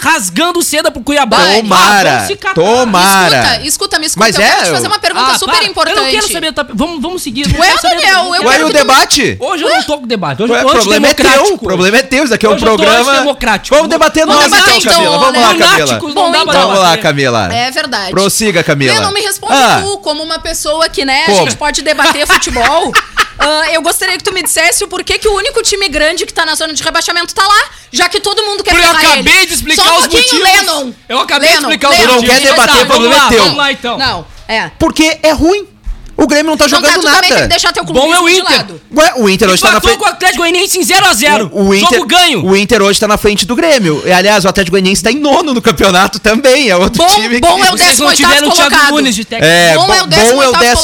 rasgando 0.00 0.62
seda 0.62 0.90
pro 0.90 1.02
Cuiabá. 1.02 1.38
Tomara. 1.56 2.26
Ah, 2.44 2.54
tomara. 2.54 3.60
Escuta, 3.62 3.66
escuta, 3.66 3.98
me 3.98 4.06
escuta. 4.06 4.26
Mas 4.26 4.36
eu 4.36 4.42
é, 4.42 4.50
quero 4.50 4.64
te 4.64 4.70
fazer 4.70 4.86
uma 4.86 4.98
pergunta 4.98 5.32
ah, 5.32 5.38
super 5.38 5.54
para. 5.54 5.66
importante. 5.66 5.96
Eu 5.96 6.04
não 6.04 6.10
quero 6.10 6.32
saber. 6.32 6.52
Tá, 6.52 6.66
vamos, 6.74 7.02
vamos 7.02 7.22
seguir. 7.22 7.46
Ué, 7.58 7.74
Daniel, 7.82 8.34
eu 8.34 8.42
Ué, 8.46 8.64
o 8.64 8.72
debate? 8.72 9.36
Hoje 9.40 9.64
eu 9.64 9.70
não 9.70 9.82
tô 9.82 9.98
com 9.98 10.06
debate. 10.06 10.42
Hoje 10.42 10.52
eu 10.52 10.66
o 10.66 10.70
problema 10.70 11.08
é 11.08 11.14
teu. 11.14 11.54
O 11.54 11.58
problema 11.58 11.96
é 11.98 12.02
teu. 12.02 12.24
Isso 12.24 12.34
aqui 12.34 12.46
é 12.46 12.50
um 12.50 12.56
programa. 12.56 13.24
Vamos 13.70 13.88
debater 13.88 14.26
vamos 14.26 14.42
nós, 14.42 14.52
debater, 14.52 14.76
então, 14.76 14.92
Camila. 14.92 15.18
Vamos 15.18 15.40
lá, 15.40 15.54
então, 15.54 15.68
Camila. 15.68 16.52
Vamos 16.52 16.78
lá, 16.78 16.98
Camila. 16.98 17.54
É 17.54 17.70
verdade. 17.70 18.10
Prossiga, 18.10 18.62
Camila. 18.62 18.94
Eu 18.94 19.02
não 19.02 19.12
me 19.12 19.20
respondo 19.20 19.52
ah. 19.52 19.82
tu, 19.82 19.98
como 19.98 20.22
uma 20.22 20.38
pessoa 20.38 20.88
que, 20.88 21.04
né, 21.04 21.24
a 21.26 21.32
gente 21.32 21.56
pode 21.56 21.82
debater 21.82 22.26
futebol. 22.26 22.92
Uh, 23.38 23.70
eu 23.72 23.82
gostaria 23.82 24.16
que 24.16 24.24
tu 24.24 24.32
me 24.32 24.42
dissesse 24.42 24.82
o 24.82 24.88
porquê 24.88 25.18
que 25.18 25.28
o 25.28 25.34
único 25.34 25.62
time 25.62 25.88
grande 25.88 26.24
que 26.24 26.32
tá 26.32 26.46
na 26.46 26.54
zona 26.54 26.72
de 26.72 26.82
rebaixamento 26.82 27.34
tá 27.34 27.46
lá, 27.46 27.70
já 27.92 28.08
que 28.08 28.18
todo 28.18 28.42
mundo 28.42 28.64
quer 28.64 28.70
Porque 28.70 28.86
eu 28.86 28.90
acabei 28.90 29.36
ele. 29.36 29.46
de 29.46 29.54
explicar 29.54 29.84
Só 29.84 29.98
os 29.98 30.06
motivos. 30.06 30.40
Lennon. 30.40 30.92
Eu 31.08 31.18
acabei 31.20 31.48
Lennon, 31.50 31.68
de 31.68 31.74
explicar 31.74 31.88
Lennon, 31.90 32.02
os 32.02 32.14
motivos. 32.14 32.34
Não 32.34 32.40
quer 32.40 32.50
debater, 32.50 32.80
tá, 32.80 32.86
problema 32.86 33.16
lá, 33.16 33.28
teu. 33.28 33.42
Vamos 33.42 33.56
lá 33.56 33.72
então. 33.72 33.98
Não, 33.98 34.26
é. 34.48 34.70
Porque 34.78 35.18
é 35.22 35.32
ruim. 35.32 35.68
O 36.16 36.26
Grêmio 36.26 36.50
não 36.50 36.56
tá 36.56 36.66
jogando 36.66 37.02
tá, 37.02 37.10
nada. 37.10 37.26
Também 37.26 37.48
deixar 37.48 37.72
teu 37.72 37.84
Bom 37.84 38.12
é 38.14 38.20
o 38.20 38.28
Inter. 38.28 38.66
Ué, 38.94 39.12
o 39.16 39.28
Inter 39.28 39.50
hoje 39.50 39.62
tá 39.62 39.72
na 39.72 39.80
frente. 39.80 39.98
com 39.98 40.04
o 40.04 40.08
Atlético 40.08 40.38
Goianiense 40.38 40.78
em 40.78 40.82
0x0. 40.82 41.50
O, 41.52 41.68
o, 41.68 41.74
Inter, 41.74 41.98
Jogo 41.98 42.06
ganho. 42.06 42.44
O 42.44 42.56
Inter 42.56 42.82
hoje 42.82 42.98
tá 42.98 43.06
na 43.06 43.18
frente 43.18 43.44
do 43.44 43.54
Grêmio. 43.54 44.02
E, 44.04 44.10
aliás, 44.10 44.44
o 44.44 44.48
Atlético 44.48 44.72
Goianiense 44.72 45.02
tá 45.02 45.12
em 45.12 45.18
nono 45.18 45.52
no 45.52 45.60
campeonato 45.60 46.18
também. 46.18 46.70
É 46.70 46.76
outro 46.76 47.02
bom, 47.02 47.14
time 47.14 47.38
bom 47.38 47.56
que... 47.56 47.66
é 47.66 47.72
o 47.72 47.76
18 47.76 48.22
colocado. 48.50 49.02
De 49.02 49.20
é, 49.20 49.24
técnico. 49.24 49.44
É, 49.44 49.74
bom, 49.74 49.94
é 49.94 50.02
o 50.02 50.06
18 50.06 50.56
é 50.62 50.74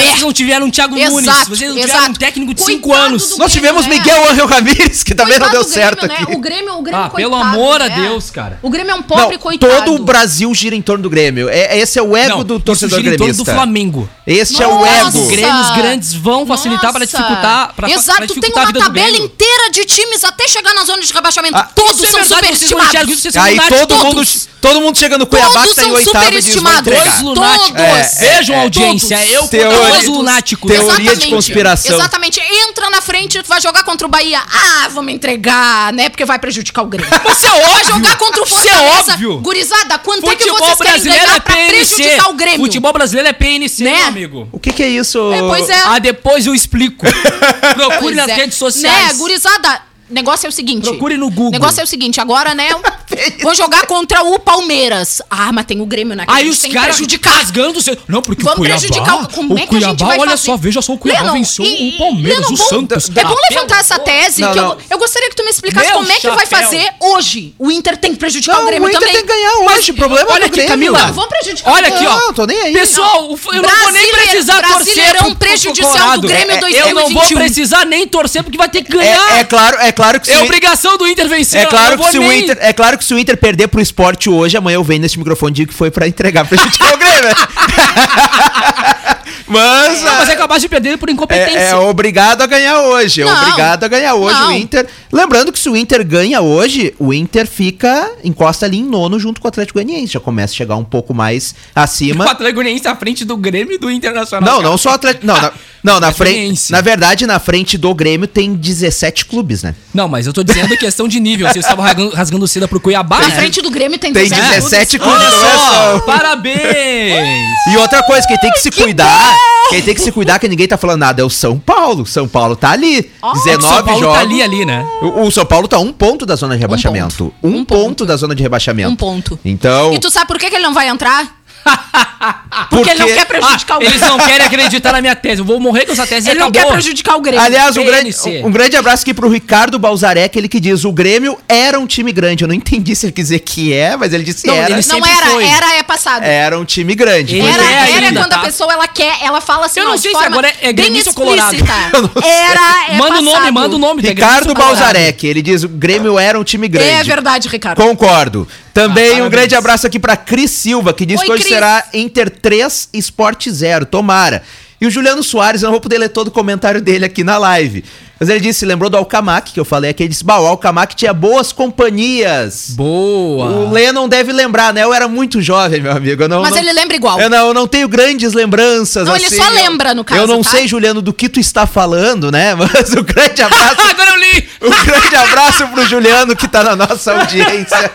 Vocês 0.00 0.20
não 0.22 0.32
tiveram 0.32 0.66
um 0.66 0.70
Thiago 0.70 0.96
exato, 0.96 1.12
Nunes. 1.12 1.48
Vocês 1.48 1.70
não 1.70 1.80
tiveram 1.80 1.98
exato. 1.98 2.10
um 2.10 2.14
técnico 2.14 2.54
de 2.54 2.62
5 2.62 2.94
anos. 2.94 3.22
Grêmio, 3.22 3.38
Nós 3.38 3.52
tivemos 3.52 3.86
né? 3.86 3.94
Miguel 3.94 4.30
Angel 4.30 4.46
Ramírez, 4.46 5.02
que 5.02 5.14
também 5.14 5.38
não 5.38 5.50
deu 5.50 5.64
certo 5.64 6.06
né? 6.06 6.16
aqui. 6.20 6.34
O 6.34 6.38
Grêmio, 6.38 6.78
o 6.78 6.82
Grêmio, 6.82 7.04
ah, 7.04 7.10
pelo 7.10 7.34
amor 7.34 7.82
a 7.82 7.88
Deus, 7.88 8.30
cara. 8.30 8.58
O 8.62 8.70
Grêmio 8.70 8.92
é 8.92 8.94
um 8.94 9.02
pobre 9.02 9.36
coitado. 9.36 9.84
Todo 9.84 10.00
o 10.00 10.04
Brasil 10.04 10.52
gira 10.54 10.74
em 10.74 10.82
torno 10.82 11.02
do 11.02 11.10
Grêmio. 11.10 11.48
É, 11.48 11.78
esse 11.78 11.98
é 11.98 12.02
o 12.02 12.16
ego 12.16 12.42
do 12.42 12.58
torcedor 12.58 13.02
gremista. 13.02 13.44
do 13.44 13.44
Flamengo. 13.44 14.08
Este 14.30 14.62
Nossa. 14.62 14.64
é 14.64 14.68
o 14.68 14.86
ego. 14.86 15.18
Os 15.22 15.28
grêmios 15.28 15.70
grandes 15.70 16.14
vão 16.14 16.46
facilitar 16.46 16.92
para 16.92 17.04
dificultar, 17.04 17.74
pra, 17.74 17.90
Exato, 17.90 18.18
pra 18.18 18.26
dificultar 18.26 18.66
tem 18.66 18.76
uma 18.76 18.86
tabela 18.86 19.16
inteira 19.16 19.70
de 19.70 19.84
times 19.84 20.22
até 20.22 20.46
chegar 20.46 20.72
na 20.72 20.84
zona 20.84 21.02
de 21.02 21.12
rebaixamento. 21.12 21.56
Ah, 21.56 21.68
todos 21.74 22.02
é 22.02 22.10
são 22.10 22.20
é 22.20 22.22
verdade, 22.22 22.56
superestimados. 22.66 23.36
Aí 23.36 23.58
todo 23.68 23.88
todos. 23.88 24.14
mundo 24.14 24.24
Todo 24.60 24.80
mundo 24.80 24.98
chegando 24.98 25.20
no 25.20 25.26
Cuiabá 25.26 25.66
que 25.66 25.74
tá 25.74 25.84
em 25.84 25.90
oitavo 25.90 26.32
e 26.32 26.42
diz, 26.42 26.54
vai 26.56 26.82
Todos. 26.82 27.74
É, 27.74 28.00
é, 28.00 28.36
Vejam 28.36 28.56
a 28.56 28.58
é. 28.58 28.62
audiência, 28.62 29.16
todos. 29.16 29.32
eu 29.32 29.48
Teori... 29.48 29.76
dois 29.76 30.06
lunáticos. 30.06 30.70
Teoria 30.70 30.92
Exatamente. 30.92 31.18
de 31.18 31.30
conspiração. 31.30 31.96
Exatamente. 31.96 32.40
Entra 32.40 32.90
na 32.90 33.00
frente, 33.00 33.42
vai 33.46 33.60
jogar 33.60 33.84
contra 33.84 34.06
o 34.06 34.10
Bahia. 34.10 34.40
Ah, 34.40 34.88
vamos 34.90 35.12
entregar, 35.12 35.92
né? 35.92 36.08
Porque 36.08 36.24
vai 36.24 36.38
prejudicar 36.38 36.82
o 36.82 36.86
Grêmio. 36.86 37.10
Você 37.24 37.46
é 37.46 37.50
óbvio. 37.50 37.70
Vai 37.70 37.84
jogar 37.84 38.16
contra 38.16 38.42
o 38.42 38.46
Fortaleza. 38.46 39.12
É 39.12 39.14
óbvio. 39.14 39.38
Gurizada, 39.38 39.98
quanto 39.98 40.26
Futebol 40.26 40.56
é 40.56 40.60
que 40.60 40.76
vocês 40.76 40.78
querem 40.78 41.02
ganhar 41.02 41.36
é 41.36 41.40
pra 41.40 41.54
prejudicar 41.54 42.30
o 42.30 42.34
Grêmio? 42.34 42.60
Futebol 42.60 42.92
brasileiro 42.92 43.28
é 43.28 43.32
PNC, 43.32 43.84
né? 43.84 44.02
amigo. 44.04 44.48
O 44.52 44.58
que, 44.58 44.72
que 44.72 44.82
é 44.82 44.88
isso? 44.88 45.32
É, 45.32 45.40
pois 45.40 45.68
é. 45.68 45.82
Ah, 45.86 45.98
depois 45.98 46.46
eu 46.46 46.54
explico. 46.54 47.06
Procure 47.74 48.14
nas 48.14 48.30
redes 48.30 48.58
sociais. 48.58 49.12
Né, 49.12 49.14
gurizada, 49.14 49.82
negócio 50.10 50.46
é 50.46 50.48
o 50.48 50.52
seguinte. 50.52 50.88
Procure 50.88 51.16
no 51.16 51.30
Google. 51.30 51.52
Negócio 51.52 51.80
é 51.80 51.84
o 51.84 51.86
seguinte, 51.86 52.20
agora, 52.20 52.54
né? 52.54 52.68
vou 53.42 53.54
jogar 53.54 53.86
contra 53.86 54.22
o 54.22 54.38
Palmeiras. 54.38 55.22
Ah, 55.30 55.52
mas 55.52 55.64
tem 55.66 55.80
o 55.80 55.86
Grêmio 55.86 56.14
né, 56.14 56.24
naquele. 56.26 56.38
Aí 56.38 56.48
os 56.48 56.62
caras 56.62 56.96
prejudicar. 56.96 57.34
rasgando. 57.34 57.80
Não, 58.08 58.22
porque 58.22 58.42
Vamos 58.42 58.58
Cuiabá, 58.58 58.78
prejudicar 58.78 59.22
o, 59.22 59.28
como 59.28 59.54
o 59.54 59.58
é 59.58 59.62
que 59.62 59.68
Cuiabá, 59.68 59.86
a 59.86 59.90
gente 59.90 60.04
vai 60.04 60.18
olha 60.18 60.30
fazer? 60.32 60.46
só, 60.46 60.56
veja 60.56 60.82
só, 60.82 60.92
o 60.92 60.98
Cuiabá 60.98 61.32
venceu 61.32 61.64
e, 61.64 61.94
o 61.94 61.98
Palmeiras, 61.98 62.50
o 62.50 62.56
Santos. 62.56 63.10
É 63.14 63.24
bom 63.24 63.36
levantar 63.50 63.80
essa 63.80 63.98
tese 63.98 64.40
não, 64.42 64.52
que 64.52 64.58
eu, 64.58 64.78
eu, 64.90 64.98
gostaria 64.98 65.28
que 65.28 65.36
tu 65.36 65.44
me 65.44 65.50
explicasse 65.50 65.86
Meu 65.86 65.98
como 65.98 66.10
é 66.10 66.16
que 66.16 66.30
vai 66.30 66.46
fazer 66.46 66.88
hoje. 67.00 67.54
O 67.58 67.70
Inter 67.70 67.96
tem 67.96 68.12
que 68.12 68.18
prejudicar 68.18 68.56
não, 68.56 68.64
o 68.64 68.66
Grêmio 68.66 68.90
também. 68.90 68.96
O 68.96 69.08
Inter 69.08 69.08
também. 69.08 69.26
tem 69.26 69.36
que 69.36 69.42
ganhar 69.42 69.54
hoje, 69.58 69.66
mas, 69.66 69.88
o 69.88 69.94
problema 69.94 70.32
olha 70.32 70.44
é 70.44 70.46
aqui, 70.46 70.62
Camila. 70.64 70.98
Não, 70.98 71.14
vamos 71.14 71.30
prejudicar 71.30 71.72
Olha 71.72 71.88
aqui, 71.88 72.06
ó. 72.06 72.16
Não, 72.18 72.32
tô 72.32 72.46
nem 72.46 72.60
aí. 72.60 72.72
Pessoal, 72.72 73.38
eu 73.52 73.62
não 73.62 73.78
vou 73.82 73.92
nem 73.92 74.10
precisar 74.10 74.62
torcer 74.62 74.98
é 74.98 75.14
pro 75.14 75.36
prejudicial 75.36 76.18
do 76.18 76.28
Grêmio 76.28 76.60
2021. 76.60 76.88
Eu 76.88 76.94
não 76.94 77.10
vou 77.10 77.26
precisar 77.26 77.84
nem 77.84 78.06
torcer 78.06 78.42
porque 78.42 78.58
vai 78.58 78.68
ter 78.68 78.82
que 78.82 78.92
ganhar. 78.92 79.38
É 79.38 79.44
claro, 79.44 79.76
é 79.78 79.92
claro 79.92 79.99
claro 80.00 80.20
que 80.20 80.30
é 80.30 80.34
se 80.34 80.40
É 80.40 80.44
obrigação 80.44 80.98
do 80.98 81.06
Inter 81.06 81.28
vencer. 81.28 81.62
É 81.62 81.66
claro, 81.66 81.98
que 81.98 82.10
se 82.10 82.18
o 82.18 82.32
Inter, 82.32 82.58
é 82.60 82.72
claro 82.72 82.98
que 82.98 83.04
se 83.04 83.14
o 83.14 83.18
Inter 83.18 83.36
perder 83.36 83.68
pro 83.68 83.80
esporte 83.80 84.28
hoje, 84.28 84.56
amanhã 84.56 84.76
eu 84.76 84.84
venho 84.84 85.00
nesse 85.00 85.18
microfone 85.18 85.52
e 85.52 85.54
digo 85.54 85.70
que 85.70 85.76
foi 85.76 85.90
pra 85.90 86.08
entregar 86.08 86.46
pra 86.46 86.56
gente 86.56 86.78
que 86.78 86.84
é 86.84 86.94
o 86.94 86.98
Grêmio. 86.98 87.20
Mas, 89.50 90.00
não, 90.02 90.14
mas 90.14 90.28
é 90.28 90.34
ah, 90.34 90.36
capaz 90.36 90.62
de 90.62 90.68
perder 90.68 90.96
por 90.96 91.10
incompetência. 91.10 91.58
É, 91.58 91.70
é 91.70 91.74
obrigado 91.74 92.40
a 92.40 92.46
ganhar 92.46 92.82
hoje. 92.82 93.20
É 93.20 93.24
não, 93.24 93.36
obrigado 93.36 93.82
a 93.82 93.88
ganhar 93.88 94.14
hoje 94.14 94.38
não. 94.38 94.50
o 94.50 94.52
Inter. 94.52 94.86
Lembrando 95.10 95.50
que 95.50 95.58
se 95.58 95.68
o 95.68 95.76
Inter 95.76 96.06
ganha 96.06 96.40
hoje, 96.40 96.94
o 97.00 97.12
Inter 97.12 97.48
fica, 97.48 98.12
encosta 98.22 98.66
ali 98.66 98.78
em 98.78 98.84
nono 98.84 99.18
junto 99.18 99.40
com 99.40 99.46
o 99.46 99.48
Atlético 99.48 99.80
Goianiense. 99.80 100.12
Já 100.12 100.20
começa 100.20 100.54
a 100.54 100.56
chegar 100.56 100.76
um 100.76 100.84
pouco 100.84 101.12
mais 101.12 101.52
acima. 101.74 102.26
O 102.30 102.30
Atlético 102.30 102.60
Goianiense 102.60 102.86
à 102.86 102.94
frente 102.94 103.24
do 103.24 103.36
Grêmio 103.36 103.74
e 103.74 103.78
do 103.78 103.90
Internacional. 103.90 104.48
Não, 104.48 104.58
cara. 104.58 104.70
não 104.70 104.78
só 104.78 104.90
Atlético. 104.90 105.26
Não, 105.26 105.34
na, 105.34 105.52
não, 105.82 105.98
na 105.98 106.12
frente. 106.12 106.70
Na 106.70 106.80
verdade, 106.80 107.26
na 107.26 107.40
frente 107.40 107.76
do 107.76 107.92
Grêmio 107.92 108.28
tem 108.28 108.54
17 108.54 109.24
clubes, 109.24 109.64
né? 109.64 109.74
Não, 109.92 110.08
mas 110.08 110.26
eu 110.26 110.32
tô 110.32 110.42
dizendo 110.42 110.76
questão 110.76 111.08
de 111.08 111.18
nível. 111.18 111.48
Vocês 111.48 111.64
estavam 111.64 111.84
rasgando, 111.84 112.14
rasgando 112.14 112.48
seda 112.48 112.68
pro 112.68 112.80
Cuiabá. 112.80 113.20
Na 113.20 113.28
né? 113.28 113.34
frente 113.34 113.60
do 113.60 113.70
Grêmio 113.70 113.98
tem, 113.98 114.12
tem 114.12 114.28
17 114.28 114.96
é 114.96 114.98
condições. 114.98 116.02
Parabéns! 116.06 117.48
e 117.72 117.76
outra 117.76 118.02
coisa, 118.02 118.26
quem 118.26 118.38
tem 118.38 118.50
que 118.52 118.60
se 118.60 118.70
que 118.70 118.82
cuidar, 118.82 119.32
bom. 119.32 119.70
quem 119.70 119.82
tem 119.82 119.94
que 119.94 120.00
se 120.00 120.12
cuidar 120.12 120.38
que 120.38 120.48
ninguém 120.48 120.66
tá 120.66 120.76
falando 120.76 121.00
nada 121.00 121.22
é 121.22 121.24
o 121.24 121.30
São 121.30 121.58
Paulo. 121.58 122.06
São 122.06 122.28
Paulo 122.28 122.56
tá 122.56 122.70
ali. 122.70 123.10
Oh, 123.22 123.32
19 123.32 123.42
São 123.42 123.60
Paulo 123.60 123.84
tá 123.84 123.94
jogos. 123.94 124.14
tá 124.14 124.20
ali, 124.20 124.42
ali, 124.42 124.64
né? 124.64 124.86
O, 125.02 125.22
o, 125.22 125.30
São 125.30 125.44
Paulo 125.44 125.66
tá 125.66 125.78
um 125.78 125.92
ponto 125.92 126.24
da 126.24 126.36
zona 126.36 126.54
de 126.54 126.60
rebaixamento. 126.60 127.24
Um 127.24 127.28
ponto, 127.28 127.46
um 127.46 127.48
um 127.60 127.64
ponto, 127.64 127.84
ponto 127.84 128.06
da 128.06 128.16
zona 128.16 128.34
de 128.34 128.42
rebaixamento. 128.42 128.90
Um 128.90 128.96
ponto. 128.96 129.38
Então... 129.44 129.92
E 129.92 129.98
tu 129.98 130.10
sabe 130.10 130.26
por 130.26 130.38
que, 130.38 130.48
que 130.48 130.56
ele 130.56 130.64
não 130.64 130.74
vai 130.74 130.88
entrar? 130.88 131.39
Porque, 132.70 132.90
ele 132.90 132.98
não 133.00 133.06
Porque- 133.06 133.18
quer 133.20 133.26
prejudicar 133.26 133.78
o 133.78 133.82
Eles 133.82 133.94
Grêmio. 133.98 134.08
não 134.18 134.26
querem 134.26 134.46
acreditar 134.46 134.92
na 134.92 135.00
minha 135.00 135.16
tese. 135.16 135.40
Eu 135.40 135.44
vou 135.44 135.58
morrer 135.58 135.86
com 135.86 135.92
essa 135.92 136.06
tese 136.06 136.28
Ele 136.30 136.38
não 136.38 136.48
acabou. 136.48 136.68
quer 136.68 136.72
prejudicar 136.74 137.16
o 137.16 137.20
Grêmio. 137.20 137.40
Aliás, 137.40 137.76
um 137.76 137.84
grande, 137.84 138.14
um 138.44 138.50
grande 138.52 138.76
abraço 138.76 139.02
aqui 139.02 139.14
pro 139.14 139.28
Ricardo 139.28 139.78
Balzarek, 139.78 140.38
ele 140.38 140.48
que 140.48 140.60
diz: 140.60 140.84
o 140.84 140.92
Grêmio 140.92 141.38
era 141.48 141.78
um 141.80 141.86
time 141.86 142.12
grande. 142.12 142.44
Eu 142.44 142.48
não 142.48 142.54
entendi 142.54 142.94
se 142.94 143.06
ele 143.06 143.12
quis 143.12 143.24
dizer 143.24 143.38
que 143.40 143.72
é, 143.72 143.96
mas 143.96 144.12
ele 144.12 144.22
disse 144.24 144.46
Não, 144.46 144.54
era. 144.54 144.70
ele 144.78 144.86
não 144.86 145.06
era, 145.06 145.26
foi. 145.26 145.44
era 145.44 145.74
é 145.76 145.82
passado. 145.82 146.22
Era 146.22 146.58
um 146.58 146.64
time 146.64 146.94
grande. 146.94 147.36
Ele 147.36 147.46
Era, 147.48 147.62
é 147.62 147.72
era 147.96 148.06
ainda, 148.08 148.20
quando 148.20 148.30
tá? 148.30 148.36
a 148.36 148.44
pessoa 148.44 148.72
ela 148.72 148.86
quer, 148.88 149.18
ela 149.22 149.40
fala 149.40 149.66
assim, 149.66 149.80
Eu 149.80 149.86
não 149.88 149.96
sei 149.98 150.14
se 150.14 150.22
agora 150.24 150.48
é- 150.48 150.56
é 150.68 150.72
bem 150.72 150.86
gremista 150.86 151.10
ou 151.10 151.14
colorado. 151.14 151.56
não. 151.92 152.22
Era, 152.22 152.92
é 152.92 152.96
manda 152.96 153.18
o 153.18 153.22
nome, 153.22 153.50
manda 153.50 153.76
o 153.76 153.78
nome. 153.78 154.02
tem 154.02 154.10
Ricardo. 154.12 154.54
Balzarek, 154.54 155.26
ele 155.26 155.40
diz: 155.42 155.62
o 155.64 155.68
Grêmio 155.68 156.18
era 156.18 156.38
um 156.38 156.44
time 156.44 156.68
grande. 156.68 156.90
É 156.90 157.02
verdade, 157.02 157.48
Ricardo. 157.48 157.80
Concordo. 157.80 158.46
Também 158.72 159.20
Ah, 159.20 159.24
um 159.24 159.30
grande 159.30 159.54
abraço 159.54 159.86
aqui 159.86 159.98
pra 159.98 160.16
Cris 160.16 160.50
Silva, 160.50 160.92
que 160.94 161.04
diz 161.04 161.20
Oi, 161.20 161.26
que 161.26 161.32
hoje 161.32 161.42
Cris. 161.42 161.54
será 161.54 161.84
Inter 161.92 162.30
3, 162.30 162.88
Sport 162.94 163.48
0. 163.48 163.84
Tomara. 163.86 164.42
E 164.80 164.86
o 164.86 164.90
Juliano 164.90 165.22
Soares, 165.22 165.62
eu 165.62 165.66
não 165.66 165.72
vou 165.72 165.80
poder 165.80 165.98
ler 165.98 166.08
todo 166.08 166.28
o 166.28 166.30
comentário 166.30 166.80
dele 166.80 167.04
aqui 167.04 167.22
na 167.22 167.36
live. 167.36 167.84
Mas 168.20 168.28
ele 168.28 168.40
disse, 168.40 168.66
lembrou 168.66 168.90
do 168.90 168.98
Alcamac, 168.98 169.50
que 169.50 169.58
eu 169.58 169.64
falei 169.64 169.90
aqui, 169.92 170.02
ele 170.02 170.10
disse, 170.10 170.22
bah, 170.22 170.38
o 170.38 170.46
Alcamac 170.46 170.94
tinha 170.94 171.14
boas 171.14 171.52
companhias. 171.52 172.66
Boa. 172.76 173.46
O 173.46 173.70
Lennon 173.72 174.06
deve 174.08 174.30
lembrar, 174.30 174.74
né? 174.74 174.84
Eu 174.84 174.92
era 174.92 175.08
muito 175.08 175.40
jovem, 175.40 175.80
meu 175.80 175.90
amigo. 175.92 176.22
Eu 176.24 176.28
não, 176.28 176.42
Mas 176.42 176.50
não- 176.50 176.58
ele 176.58 176.70
lembra 176.70 176.94
igual. 176.96 177.18
Eu 177.18 177.30
não, 177.30 177.48
eu 177.48 177.54
não 177.54 177.66
tenho 177.66 177.88
grandes 177.88 178.34
lembranças. 178.34 179.06
Não, 179.08 179.16
ele 179.16 179.24
assim, 179.24 179.36
só 179.38 179.44
eu- 179.48 179.54
lembra, 179.54 179.94
no 179.94 180.04
caso, 180.04 180.20
Eu 180.20 180.26
não 180.26 180.42
tá? 180.42 180.50
sei, 180.50 180.68
Juliano, 180.68 181.00
do 181.00 181.14
que 181.14 181.30
tu 181.30 181.40
está 181.40 181.66
falando, 181.66 182.30
né? 182.30 182.54
Mas 182.60 182.90
um 182.92 183.02
grande 183.02 183.40
abraço. 183.40 183.80
Agora 183.88 184.10
eu 184.10 184.16
li. 184.16 184.48
Um 184.60 184.84
grande 184.84 185.16
abraço 185.16 185.66
pro 185.68 185.86
Juliano 185.86 186.36
que 186.36 186.46
tá 186.46 186.62
na 186.62 186.76
nossa 186.76 187.12
audiência 187.18 187.90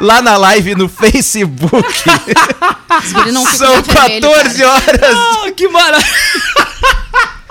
lá 0.00 0.22
na 0.22 0.36
live 0.36 0.76
no 0.76 0.88
Facebook. 0.88 1.84
Ele 3.26 3.32
São 3.56 3.82
com 3.82 3.92
vermelho, 3.92 4.20
14 4.30 4.58
cara. 4.62 4.70
horas. 4.72 5.18
Ah, 5.46 5.50
que 5.50 5.66
maravilha. 5.66 6.06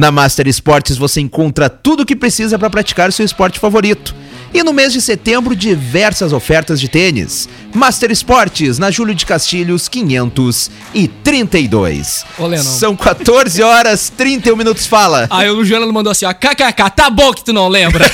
Na 0.00 0.10
Master 0.10 0.48
Esportes 0.48 0.96
você 0.96 1.20
encontra 1.20 1.68
tudo 1.68 2.04
o 2.04 2.06
que 2.06 2.16
precisa 2.16 2.58
para 2.58 2.70
praticar 2.70 3.10
o 3.10 3.12
seu 3.12 3.22
esporte 3.22 3.58
favorito. 3.58 4.14
E 4.54 4.62
no 4.62 4.72
mês 4.72 4.94
de 4.94 5.00
setembro, 5.02 5.54
diversas 5.54 6.32
ofertas 6.32 6.80
de 6.80 6.88
tênis. 6.88 7.46
Master 7.74 8.10
Esportes, 8.10 8.78
na 8.78 8.90
Júlio 8.90 9.14
de 9.14 9.26
Castilhos, 9.26 9.90
532. 9.90 12.24
Ô, 12.38 12.46
Lennon. 12.46 12.62
São 12.62 12.96
14 12.96 13.62
horas, 13.62 14.10
31 14.16 14.56
minutos. 14.56 14.86
Fala. 14.86 15.26
Aí 15.28 15.50
o 15.50 15.62
Juliano 15.62 15.92
mandou 15.92 16.12
assim, 16.12 16.24
ó, 16.24 16.32
kkk, 16.32 16.90
tá 16.96 17.10
bom 17.10 17.34
que 17.34 17.44
tu 17.44 17.52
não 17.52 17.68
lembra. 17.68 18.02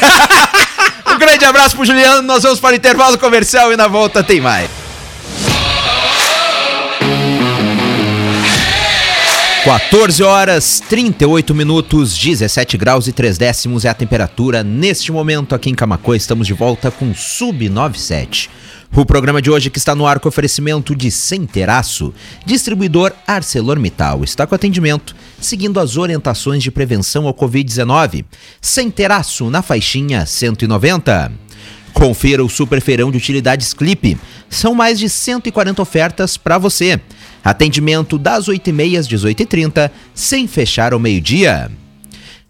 Um 1.06 1.18
grande 1.18 1.44
abraço 1.44 1.76
pro 1.76 1.84
Juliano. 1.84 2.20
Nós 2.20 2.42
vamos 2.42 2.58
para 2.58 2.72
o 2.72 2.76
intervalo 2.76 3.16
comercial 3.16 3.72
e 3.72 3.76
na 3.76 3.86
volta 3.86 4.24
tem 4.24 4.40
mais. 4.40 4.68
14 9.66 10.22
horas 10.22 10.80
38 10.88 11.52
minutos, 11.52 12.16
17 12.16 12.78
graus 12.78 13.08
e 13.08 13.12
3 13.12 13.36
décimos 13.36 13.84
é 13.84 13.88
a 13.88 13.94
temperatura. 13.94 14.62
Neste 14.62 15.10
momento 15.10 15.56
aqui 15.56 15.68
em 15.68 15.74
Camacoa 15.74 16.16
estamos 16.16 16.46
de 16.46 16.52
volta 16.52 16.88
com 16.88 17.12
Sub 17.12 17.68
97. 17.68 18.48
O 18.94 19.04
programa 19.04 19.42
de 19.42 19.50
hoje 19.50 19.68
que 19.68 19.78
está 19.78 19.92
no 19.92 20.06
ar 20.06 20.20
com 20.20 20.28
oferecimento 20.28 20.94
de 20.94 21.10
Centeraço, 21.10 22.14
distribuidor 22.44 23.12
ArcelorMittal, 23.26 24.22
está 24.22 24.46
com 24.46 24.54
atendimento 24.54 25.16
seguindo 25.40 25.80
as 25.80 25.96
orientações 25.96 26.62
de 26.62 26.70
prevenção 26.70 27.26
ao 27.26 27.34
Covid-19. 27.34 28.24
Centeraço 28.60 29.50
na 29.50 29.62
faixinha 29.62 30.24
190. 30.24 31.32
Confira 31.92 32.44
o 32.44 32.48
Super 32.48 32.80
Feirão 32.80 33.10
de 33.10 33.16
Utilidades 33.16 33.74
Clipe. 33.74 34.16
São 34.48 34.76
mais 34.76 34.96
de 34.96 35.08
140 35.08 35.82
ofertas 35.82 36.36
para 36.36 36.56
você. 36.56 37.00
Atendimento 37.44 38.18
das 38.18 38.48
8h30 38.48 38.98
às 38.98 39.08
18h30, 39.08 39.90
sem 40.14 40.46
fechar 40.46 40.92
ao 40.92 40.98
meio-dia. 40.98 41.70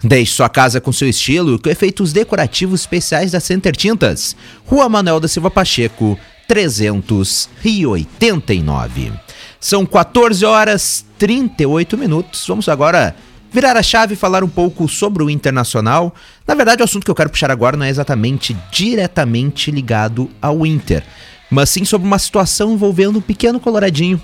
Deixe 0.03 0.33
sua 0.33 0.49
casa 0.49 0.81
com 0.81 0.91
seu 0.93 1.09
estilo 1.09 1.59
com 1.59 1.71
efeitos 1.71 2.13
decorativos 2.13 2.81
especiais 2.81 3.33
da 3.33 3.41
Center 3.41 3.75
Tintas. 3.75 4.37
Rua 4.65 4.89
Manuel 4.89 5.21
da 5.21 5.29
Silva 5.29 5.51
Pacheco, 5.51 6.19
389. 6.47 9.13
São 9.59 9.87
14 9.87 10.45
horas 10.45 11.07
38 11.19 11.97
minutos. 11.97 12.47
Vamos 12.47 12.69
agora 12.69 13.17
virar 13.51 13.77
a 13.77 13.83
chave 13.83 14.15
e 14.15 14.17
falar 14.17 14.45
um 14.45 14.49
pouco 14.49 14.89
sobre 14.89 15.23
o 15.23 15.31
Internacional. 15.31 16.15
Na 16.47 16.55
verdade, 16.55 16.83
o 16.83 16.85
assunto 16.85 17.05
que 17.05 17.11
eu 17.11 17.15
quero 17.15 17.31
puxar 17.31 17.51
agora 17.51 17.77
não 17.77 17.87
é 17.87 17.89
exatamente 17.89 18.57
diretamente 18.71 19.71
ligado 19.71 20.31
ao 20.43 20.67
Inter, 20.67 21.03
mas 21.51 21.71
sim 21.71 21.85
sobre 21.85 22.07
uma 22.07 22.19
situação 22.19 22.75
envolvendo 22.75 23.19
um 23.19 23.23
pequeno 23.23 23.59
coloradinho, 23.59 24.21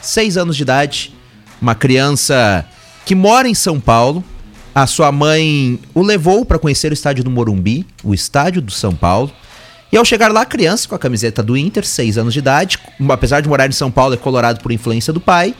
6 0.00 0.36
anos 0.36 0.56
de 0.56 0.62
idade, 0.62 1.14
uma 1.60 1.74
criança 1.74 2.64
que 3.04 3.14
mora 3.14 3.48
em 3.48 3.54
São 3.54 3.80
Paulo. 3.80 4.24
A 4.74 4.86
sua 4.86 5.10
mãe 5.10 5.78
o 5.94 6.02
levou 6.02 6.44
para 6.44 6.58
conhecer 6.58 6.90
o 6.90 6.94
estádio 6.94 7.24
do 7.24 7.30
Morumbi, 7.30 7.86
o 8.04 8.12
estádio 8.12 8.60
do 8.60 8.70
São 8.70 8.94
Paulo. 8.94 9.32
E 9.90 9.96
ao 9.96 10.04
chegar 10.04 10.30
lá, 10.30 10.42
a 10.42 10.46
criança 10.46 10.88
com 10.88 10.94
a 10.94 10.98
camiseta 10.98 11.42
do 11.42 11.56
Inter, 11.56 11.86
6 11.86 12.18
anos 12.18 12.32
de 12.34 12.40
idade, 12.40 12.78
apesar 13.08 13.40
de 13.40 13.48
morar 13.48 13.68
em 13.68 13.72
São 13.72 13.90
Paulo, 13.90 14.14
é 14.14 14.16
colorado 14.16 14.60
por 14.60 14.72
influência 14.72 15.12
do 15.12 15.20
pai, 15.20 15.54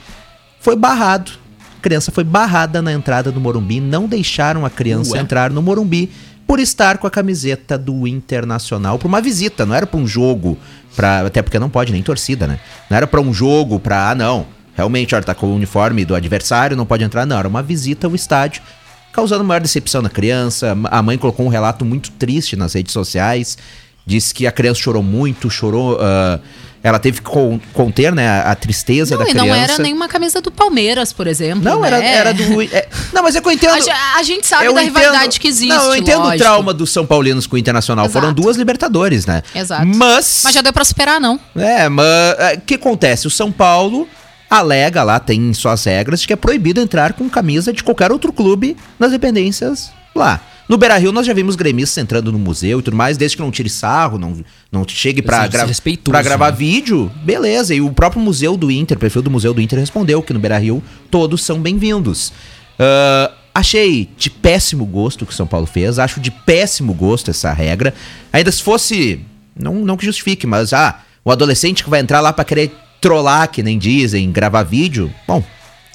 foi 0.59 0.75
barrado. 0.75 1.31
A 1.79 1.81
criança 1.81 2.11
foi 2.11 2.23
barrada 2.23 2.81
na 2.81 2.91
entrada 2.91 3.31
do 3.31 3.39
Morumbi, 3.39 3.79
não 3.79 4.05
deixaram 4.05 4.65
a 4.65 4.69
criança 4.69 5.13
Ué. 5.13 5.19
entrar 5.19 5.49
no 5.49 5.61
Morumbi 5.61 6.11
por 6.47 6.59
estar 6.61 6.97
com 6.97 7.05
a 7.05 7.11
camiseta 7.11 7.77
do 7.77 8.07
Internacional 8.07 8.97
para 8.97 9.07
uma 9.07 9.21
visita, 9.21 9.65
não 9.65 9.75
era 9.75 9.85
para 9.85 9.99
um 9.99 10.07
jogo, 10.07 10.57
pra, 10.95 11.27
até 11.27 11.41
porque 11.41 11.59
não 11.59 11.69
pode 11.69 11.91
nem 11.91 12.01
torcida, 12.01 12.47
né? 12.47 12.57
Não 12.89 12.95
era 12.95 13.05
para 13.05 13.19
um 13.19 13.33
jogo, 13.33 13.79
para 13.79 14.11
ah 14.11 14.15
não, 14.15 14.47
realmente, 14.73 15.13
olha, 15.13 15.23
tá 15.23 15.35
com 15.35 15.47
o 15.47 15.55
uniforme 15.55 16.05
do 16.05 16.15
adversário, 16.15 16.77
não 16.77 16.85
pode 16.85 17.03
entrar, 17.03 17.25
não, 17.25 17.37
era 17.37 17.47
uma 17.47 17.61
visita 17.61 18.07
ao 18.07 18.15
estádio, 18.15 18.61
causando 19.11 19.43
maior 19.43 19.59
decepção 19.59 20.01
na 20.01 20.09
criança. 20.09 20.77
A 20.85 21.01
mãe 21.01 21.17
colocou 21.17 21.45
um 21.45 21.49
relato 21.49 21.83
muito 21.83 22.11
triste 22.11 22.55
nas 22.55 22.73
redes 22.73 22.93
sociais, 22.93 23.57
disse 24.05 24.33
que 24.33 24.47
a 24.47 24.51
criança 24.51 24.79
chorou 24.79 25.03
muito, 25.03 25.49
chorou, 25.49 25.97
ah, 25.99 26.39
ela 26.83 26.99
teve 26.99 27.17
que 27.21 27.29
con- 27.29 27.59
conter, 27.73 28.13
né, 28.13 28.27
a, 28.29 28.51
a 28.51 28.55
tristeza 28.55 29.15
Não, 29.15 29.23
da 29.23 29.29
e 29.29 29.33
criança. 29.33 29.47
não 29.47 29.55
era 29.55 29.77
nenhuma 29.79 30.07
camisa 30.07 30.39
do 30.41 30.51
Palmeiras, 30.51 31.11
por 31.11 31.27
exemplo. 31.27 31.63
Não, 31.63 31.81
né? 31.81 31.87
era, 31.87 32.03
era 32.03 32.33
do. 32.33 32.61
é- 32.61 32.87
não, 33.11 33.23
mas 33.23 33.35
é 33.35 33.41
que 33.41 33.47
eu 33.47 33.51
entendo. 33.51 33.71
A, 33.91 34.17
a 34.17 34.23
gente 34.23 34.45
sabe 34.45 34.65
da 34.65 34.69
entendo- 34.83 34.83
rivalidade 34.97 35.39
que 35.39 35.47
existe. 35.47 35.69
Não, 35.75 35.85
eu 35.85 35.95
entendo 35.95 36.19
o 36.19 36.23
lógico. 36.23 36.43
trauma 36.43 36.73
dos 36.73 36.91
São 36.91 37.05
Paulinos 37.05 37.45
com 37.47 37.55
o 37.55 37.59
Internacional. 37.59 38.05
Exato. 38.05 38.19
Foram 38.21 38.33
duas 38.33 38.55
Libertadores, 38.57 39.25
né? 39.25 39.41
Exato. 39.53 39.85
Mas. 39.85 40.41
Mas 40.43 40.53
já 40.53 40.61
deu 40.61 40.71
pra 40.71 40.85
superar, 40.85 41.19
não. 41.19 41.39
É, 41.55 41.89
mas. 41.89 42.05
é, 42.39 42.53
O 42.57 42.61
que 42.61 42.75
acontece? 42.75 43.27
O 43.27 43.29
São 43.29 43.51
Paulo 43.51 44.07
alega 44.49 45.03
lá, 45.03 45.19
tem 45.19 45.53
suas 45.53 45.83
regras, 45.83 46.21
de 46.21 46.27
que 46.27 46.33
é 46.33 46.35
proibido 46.37 46.79
entrar 46.79 47.13
com 47.13 47.27
camisa 47.29 47.73
de 47.73 47.83
qualquer 47.83 48.11
outro 48.11 48.31
clube 48.31 48.77
nas 48.97 49.11
dependências 49.11 49.91
lá. 50.15 50.39
No 50.67 50.77
Beira 50.77 50.97
Rio, 50.97 51.13
nós 51.13 51.25
já 51.25 51.33
vimos 51.33 51.55
gremistas 51.55 51.97
entrando 51.97 52.29
no 52.29 52.37
museu 52.37 52.79
e 52.79 52.81
tudo 52.81 52.97
mais, 52.97 53.15
desde 53.15 53.37
que 53.37 53.43
não 53.43 53.49
tire 53.49 53.69
sarro, 53.69 54.17
não, 54.17 54.43
não 54.69 54.85
chegue 54.85 55.21
pra, 55.21 55.49
Seja 55.49 55.65
gra 55.65 55.73
pra 56.03 56.21
gravar 56.21 56.51
né? 56.51 56.57
vídeo, 56.57 57.09
beleza. 57.23 57.73
E 57.73 57.79
o 57.79 57.89
próprio 57.91 58.21
Museu 58.21 58.57
do 58.57 58.69
Inter, 58.69 58.97
o 58.97 58.99
perfil 58.99 59.21
do 59.21 59.31
Museu 59.31 59.53
do 59.53 59.61
Inter 59.61 59.79
respondeu 59.79 60.21
que 60.21 60.33
no 60.33 60.39
Beira 60.39 60.57
Rio 60.57 60.83
todos 61.09 61.41
são 61.41 61.61
bem-vindos. 61.61 62.33
Ah, 62.77 63.31
achei 63.55 64.09
de 64.17 64.29
péssimo 64.29 64.85
gosto 64.85 65.21
o 65.21 65.25
que 65.25 65.31
o 65.31 65.35
São 65.35 65.47
Paulo 65.47 65.65
fez, 65.65 65.97
acho 65.99 66.19
de 66.19 66.31
péssimo 66.31 66.93
gosto 66.93 67.31
essa 67.31 67.53
regra. 67.53 67.93
Ainda 68.33 68.51
se 68.51 68.61
fosse, 68.61 69.21
não, 69.57 69.73
não 69.75 69.95
que 69.95 70.05
justifique, 70.05 70.45
mas 70.45 70.73
ah, 70.73 70.99
o 71.23 71.31
adolescente 71.31 71.81
que 71.81 71.89
vai 71.89 72.01
entrar 72.01 72.19
lá 72.19 72.33
pra 72.33 72.43
querer 72.43 72.73
trollar, 72.99 73.49
que 73.49 73.63
nem 73.63 73.79
dizem, 73.79 74.29
gravar 74.31 74.63
vídeo, 74.63 75.13
bom. 75.25 75.41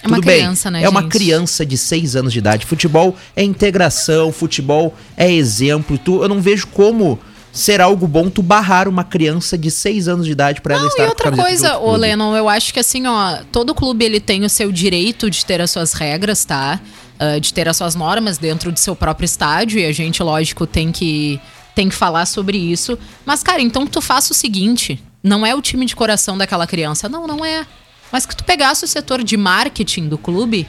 É 0.02 0.06
uma 0.08 0.16
tudo 0.16 0.26
bem. 0.26 0.38
criança, 0.38 0.70
né, 0.70 0.82
É 0.82 0.88
uma 0.88 1.02
gente? 1.02 1.10
criança 1.12 1.64
de 1.64 1.78
6 1.78 2.16
anos 2.16 2.32
de 2.32 2.38
idade. 2.38 2.66
Futebol 2.66 3.16
é 3.36 3.42
integração, 3.42 4.32
futebol 4.32 4.94
é 5.16 5.30
exemplo. 5.30 5.96
Tu, 5.98 6.22
eu 6.22 6.28
não 6.28 6.40
vejo 6.40 6.66
como 6.68 7.18
ser 7.52 7.80
algo 7.80 8.06
bom 8.08 8.30
tu 8.30 8.42
barrar 8.42 8.88
uma 8.88 9.04
criança 9.04 9.56
de 9.58 9.70
6 9.70 10.08
anos 10.08 10.26
de 10.26 10.32
idade 10.32 10.60
pra 10.60 10.74
ela 10.74 10.82
Não, 10.84 10.88
estar 10.88 11.02
e 11.02 11.06
com 11.06 11.10
outra 11.10 11.30
coisa, 11.32 11.78
ô. 11.78 11.94
Lennon, 11.96 12.34
eu 12.34 12.48
acho 12.48 12.72
que 12.72 12.80
assim, 12.80 13.06
ó, 13.06 13.38
todo 13.52 13.74
clube 13.74 14.04
ele 14.04 14.20
tem 14.20 14.44
o 14.44 14.48
seu 14.48 14.72
direito 14.72 15.30
de 15.30 15.44
ter 15.44 15.60
as 15.60 15.70
suas 15.70 15.92
regras, 15.92 16.44
tá? 16.44 16.80
Ah, 17.20 17.38
de 17.38 17.52
ter 17.54 17.68
as 17.68 17.76
suas 17.76 17.94
normas 17.94 18.38
dentro 18.38 18.72
do 18.72 18.78
seu 18.80 18.96
próprio 18.96 19.26
estádio 19.26 19.78
e 19.78 19.84
a 19.84 19.92
gente, 19.92 20.22
lógico, 20.22 20.66
tem 20.66 20.90
que 20.90 21.38
tem 21.74 21.88
que 21.88 21.94
falar 21.94 22.26
sobre 22.26 22.58
isso. 22.58 22.98
Mas, 23.24 23.42
cara, 23.42 23.62
então 23.62 23.86
tu 23.86 24.00
faça 24.00 24.32
o 24.32 24.36
seguinte: 24.36 25.00
não 25.22 25.46
é 25.46 25.54
o 25.54 25.62
time 25.62 25.86
de 25.86 25.94
coração 25.94 26.36
daquela 26.36 26.66
criança. 26.66 27.08
Não, 27.08 27.26
não 27.26 27.44
é. 27.44 27.64
Mas 28.12 28.26
que 28.26 28.36
tu 28.36 28.44
pegasse 28.44 28.84
o 28.84 28.88
setor 28.88 29.24
de 29.24 29.36
marketing 29.38 30.08
do 30.08 30.18
clube 30.18 30.68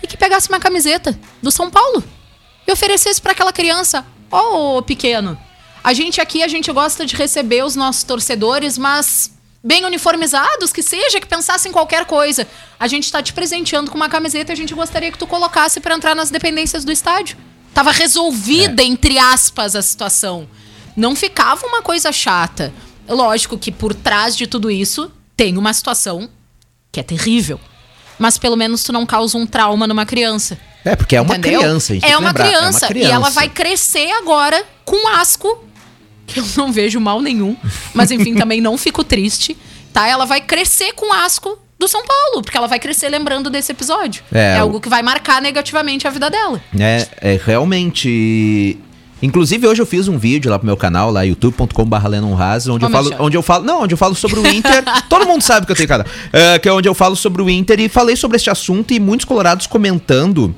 e 0.00 0.06
que 0.06 0.16
pegasse 0.16 0.48
uma 0.48 0.60
camiseta 0.60 1.18
do 1.42 1.50
São 1.50 1.68
Paulo 1.68 2.02
e 2.66 2.72
oferecesse 2.72 3.20
pra 3.20 3.32
aquela 3.32 3.52
criança: 3.52 4.06
Ó, 4.30 4.78
ô 4.78 4.82
pequeno, 4.82 5.36
a 5.82 5.92
gente 5.92 6.20
aqui, 6.20 6.42
a 6.42 6.48
gente 6.48 6.70
gosta 6.70 7.04
de 7.04 7.16
receber 7.16 7.64
os 7.64 7.74
nossos 7.74 8.04
torcedores, 8.04 8.78
mas 8.78 9.32
bem 9.62 9.84
uniformizados, 9.84 10.72
que 10.72 10.82
seja, 10.82 11.20
que 11.20 11.26
pensassem 11.26 11.70
em 11.70 11.72
qualquer 11.72 12.06
coisa. 12.06 12.46
A 12.78 12.86
gente 12.86 13.10
tá 13.10 13.22
te 13.22 13.32
presenteando 13.32 13.90
com 13.90 13.96
uma 13.96 14.08
camiseta 14.08 14.52
e 14.52 14.54
a 14.54 14.56
gente 14.56 14.72
gostaria 14.72 15.10
que 15.10 15.18
tu 15.18 15.26
colocasse 15.26 15.80
pra 15.80 15.94
entrar 15.94 16.14
nas 16.14 16.30
dependências 16.30 16.84
do 16.84 16.92
estádio. 16.92 17.36
Tava 17.74 17.90
resolvida, 17.92 18.82
entre 18.82 19.18
aspas, 19.18 19.76
a 19.76 19.82
situação. 19.82 20.48
Não 20.96 21.14
ficava 21.16 21.66
uma 21.66 21.82
coisa 21.82 22.12
chata. 22.12 22.72
Lógico 23.08 23.58
que 23.58 23.72
por 23.72 23.94
trás 23.94 24.36
de 24.36 24.46
tudo 24.46 24.70
isso 24.70 25.10
tem 25.36 25.58
uma 25.58 25.72
situação 25.72 26.28
que 26.92 27.00
é 27.00 27.02
terrível. 27.02 27.60
Mas 28.18 28.36
pelo 28.36 28.56
menos 28.56 28.82
tu 28.82 28.92
não 28.92 29.06
causa 29.06 29.36
um 29.38 29.46
trauma 29.46 29.86
numa 29.86 30.04
criança. 30.04 30.58
É, 30.84 30.94
porque 30.96 31.16
é 31.16 31.20
uma 31.20 31.36
Entendeu? 31.36 31.60
criança, 31.60 31.92
a 31.92 31.94
gente 31.96 32.06
é, 32.06 32.16
uma 32.16 32.28
lembrar, 32.28 32.44
criança, 32.48 32.86
é 32.86 32.88
uma 32.88 32.98
E 32.98 33.02
ela 33.02 33.10
criança. 33.12 33.30
vai 33.32 33.48
crescer 33.48 34.10
agora 34.12 34.62
com 34.84 35.08
asco, 35.14 35.64
que 36.26 36.40
eu 36.40 36.44
não 36.56 36.72
vejo 36.72 37.00
mal 37.00 37.20
nenhum. 37.20 37.56
Mas 37.94 38.10
enfim, 38.10 38.34
também 38.34 38.60
não 38.60 38.76
fico 38.78 39.02
triste. 39.04 39.56
Tá? 39.92 40.06
Ela 40.06 40.24
vai 40.24 40.40
crescer 40.40 40.92
com 40.92 41.12
asco 41.12 41.58
do 41.78 41.88
São 41.88 42.04
Paulo, 42.06 42.42
porque 42.42 42.56
ela 42.56 42.66
vai 42.68 42.78
crescer 42.78 43.08
lembrando 43.08 43.48
desse 43.50 43.72
episódio. 43.72 44.22
É, 44.32 44.56
É, 44.56 44.58
algo 44.58 44.80
que 44.80 44.88
vai 44.88 45.02
marcar 45.02 45.40
negativamente 45.42 46.06
a 46.06 46.10
vida 46.10 46.28
dela. 46.30 46.62
É, 46.78 47.08
é 47.34 47.40
realmente. 47.44 48.78
Inclusive, 49.22 49.66
hoje 49.66 49.82
eu 49.82 49.86
fiz 49.86 50.08
um 50.08 50.16
vídeo 50.18 50.50
lá 50.50 50.58
pro 50.58 50.66
meu 50.66 50.76
canal, 50.76 51.10
lá 51.10 51.22
youtube.com.br 51.22 52.08
Lenonraz, 52.08 52.66
onde 52.68 52.84
Ô, 52.84 52.88
eu 52.88 52.92
falo. 52.92 53.04
Michel. 53.10 53.24
Onde 53.24 53.36
eu 53.36 53.42
falo. 53.42 53.64
Não, 53.64 53.82
onde 53.82 53.92
eu 53.94 53.98
falo 53.98 54.14
sobre 54.14 54.40
o 54.40 54.46
Inter. 54.46 54.82
Todo 55.08 55.26
mundo 55.26 55.42
sabe 55.42 55.66
que 55.66 55.72
eu 55.72 55.76
tenho 55.76 55.88
canal. 55.88 56.06
É, 56.32 56.58
que 56.58 56.68
é 56.68 56.72
onde 56.72 56.88
eu 56.88 56.94
falo 56.94 57.14
sobre 57.14 57.42
o 57.42 57.50
Inter 57.50 57.78
e 57.80 57.88
falei 57.88 58.16
sobre 58.16 58.36
este 58.36 58.48
assunto 58.50 58.92
e 58.94 59.00
muitos 59.00 59.24
colorados 59.26 59.66
comentando 59.66 60.54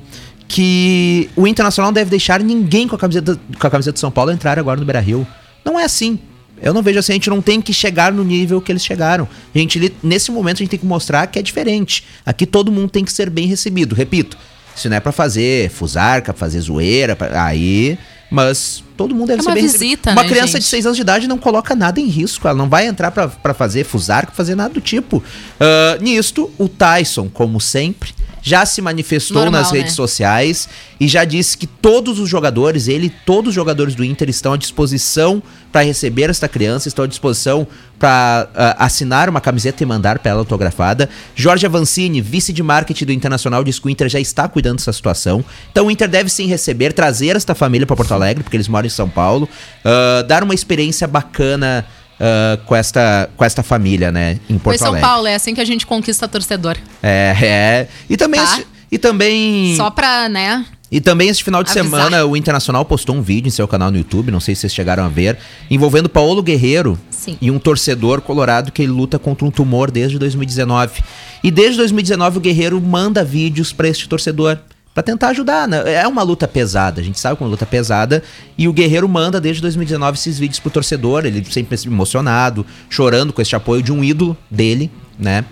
que 0.47 1.29
o 1.35 1.47
Internacional 1.47 1.89
não 1.89 1.93
deve 1.93 2.09
deixar 2.09 2.39
ninguém 2.41 2.87
com 2.87 2.95
a 2.95 2.99
camiseta, 2.99 3.39
com 3.59 3.67
a 3.67 3.69
camiseta 3.69 3.93
de 3.95 3.99
São 3.99 4.11
Paulo 4.11 4.31
entrar 4.31 4.57
agora 4.59 4.79
no 4.79 4.85
Beira 4.85 4.99
Rio. 4.99 5.25
Não 5.65 5.79
é 5.79 5.83
assim. 5.83 6.19
Eu 6.61 6.73
não 6.73 6.81
vejo 6.81 6.99
assim, 6.99 7.11
a 7.11 7.15
gente 7.15 7.29
não 7.29 7.41
tem 7.41 7.59
que 7.59 7.73
chegar 7.73 8.13
no 8.13 8.23
nível 8.23 8.61
que 8.61 8.71
eles 8.71 8.85
chegaram. 8.85 9.27
A 9.53 9.57
gente, 9.57 9.93
nesse 10.01 10.31
momento, 10.31 10.57
a 10.57 10.59
gente 10.59 10.69
tem 10.69 10.79
que 10.79 10.85
mostrar 10.85 11.27
que 11.27 11.37
é 11.37 11.41
diferente. 11.41 12.05
Aqui 12.25 12.45
todo 12.45 12.71
mundo 12.71 12.89
tem 12.89 13.03
que 13.03 13.11
ser 13.11 13.29
bem 13.29 13.47
recebido. 13.47 13.93
Repito, 13.93 14.37
se 14.73 14.87
não 14.87 14.95
é 14.95 14.99
pra 15.01 15.11
fazer 15.11 15.69
fusarca, 15.69 16.31
fazer 16.31 16.61
zoeira, 16.61 17.15
pra- 17.17 17.43
aí. 17.45 17.97
Mas 18.33 18.83
todo 18.97 19.13
mundo 19.13 19.27
deve 19.27 19.41
É 19.41 19.43
uma 19.43 19.53
bem 19.53 19.61
visita. 19.61 20.11
Uma 20.11 20.23
né, 20.23 20.29
criança 20.29 20.53
gente? 20.53 20.61
de 20.61 20.67
6 20.67 20.85
anos 20.87 20.95
de 20.95 21.03
idade 21.03 21.27
não 21.27 21.37
coloca 21.37 21.75
nada 21.75 21.99
em 21.99 22.07
risco. 22.07 22.47
Ela 22.47 22.57
não 22.57 22.67
vai 22.67 22.87
entrar 22.87 23.11
pra, 23.11 23.27
pra 23.27 23.53
fazer 23.53 23.83
fusarca, 23.83 24.31
fazer 24.31 24.55
nada 24.55 24.73
do 24.73 24.81
tipo. 24.81 25.23
Ah, 25.59 25.99
nisto, 26.01 26.49
o 26.57 26.67
Tyson, 26.67 27.29
como 27.29 27.61
sempre, 27.61 28.11
já 28.43 28.65
se 28.65 28.81
manifestou 28.81 29.43
Normal, 29.43 29.61
nas 29.61 29.71
redes 29.71 29.93
né? 29.93 29.95
sociais 29.95 30.67
e 30.99 31.07
já 31.07 31.23
disse 31.23 31.57
que 31.57 31.65
todos 31.65 32.19
os 32.19 32.29
jogadores, 32.29 32.89
ele 32.89 33.09
todos 33.25 33.49
os 33.49 33.55
jogadores 33.55 33.95
do 33.95 34.03
Inter 34.03 34.29
estão 34.29 34.51
à 34.51 34.57
disposição 34.57 35.41
para 35.71 35.81
receber 35.81 36.29
esta 36.29 36.47
criança, 36.47 36.89
estão 36.89 37.05
à 37.05 37.07
disposição 37.07 37.65
para 37.97 38.49
assinar 38.77 39.29
uma 39.29 39.39
camiseta 39.39 39.81
e 39.81 39.85
mandar 39.85 40.19
para 40.19 40.31
ela 40.31 40.41
autografada. 40.41 41.09
Jorge 41.33 41.65
Avancini, 41.65 42.19
vice 42.19 42.51
de 42.51 42.61
marketing 42.61 43.05
do 43.05 43.11
Internacional, 43.13 43.63
diz 43.63 43.79
que 43.79 43.87
o 43.87 43.89
Inter 43.89 44.09
já 44.09 44.19
está 44.19 44.47
cuidando 44.47 44.77
dessa 44.77 44.91
situação. 44.91 45.43
Então 45.71 45.87
o 45.87 45.91
Inter 45.91 46.09
deve 46.09 46.29
sim 46.29 46.45
receber, 46.45 46.91
trazer 46.91 47.37
esta 47.37 47.55
família 47.55 47.87
para 47.87 47.95
Porto 47.95 48.13
Alegre, 48.13 48.43
porque 48.43 48.57
eles 48.57 48.67
moram 48.67 48.85
em 48.85 48.89
São 48.89 49.09
Paulo, 49.09 49.47
ah, 49.85 50.21
dar 50.27 50.43
uma 50.43 50.53
experiência 50.53 51.07
bacana 51.07 51.85
ah, 52.23 52.57
com, 52.65 52.73
esta, 52.75 53.29
com 53.35 53.43
esta 53.43 53.61
família, 53.61 54.11
né, 54.11 54.39
em 54.49 54.53
Porto 54.57 54.63
Pois 54.63 54.79
São 54.79 54.87
Alegre. 54.89 55.05
Paulo, 55.07 55.27
é 55.27 55.35
assim 55.35 55.53
que 55.53 55.59
a 55.59 55.65
gente 55.65 55.85
conquista 55.85 56.25
torcedor. 56.25 56.77
É, 57.01 57.35
é. 57.41 57.87
E 58.09 58.15
também, 58.15 58.39
Tá. 58.39 58.61
e 58.89 58.97
também 58.97 59.75
Só 59.75 59.89
pra, 59.91 60.29
né? 60.29 60.65
e 60.89 61.01
também 61.01 61.27
este 61.27 61.43
final 61.43 61.63
de 61.63 61.71
Avisar. 61.71 61.85
semana 61.85 62.23
o 62.25 62.37
Internacional 62.37 62.85
postou 62.85 63.15
um 63.15 63.21
vídeo 63.21 63.47
em 63.47 63.51
seu 63.51 63.67
canal 63.67 63.89
no 63.91 63.97
YouTube, 63.97 64.31
não 64.31 64.39
sei 64.39 64.53
se 64.55 64.61
vocês 64.61 64.73
chegaram 64.73 65.03
a 65.03 65.09
ver, 65.09 65.37
envolvendo 65.69 66.07
Paulo 66.07 66.41
Guerreiro 66.41 66.97
Sim. 67.09 67.35
e 67.41 67.49
um 67.51 67.57
torcedor 67.59 68.21
colorado 68.21 68.71
que 68.71 68.83
ele 68.83 68.91
luta 68.91 69.17
contra 69.19 69.43
um 69.45 69.51
tumor 69.51 69.89
desde 69.91 70.17
2019. 70.19 71.01
E 71.43 71.49
desde 71.51 71.77
2019 71.77 72.37
o 72.37 72.41
Guerreiro 72.41 72.79
manda 72.79 73.23
vídeos 73.23 73.73
pra 73.73 73.87
este 73.87 74.07
torcedor 74.07 74.59
Pra 74.93 75.01
tentar 75.01 75.29
ajudar, 75.29 75.67
né? 75.67 75.91
É 75.93 76.07
uma 76.07 76.21
luta 76.21 76.47
pesada, 76.47 77.01
a 77.01 77.03
gente 77.03 77.19
sabe 77.19 77.35
que 77.35 77.43
é 77.43 77.45
uma 77.45 77.49
luta 77.49 77.65
pesada. 77.65 78.21
E 78.57 78.67
o 78.67 78.73
Guerreiro 78.73 79.09
manda 79.09 79.41
desde 79.41 79.61
2019 79.61 80.17
esses 80.17 80.37
vídeos 80.37 80.59
pro 80.59 80.69
torcedor, 80.69 81.25
ele 81.25 81.43
sempre 81.45 81.75
emocionado, 81.85 82.63
chorando 82.89 83.33
com 83.33 83.41
este 83.41 83.55
apoio 83.55 83.81
de 83.81 83.91
um 83.91 84.03
ídolo 84.03 84.37
dele, 84.51 84.91
né? 85.17 85.43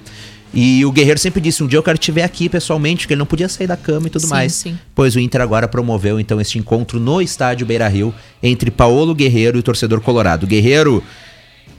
E 0.53 0.85
o 0.85 0.91
Guerreiro 0.91 1.19
sempre 1.19 1.41
disse: 1.41 1.63
um 1.63 1.67
dia 1.67 1.79
eu 1.79 1.83
quero 1.83 1.97
te 1.97 2.11
ver 2.11 2.23
aqui 2.23 2.49
pessoalmente, 2.49 3.01
porque 3.01 3.13
ele 3.13 3.19
não 3.19 3.25
podia 3.25 3.47
sair 3.47 3.67
da 3.67 3.77
cama 3.77 4.07
e 4.07 4.09
tudo 4.09 4.23
Sim, 4.23 4.29
mais. 4.29 4.53
sim. 4.53 4.77
Pois 4.93 5.15
o 5.15 5.19
Inter 5.19 5.41
agora 5.41 5.67
promoveu 5.67 6.19
então 6.19 6.39
este 6.41 6.59
encontro 6.59 6.99
no 6.99 7.21
estádio 7.21 7.65
Beira 7.65 7.87
Rio 7.87 8.13
entre 8.43 8.69
Paulo 8.69 9.15
Guerreiro 9.15 9.57
e 9.57 9.61
o 9.61 9.63
torcedor 9.63 10.01
colorado. 10.01 10.45
Guerreiro, 10.45 11.03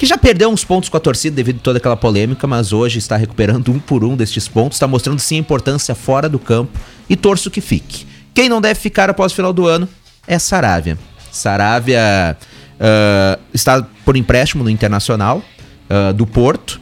que 0.02 0.06
já 0.06 0.18
perdeu 0.18 0.50
uns 0.50 0.64
pontos 0.64 0.88
com 0.88 0.96
a 0.96 1.00
torcida 1.00 1.36
devido 1.36 1.58
a 1.58 1.62
toda 1.62 1.78
aquela 1.78 1.96
polêmica, 1.96 2.44
mas 2.44 2.72
hoje 2.72 2.98
está 2.98 3.16
recuperando 3.16 3.70
um 3.70 3.78
por 3.78 4.02
um 4.02 4.16
destes 4.16 4.48
pontos, 4.48 4.74
está 4.74 4.88
mostrando 4.88 5.20
sim 5.20 5.36
a 5.36 5.38
importância 5.38 5.94
fora 5.94 6.28
do 6.28 6.40
campo 6.40 6.76
e 7.08 7.14
torço 7.14 7.48
que 7.48 7.60
fique. 7.60 8.04
Quem 8.34 8.48
não 8.48 8.60
deve 8.60 8.80
ficar 8.80 9.08
após 9.08 9.30
o 9.30 9.34
final 9.36 9.52
do 9.52 9.64
ano 9.68 9.88
é 10.26 10.40
Saravia. 10.40 10.98
Saravia 11.30 12.36
ah, 12.80 13.38
está 13.54 13.86
por 14.04 14.16
empréstimo 14.16 14.64
no 14.64 14.70
Internacional 14.70 15.40
ah, 15.88 16.10
do 16.10 16.26
Porto. 16.26 16.80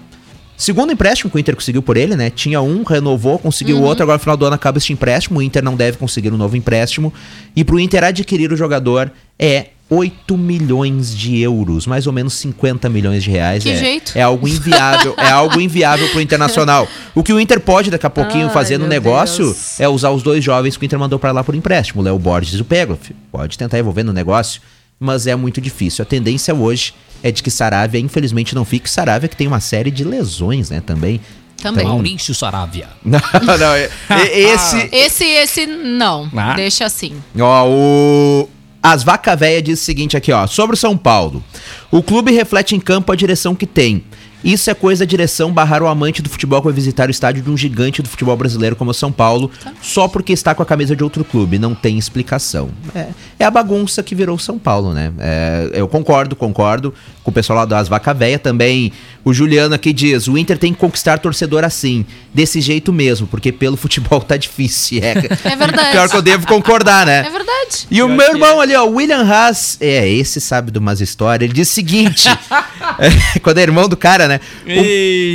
Segundo 0.57 0.91
empréstimo 0.91 1.31
que 1.31 1.37
o 1.37 1.39
Inter 1.39 1.55
conseguiu 1.55 1.83
por 1.83 1.99
ele, 1.99 2.17
né? 2.17 2.31
Tinha 2.31 2.63
um, 2.63 2.83
renovou, 2.85 3.39
conseguiu 3.39 3.77
Uhum. 3.77 3.83
outro, 3.83 4.03
agora 4.03 4.17
no 4.17 4.21
final 4.23 4.37
do 4.39 4.47
ano 4.47 4.55
acaba 4.55 4.79
este 4.79 4.95
empréstimo. 4.95 5.41
O 5.41 5.43
Inter 5.43 5.63
não 5.63 5.77
deve 5.77 5.99
conseguir 5.99 6.33
um 6.33 6.39
novo 6.39 6.57
empréstimo. 6.57 7.13
E 7.55 7.65
pro 7.65 7.79
Inter 7.79 8.03
adquirir 8.03 8.51
o 8.51 8.57
jogador 8.57 9.13
é 9.39 9.67
8 9.91 10.39
milhões 10.39 11.15
de 11.15 11.41
euros, 11.41 11.85
mais 11.85 12.07
ou 12.07 12.13
menos 12.13 12.35
50 12.35 12.89
milhões 12.89 13.25
de 13.25 13.31
reais. 13.31 13.63
Que 13.63 13.71
é, 13.71 13.77
jeito. 13.77 14.13
É 14.15 14.23
algo 14.23 14.47
inviável, 14.47 15.15
é 15.19 15.31
algo 15.31 15.61
inviável 15.61 16.09
pro 16.11 16.21
Internacional. 16.21 16.87
O 17.15 17.25
que 17.25 17.33
o 17.33 17.41
Inter 17.41 17.59
pode 17.61 17.91
daqui 17.91 18.07
a 18.07 18.11
pouquinho 18.11 18.47
Ai, 18.47 18.53
fazer 18.55 18.79
no 18.79 18.87
negócio 18.87 19.45
Deus. 19.47 19.81
é 19.81 19.89
usar 19.89 20.11
os 20.11 20.23
dois 20.23 20.45
jovens 20.45 20.77
que 20.77 20.85
o 20.85 20.87
Inter 20.87 20.99
mandou 20.99 21.19
pra 21.19 21.33
lá 21.33 21.43
por 21.43 21.57
empréstimo, 21.57 22.01
o 22.01 22.05
Léo 22.05 22.19
Borges 22.21 22.55
e 22.59 22.63
o 22.63 22.65
Pegloff. 22.65 23.13
Pode 23.33 23.59
tentar 23.59 23.79
envolver 23.81 24.05
no 24.05 24.13
negócio, 24.13 24.61
mas 24.99 25.27
é 25.27 25.35
muito 25.35 25.61
difícil. 25.61 26.03
A 26.03 26.07
tendência 26.07 26.55
hoje 26.55 26.95
é 27.23 27.33
de 27.33 27.43
que 27.43 27.51
Saravia, 27.51 28.01
infelizmente, 28.01 28.55
não 28.55 28.65
fique. 28.65 28.89
Saravia 28.89 29.29
que 29.29 29.37
tem 29.37 29.49
uma 29.49 29.61
série 29.61 29.91
de 29.91 30.05
lesões, 30.05 30.71
né, 30.71 30.81
também. 30.81 31.21
Também. 31.61 31.85
Maurício 31.85 32.35
Saravia. 32.35 32.89
Não, 33.05 33.21
não, 33.59 33.75
é- 33.75 33.91
é- 34.09 34.41
esse... 34.41 34.89
Esse, 34.93 35.25
esse, 35.25 35.67
não. 35.67 36.31
Ah. 36.35 36.55
Deixa 36.55 36.87
assim. 36.87 37.23
Ó, 37.39 37.69
o... 37.69 38.49
As 38.83 39.03
Vaca 39.03 39.37
Véia 39.37 39.61
diz 39.61 39.81
o 39.81 39.85
seguinte 39.85 40.17
aqui, 40.17 40.33
ó. 40.33 40.47
Sobre 40.47 40.75
o 40.75 40.79
São 40.79 40.97
Paulo. 40.97 41.45
O 41.91 42.03
clube 42.03 42.33
reflete 42.33 42.75
em 42.75 42.81
campo 42.81 43.13
a 43.13 43.17
direção 43.17 43.55
que 43.55 43.67
tem. 43.67 44.05
Isso 44.43 44.71
é 44.71 44.75
coisa 44.75 45.05
da 45.05 45.09
direção 45.09 45.53
barrar 45.53 45.83
o 45.83 45.87
amante 45.87 46.23
do 46.23 46.31
futebol 46.31 46.61
que 46.61 46.65
vai 46.65 46.73
visitar 46.73 47.09
o 47.09 47.11
estádio 47.11 47.43
de 47.43 47.51
um 47.51 47.57
gigante 47.57 48.01
do 48.01 48.09
futebol 48.09 48.35
brasileiro 48.37 48.75
como 48.75 48.91
o 48.91 48.95
São 48.95 49.13
Paulo, 49.13 49.51
só 49.83 50.09
porque 50.09 50.33
está 50.33 50.55
com 50.55 50.63
a 50.63 50.67
camisa 50.67 50.97
de 50.97 51.05
outro 51.05 51.25
clube. 51.25 51.59
Não 51.59 51.75
tem 51.75 51.99
explicação. 51.99 52.71
É, 52.95 53.09
é 53.39 53.45
a 53.45 53.51
bagunça 53.51 54.03
que 54.03 54.15
virou 54.15 54.37
o 54.37 54.39
São 54.39 54.59
Paulo, 54.59 54.95
né? 54.95 55.13
É, 55.19 55.71
eu 55.75 55.87
concordo, 55.87 56.35
concordo 56.35 56.95
com 57.31 57.33
o 57.33 57.35
pessoal 57.35 57.61
lá 57.61 57.65
das 57.65 57.89
Vaca 57.89 58.13
Véia. 58.13 58.39
Também 58.39 58.93
o 59.25 59.33
Juliano 59.33 59.75
aqui 59.75 59.93
diz: 59.93 60.27
o 60.29 60.37
Inter 60.37 60.59
tem 60.59 60.73
que 60.73 60.79
conquistar 60.79 61.19
torcedor 61.19 61.65
assim, 61.65 62.05
desse 62.35 62.61
jeito 62.61 62.93
mesmo, 62.93 63.27
porque 63.27 63.53
pelo 63.53 63.77
futebol 63.77 64.21
tá 64.21 64.37
difícil. 64.37 65.01
É, 65.03 65.13
É 65.45 65.57
verdade. 65.57 65.93
Pior 65.93 66.09
que 66.09 66.17
eu 66.17 66.23
devo 66.23 66.47
concordar, 66.47 67.07
né? 67.07 67.21
É 67.27 67.31
verdade. 67.31 67.87
E 67.91 68.03
o 68.03 68.09
meu 68.09 68.29
irmão 68.31 68.61
ali, 68.61 68.75
ó, 68.75 68.85
William 68.87 69.23
Haas, 69.23 69.77
é, 69.81 70.09
esse 70.09 70.41
sabe 70.41 70.71
de 70.73 70.79
umas 70.79 71.01
histórias, 71.01 71.45
ele 71.49 71.53
diz 71.55 71.71
o 71.71 71.73
seguinte, 71.73 72.29
é, 72.99 73.39
quando 73.41 73.59
é 73.59 73.63
irmão 73.63 73.89
do 73.89 73.97
cara, 73.97 74.27
né? 74.27 74.41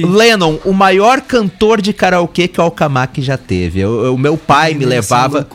O 0.03 0.08
Lennon, 0.10 0.58
o 0.65 0.73
maior 0.73 1.21
cantor 1.21 1.81
de 1.81 1.93
karaokê 1.93 2.47
que 2.47 2.60
o 2.60 2.63
Alcamac 2.63 3.21
já 3.21 3.38
teve. 3.38 3.79
Eu- 3.79 4.03
eu- 4.05 4.15
O 4.15 4.17
meu 4.17 4.38
pai 4.38 4.73
me 4.73 4.86
levava... 4.86 5.47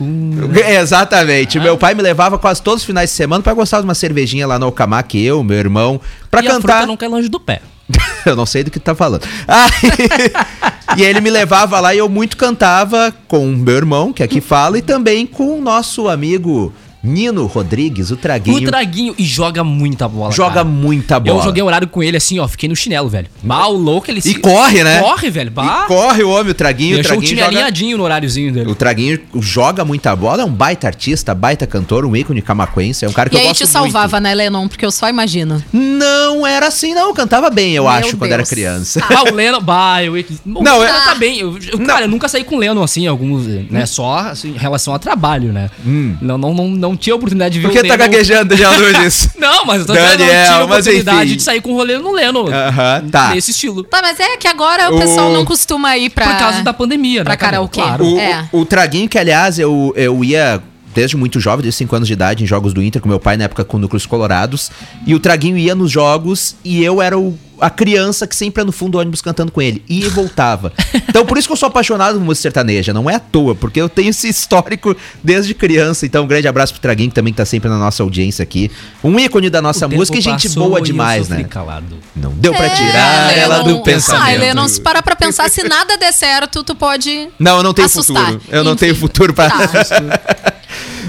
É, 0.63 0.79
Exatamente, 0.81 1.57
o 1.57 1.61
meu 1.61 1.77
pai 1.77 1.93
me 1.93 2.01
levava 2.01 2.37
quase 2.37 2.61
todos 2.61 2.81
os 2.81 2.85
finais 2.85 3.09
de 3.09 3.15
semana 3.15 3.43
pra 3.43 3.53
gostar 3.53 3.79
de 3.79 3.83
uma 3.85 3.93
cervejinha 3.95 4.45
lá 4.47 4.57
no 4.59 4.65
Alcamac, 4.67 5.17
eu, 5.17 5.43
meu 5.43 5.57
irmão, 5.57 5.99
pra 6.31 6.41
e 6.41 6.47
a 6.47 6.51
cantar... 6.51 6.73
fruta 6.73 6.87
não 6.87 6.97
cai 6.97 7.09
longe 7.09 7.29
do 7.29 7.39
pé. 7.39 7.61
eu 8.25 8.35
não 8.35 8.45
sei 8.45 8.63
do 8.63 8.71
que 8.71 8.79
tu 8.79 8.83
tá 8.83 8.95
falando. 8.95 9.27
Aí- 9.47 10.97
e 10.97 11.03
ele 11.03 11.21
me 11.21 11.29
levava 11.29 11.79
lá 11.79 11.93
e 11.93 11.97
eu 11.97 12.07
muito 12.09 12.37
cantava 12.37 13.13
com 13.27 13.45
o 13.45 13.55
meu 13.55 13.75
irmão, 13.75 14.13
que 14.13 14.23
aqui 14.23 14.39
fala, 14.41 14.77
e 14.77 14.81
também 14.81 15.27
com 15.27 15.59
o 15.59 15.61
nosso 15.61 16.07
amigo 16.07 16.73
Nino 17.03 17.45
Rodrigues, 17.47 18.11
o 18.11 18.15
Traguinho, 18.17 18.57
O 18.57 18.61
Traguinho. 18.61 19.15
E 19.17 19.23
joga 19.23 19.63
muita 19.63 20.07
bola. 20.07 20.31
joga 20.31 20.55
cara. 20.55 20.63
muita 20.65 21.19
bola. 21.19 21.39
Eu 21.39 21.43
joguei 21.43 21.63
horário 21.63 21.87
com 21.87 22.03
ele 22.03 22.17
assim, 22.17 22.37
ó. 22.39 22.47
Fiquei 22.47 22.69
no 22.69 22.75
chinelo, 22.75 23.09
velho. 23.09 23.27
Mal 23.43 23.73
louco 23.73 24.09
ele 24.11 24.21
E 24.23 24.35
corre, 24.35 24.83
né? 24.83 24.99
Corre, 25.01 25.29
velho. 25.29 25.49
Bah. 25.51 25.83
E 25.85 25.87
corre 25.87 26.23
o 26.23 26.29
homem, 26.29 26.51
o 26.51 26.53
Traguinho. 26.53 26.93
O 26.93 26.95
Deixou 26.95 27.13
o 27.13 27.19
Traguinho 27.19 27.27
time 27.29 27.41
joga... 27.41 27.51
alinhadinho 27.57 27.97
no 27.97 28.03
horáriozinho 28.03 28.53
dele. 28.53 28.71
O 28.71 28.75
Traguinho 28.75 29.19
joga 29.39 29.83
muita 29.83 30.15
bola, 30.15 30.43
é 30.43 30.45
um 30.45 30.51
baita 30.53 30.87
artista, 30.87 31.33
baita 31.33 31.65
cantor, 31.65 32.05
um 32.05 32.15
ícone 32.15 32.41
camaquense, 32.41 33.03
é 33.03 33.09
um 33.09 33.13
cara 33.13 33.29
que 33.29 33.35
E 33.35 33.39
eu 33.39 33.41
aí 33.41 33.47
gosto 33.47 33.61
te 33.65 33.67
salvava, 33.67 34.19
né, 34.19 34.33
Lennon? 34.35 34.67
Porque 34.67 34.85
eu 34.85 34.91
só 34.91 35.09
imagino. 35.09 35.63
muito. 35.73 36.01
Não 36.01 36.45
era 36.45 36.67
assim, 36.67 36.93
não. 36.93 37.13
Cantava 37.13 37.49
bem, 37.49 37.73
eu 37.73 37.83
Meu 37.83 37.91
acho, 37.91 38.17
quando 38.17 38.31
era 38.31 38.37
Deus. 38.43 38.49
criança. 38.49 39.01
Ah, 39.09 39.23
o 39.23 39.33
Lennon, 39.33 39.61
bah, 39.61 40.03
eu... 40.03 40.13
Não, 40.45 40.61
Não, 40.61 40.79
o 40.79 40.83
é- 40.83 40.87
cara 40.87 41.01
tá 41.05 41.15
bem. 41.15 41.39
Eu, 41.39 41.57
eu- 41.57 41.79
cara, 41.79 42.05
eu 42.05 42.09
nunca 42.09 42.27
saí 42.27 42.43
com 42.43 42.55
o 42.55 42.59
Lennon 42.59 42.81
assim, 42.83 43.07
alguns, 43.07 43.45
né? 43.69 43.85
Só 43.85 44.17
assim, 44.19 44.49
em 44.51 44.57
relação 44.57 44.93
a 44.93 44.99
trabalho, 44.99 45.51
né? 45.51 45.69
Não, 45.83 46.37
não, 46.37 46.53
não, 46.53 46.69
não 46.69 46.90
tinha 46.95 47.15
oportunidade 47.15 47.53
de 47.55 47.59
ver 47.59 47.67
Por 47.67 47.73
que 47.73 47.87
tá 47.87 47.95
Lennon- 47.95 47.97
gaguejando, 48.11 48.55
Jean 48.55 48.69
Lourdes? 48.71 49.29
Não, 49.37 49.65
mas 49.65 49.81
eu 49.81 49.85
tô 49.87 49.93
dizendo, 49.93 50.09
não 50.09 50.17
Daniel, 50.17 50.45
tinha 50.45 50.63
oportunidade 50.65 51.25
enfim. 51.27 51.35
de 51.37 51.43
sair 51.43 51.61
com 51.61 51.71
o 51.71 51.75
rolê 51.75 51.97
no 51.97 52.11
Lennon. 52.11 52.47
Aham, 52.47 53.07
tá. 53.11 53.29
Nesse 53.35 53.51
estilo. 53.51 53.83
Tá, 53.83 53.99
mas 54.01 54.19
é 54.19 54.37
que 54.37 54.47
agora 54.47 54.91
o, 54.91 54.95
O- 54.95 54.99
pessoal 54.99 55.31
não 55.31 55.43
costuma 55.45 55.95
ir 55.97 56.09
pra... 56.09 56.25
Por 56.27 56.37
causa 56.39 56.61
da 56.63 56.73
pandemia, 56.73 57.23
pra 57.23 57.33
né? 57.33 57.37
cara? 57.37 57.51
karaokê. 57.53 57.81
Claro. 57.81 58.05
O, 58.05 58.19
É. 58.19 58.47
o, 58.51 58.59
o 58.61 58.65
Traguinho, 58.65 59.07
que 59.09 59.17
aliás, 59.17 59.57
eu, 59.59 59.93
eu 59.95 60.23
ia 60.23 60.61
desde 60.93 61.15
muito 61.15 61.39
jovem, 61.39 61.63
desde 61.63 61.77
5 61.77 61.95
anos 61.95 62.07
de 62.07 62.13
idade, 62.13 62.43
em 62.43 62.47
jogos 62.47 62.73
do 62.73 62.83
Inter, 62.83 63.01
com 63.01 63.07
meu 63.07 63.19
pai 63.19 63.37
na 63.37 63.45
época 63.45 63.63
com 63.63 63.77
Núcleos 63.77 64.05
Colorados. 64.05 64.69
E 65.07 65.15
o 65.15 65.19
Traguinho 65.21 65.57
ia 65.57 65.73
nos 65.73 65.89
jogos 65.89 66.55
e 66.65 66.83
eu 66.83 67.01
era 67.01 67.17
o- 67.17 67.37
a 67.61 67.69
criança 67.69 68.25
que 68.27 68.35
sempre 68.35 68.61
ia 68.61 68.65
no 68.65 68.71
fundo 68.71 68.93
do 68.93 68.97
ônibus 68.99 69.21
cantando 69.21 69.51
com 69.51 69.61
ele. 69.61 69.83
E 69.87 70.01
voltava. 70.09 70.73
Então 71.07 71.25
por 71.25 71.37
isso 71.37 71.47
que 71.47 71.53
eu 71.53 71.57
sou 71.57 71.67
apaixonado 71.67 72.15
por 72.17 72.23
música 72.25 72.41
sertaneja. 72.41 72.91
Não 72.93 73.09
é 73.09 73.15
à 73.15 73.19
toa, 73.19 73.55
porque 73.55 73.79
eu 73.79 73.87
tenho 73.87 74.09
esse 74.09 74.27
histórico 74.27 74.95
desde 75.23 75.53
criança. 75.53 76.05
Então 76.05 76.23
um 76.23 76.27
grande 76.27 76.47
abraço 76.47 76.73
pro 76.73 76.81
Traguinho, 76.81 77.09
que 77.09 77.15
também 77.15 77.33
tá 77.33 77.45
sempre 77.45 77.69
na 77.69 77.77
nossa 77.77 78.03
audiência 78.03 78.43
aqui. 78.43 78.69
Um 79.03 79.19
ícone 79.19 79.49
da 79.49 79.61
nossa 79.61 79.85
O 79.87 79.89
música 79.91 80.17
e 80.17 80.21
gente 80.21 80.49
boa 80.49 80.79
e 80.79 80.83
demais, 80.83 81.29
né? 81.29 81.43
calado. 81.43 81.97
Não 82.15 82.31
deu 82.31 82.53
pra 82.53 82.65
É, 82.65 82.69
tirar 82.69 83.37
ela 83.37 83.57
Lennon. 83.63 83.77
do 83.77 83.83
pensamento. 83.83 84.23
Ah, 84.23 84.37
Lennon, 84.39 84.67
se 84.67 84.81
parar 84.81 85.01
pra 85.03 85.15
pensar, 85.15 85.49
se 85.49 85.63
nada 85.63 85.97
der 85.97 86.11
certo, 86.11 86.63
tu 86.63 86.73
pode 86.75 87.27
Não, 87.39 87.57
eu 87.57 87.63
não 87.63 87.73
tenho 87.73 87.85
assustar. 87.85 88.25
futuro. 88.33 88.41
Eu 88.49 88.63
não 88.63 88.71
Enfim. 88.73 88.79
tenho 88.79 88.95
futuro 88.95 89.33
pra. 89.33 89.49
Tá. 89.49 89.69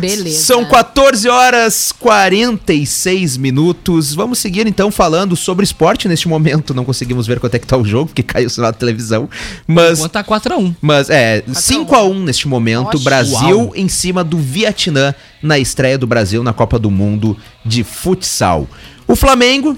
Beleza. 0.08 0.44
São 0.44 0.64
14 0.64 1.28
horas 1.28 1.92
46 1.92 3.36
minutos. 3.36 4.14
Vamos 4.14 4.38
seguir 4.38 4.66
então 4.66 4.90
falando 4.90 5.36
sobre 5.36 5.64
esporte 5.64 6.08
neste 6.08 6.28
momento. 6.28 6.74
Não 6.74 6.84
conseguimos 6.84 7.26
ver 7.26 7.38
quanto 7.40 7.54
é 7.54 7.58
que 7.58 7.66
tá 7.66 7.76
o 7.76 7.84
jogo, 7.84 8.06
porque 8.06 8.22
caiu 8.24 8.46
o 8.46 8.50
sinal 8.50 8.72
da 8.72 8.78
televisão. 8.78 9.28
Mas. 9.66 9.98
Enquanto 9.98 10.12
tá 10.12 10.24
4x1. 10.24 10.74
Mas 10.80 11.10
é, 11.10 11.42
5x1 11.42 12.24
neste 12.24 12.48
momento, 12.48 12.94
Nossa. 12.94 13.04
Brasil 13.04 13.58
Uau. 13.58 13.72
em 13.74 13.88
cima 13.88 14.24
do 14.24 14.38
Vietnã 14.38 15.14
na 15.42 15.58
estreia 15.58 15.98
do 15.98 16.06
Brasil 16.06 16.42
na 16.42 16.52
Copa 16.52 16.78
do 16.78 16.90
Mundo 16.90 17.36
de 17.64 17.84
futsal. 17.84 18.68
O 19.06 19.16
Flamengo, 19.16 19.76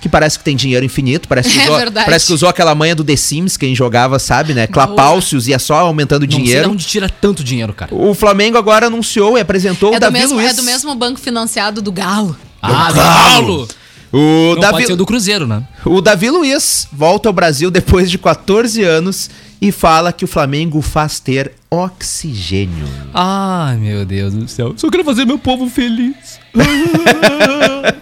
que 0.00 0.08
parece 0.08 0.38
que 0.38 0.44
tem 0.44 0.54
dinheiro 0.56 0.84
infinito, 0.84 1.26
parece 1.28 1.50
que, 1.50 1.58
É 1.60 1.64
usou, 1.64 1.76
verdade. 1.76 2.04
parece 2.06 2.26
que 2.26 2.32
usou 2.32 2.48
aquela 2.48 2.74
manha 2.74 2.94
do 2.94 3.02
The 3.04 3.16
Sims, 3.16 3.56
quem 3.56 3.74
jogava 3.74 4.18
sabe, 4.18 4.54
né? 4.54 4.66
Clapalcios, 4.66 5.48
ia 5.48 5.58
só 5.58 5.74
aumentando 5.78 6.22
o 6.22 6.26
Não 6.26 6.30
sei 6.32 6.38
de 6.40 6.44
dinheiro. 6.46 6.70
onde 6.70 6.86
tira 6.86 7.08
tanto 7.08 7.42
dinheiro, 7.42 7.72
cara. 7.72 7.94
O 7.94 8.14
Flamengo 8.14 8.56
agora 8.58 8.86
anunciou 8.86 9.36
e 9.36 9.40
apresentou 9.40 9.92
É 9.92 9.96
o 9.96 10.00
Davi 10.00 10.18
mesmo, 10.20 10.36
Luiz. 10.36 10.50
é 10.50 10.54
do 10.54 10.62
mesmo 10.62 10.94
banco 10.94 11.18
financiado 11.18 11.82
do 11.82 11.90
Galo. 11.92 12.36
Ah, 12.62 12.88
do 12.88 12.94
Galo. 12.94 12.96
Paulo! 13.46 13.68
O 14.10 14.54
Não 14.54 14.60
Davi, 14.60 14.72
pode 14.72 14.86
ser 14.86 14.96
do 14.96 15.04
Cruzeiro, 15.04 15.46
né? 15.46 15.62
o 15.84 16.00
Davi 16.00 16.30
Luiz 16.30 16.88
volta 16.90 17.28
ao 17.28 17.32
Brasil 17.32 17.70
depois 17.70 18.10
de 18.10 18.16
14 18.16 18.82
anos 18.82 19.28
e 19.60 19.70
fala 19.70 20.12
que 20.14 20.24
o 20.24 20.28
Flamengo 20.28 20.80
faz 20.80 21.20
ter 21.20 21.52
oxigênio. 21.70 22.86
Ai, 23.12 23.76
meu 23.76 24.06
Deus 24.06 24.32
do 24.32 24.48
céu. 24.48 24.72
Só 24.78 24.88
quero 24.88 25.04
fazer 25.04 25.26
meu 25.26 25.38
povo 25.38 25.68
feliz. 25.68 26.40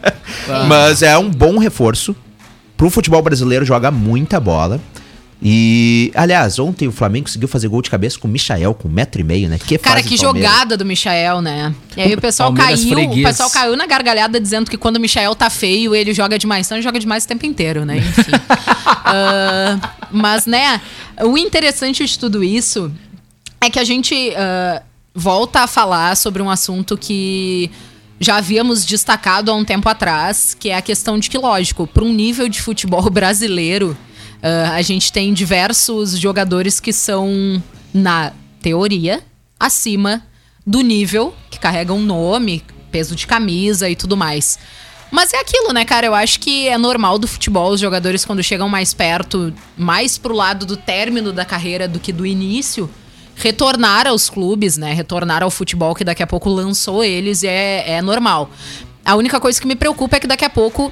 Mas 0.68 1.02
é 1.02 1.16
um 1.18 1.30
bom 1.30 1.58
reforço. 1.58 2.14
Pro 2.76 2.90
futebol 2.90 3.22
brasileiro 3.22 3.64
joga 3.64 3.90
muita 3.90 4.38
bola. 4.38 4.80
E, 5.42 6.10
aliás, 6.14 6.58
ontem 6.58 6.88
o 6.88 6.92
Flamengo 6.92 7.26
conseguiu 7.26 7.46
fazer 7.46 7.68
gol 7.68 7.82
de 7.82 7.90
cabeça 7.90 8.18
com 8.18 8.26
o 8.26 8.30
Michael, 8.30 8.72
com 8.72 8.88
um 8.88 8.90
metro 8.90 9.20
e 9.20 9.24
meio, 9.24 9.48
né? 9.50 9.58
Que 9.58 9.76
Cara, 9.76 10.02
que 10.02 10.16
jogada 10.16 10.78
do 10.78 10.84
Michael, 10.84 11.42
né? 11.42 11.74
E 11.94 12.00
aí 12.00 12.14
o 12.14 12.20
pessoal 12.20 12.52
Palmeiras 12.52 12.80
caiu, 12.80 12.94
freguês. 12.94 13.20
o 13.20 13.28
pessoal 13.28 13.50
caiu 13.50 13.76
na 13.76 13.86
gargalhada 13.86 14.40
dizendo 14.40 14.70
que 14.70 14.78
quando 14.78 14.96
o 14.96 15.00
Michael 15.00 15.34
tá 15.34 15.50
feio, 15.50 15.94
ele 15.94 16.14
joga 16.14 16.38
demais. 16.38 16.66
Então 16.66 16.78
ele 16.78 16.82
joga 16.82 16.98
demais 16.98 17.24
o 17.24 17.28
tempo 17.28 17.44
inteiro, 17.44 17.84
né? 17.84 17.98
Enfim. 17.98 18.32
Ah, 19.08 19.78
mas, 20.10 20.46
né, 20.46 20.80
o 21.22 21.38
interessante 21.38 22.04
de 22.04 22.18
tudo 22.18 22.42
isso 22.42 22.90
é 23.60 23.70
que 23.70 23.78
a 23.78 23.84
gente 23.84 24.34
ah, 24.36 24.82
volta 25.14 25.60
a 25.60 25.66
falar 25.68 26.16
sobre 26.16 26.42
um 26.42 26.50
assunto 26.50 26.98
que 26.98 27.70
já 28.18 28.36
havíamos 28.36 28.84
destacado 28.84 29.50
há 29.50 29.54
um 29.54 29.64
tempo 29.64 29.88
atrás, 29.88 30.54
que 30.58 30.70
é 30.70 30.76
a 30.76 30.82
questão 30.82 31.18
de 31.18 31.28
que, 31.28 31.38
lógico, 31.38 31.86
para 31.86 32.04
um 32.04 32.12
nível 32.12 32.48
de 32.48 32.60
futebol 32.60 33.08
brasileiro, 33.10 33.96
ah, 34.42 34.74
a 34.74 34.82
gente 34.82 35.12
tem 35.12 35.32
diversos 35.32 36.18
jogadores 36.18 36.80
que 36.80 36.92
são, 36.92 37.62
na 37.92 38.32
teoria, 38.60 39.22
acima 39.58 40.22
do 40.66 40.80
nível, 40.80 41.34
que 41.50 41.58
carregam 41.58 42.00
nome, 42.00 42.64
peso 42.90 43.14
de 43.14 43.26
camisa 43.26 43.88
e 43.88 43.96
tudo 43.96 44.16
mais. 44.16 44.58
Mas 45.10 45.32
é 45.32 45.38
aquilo, 45.38 45.72
né, 45.72 45.84
cara? 45.84 46.06
Eu 46.06 46.14
acho 46.14 46.40
que 46.40 46.68
é 46.68 46.76
normal 46.76 47.18
do 47.18 47.28
futebol 47.28 47.70
os 47.70 47.80
jogadores, 47.80 48.24
quando 48.24 48.42
chegam 48.42 48.68
mais 48.68 48.92
perto, 48.92 49.54
mais 49.76 50.18
pro 50.18 50.34
lado 50.34 50.66
do 50.66 50.76
término 50.76 51.32
da 51.32 51.44
carreira 51.44 51.86
do 51.86 52.00
que 52.00 52.12
do 52.12 52.26
início, 52.26 52.90
retornar 53.36 54.06
aos 54.06 54.28
clubes, 54.28 54.76
né? 54.76 54.92
Retornar 54.94 55.42
ao 55.42 55.50
futebol 55.50 55.94
que 55.94 56.02
daqui 56.02 56.22
a 56.22 56.26
pouco 56.26 56.48
lançou 56.48 57.04
eles 57.04 57.42
e 57.42 57.46
é, 57.46 57.92
é 57.92 58.02
normal. 58.02 58.50
A 59.04 59.14
única 59.14 59.38
coisa 59.38 59.60
que 59.60 59.66
me 59.66 59.76
preocupa 59.76 60.16
é 60.16 60.20
que 60.20 60.26
daqui 60.26 60.44
a 60.44 60.50
pouco 60.50 60.90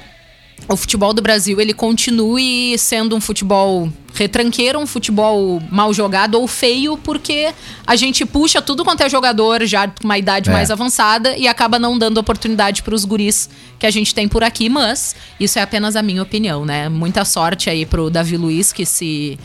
o 0.69 0.77
futebol 0.77 1.13
do 1.13 1.21
Brasil 1.21 1.59
ele 1.59 1.73
continue 1.73 2.77
sendo 2.77 3.13
um 3.15 3.19
futebol 3.19 3.89
retranqueiro, 4.13 4.79
um 4.79 4.87
futebol 4.87 5.61
mal 5.69 5.93
jogado 5.93 6.35
ou 6.39 6.47
feio, 6.47 6.97
porque 6.97 7.53
a 7.85 7.95
gente 7.97 8.25
puxa 8.25 8.61
tudo 8.61 8.85
quanto 8.85 9.01
é 9.01 9.09
jogador 9.09 9.65
já 9.65 9.85
com 9.87 10.05
uma 10.05 10.17
idade 10.17 10.49
É. 10.49 10.53
mais 10.53 10.71
avançada 10.71 11.35
e 11.35 11.47
acaba 11.47 11.77
não 11.77 11.97
dando 11.97 12.17
oportunidade 12.19 12.81
para 12.83 12.95
os 12.95 13.03
guris 13.03 13.49
que 13.77 13.85
a 13.85 13.91
gente 13.91 14.15
tem 14.15 14.29
por 14.29 14.43
aqui, 14.43 14.69
mas 14.69 15.13
isso 15.37 15.59
é 15.59 15.61
apenas 15.61 15.97
a 15.97 16.01
minha 16.01 16.23
opinião, 16.23 16.63
né? 16.63 16.87
Muita 16.87 17.25
sorte 17.25 17.69
aí 17.69 17.85
pro 17.85 18.09
Davi 18.09 18.37
Luiz 18.37 18.71
que 18.71 18.85
se 18.85 19.37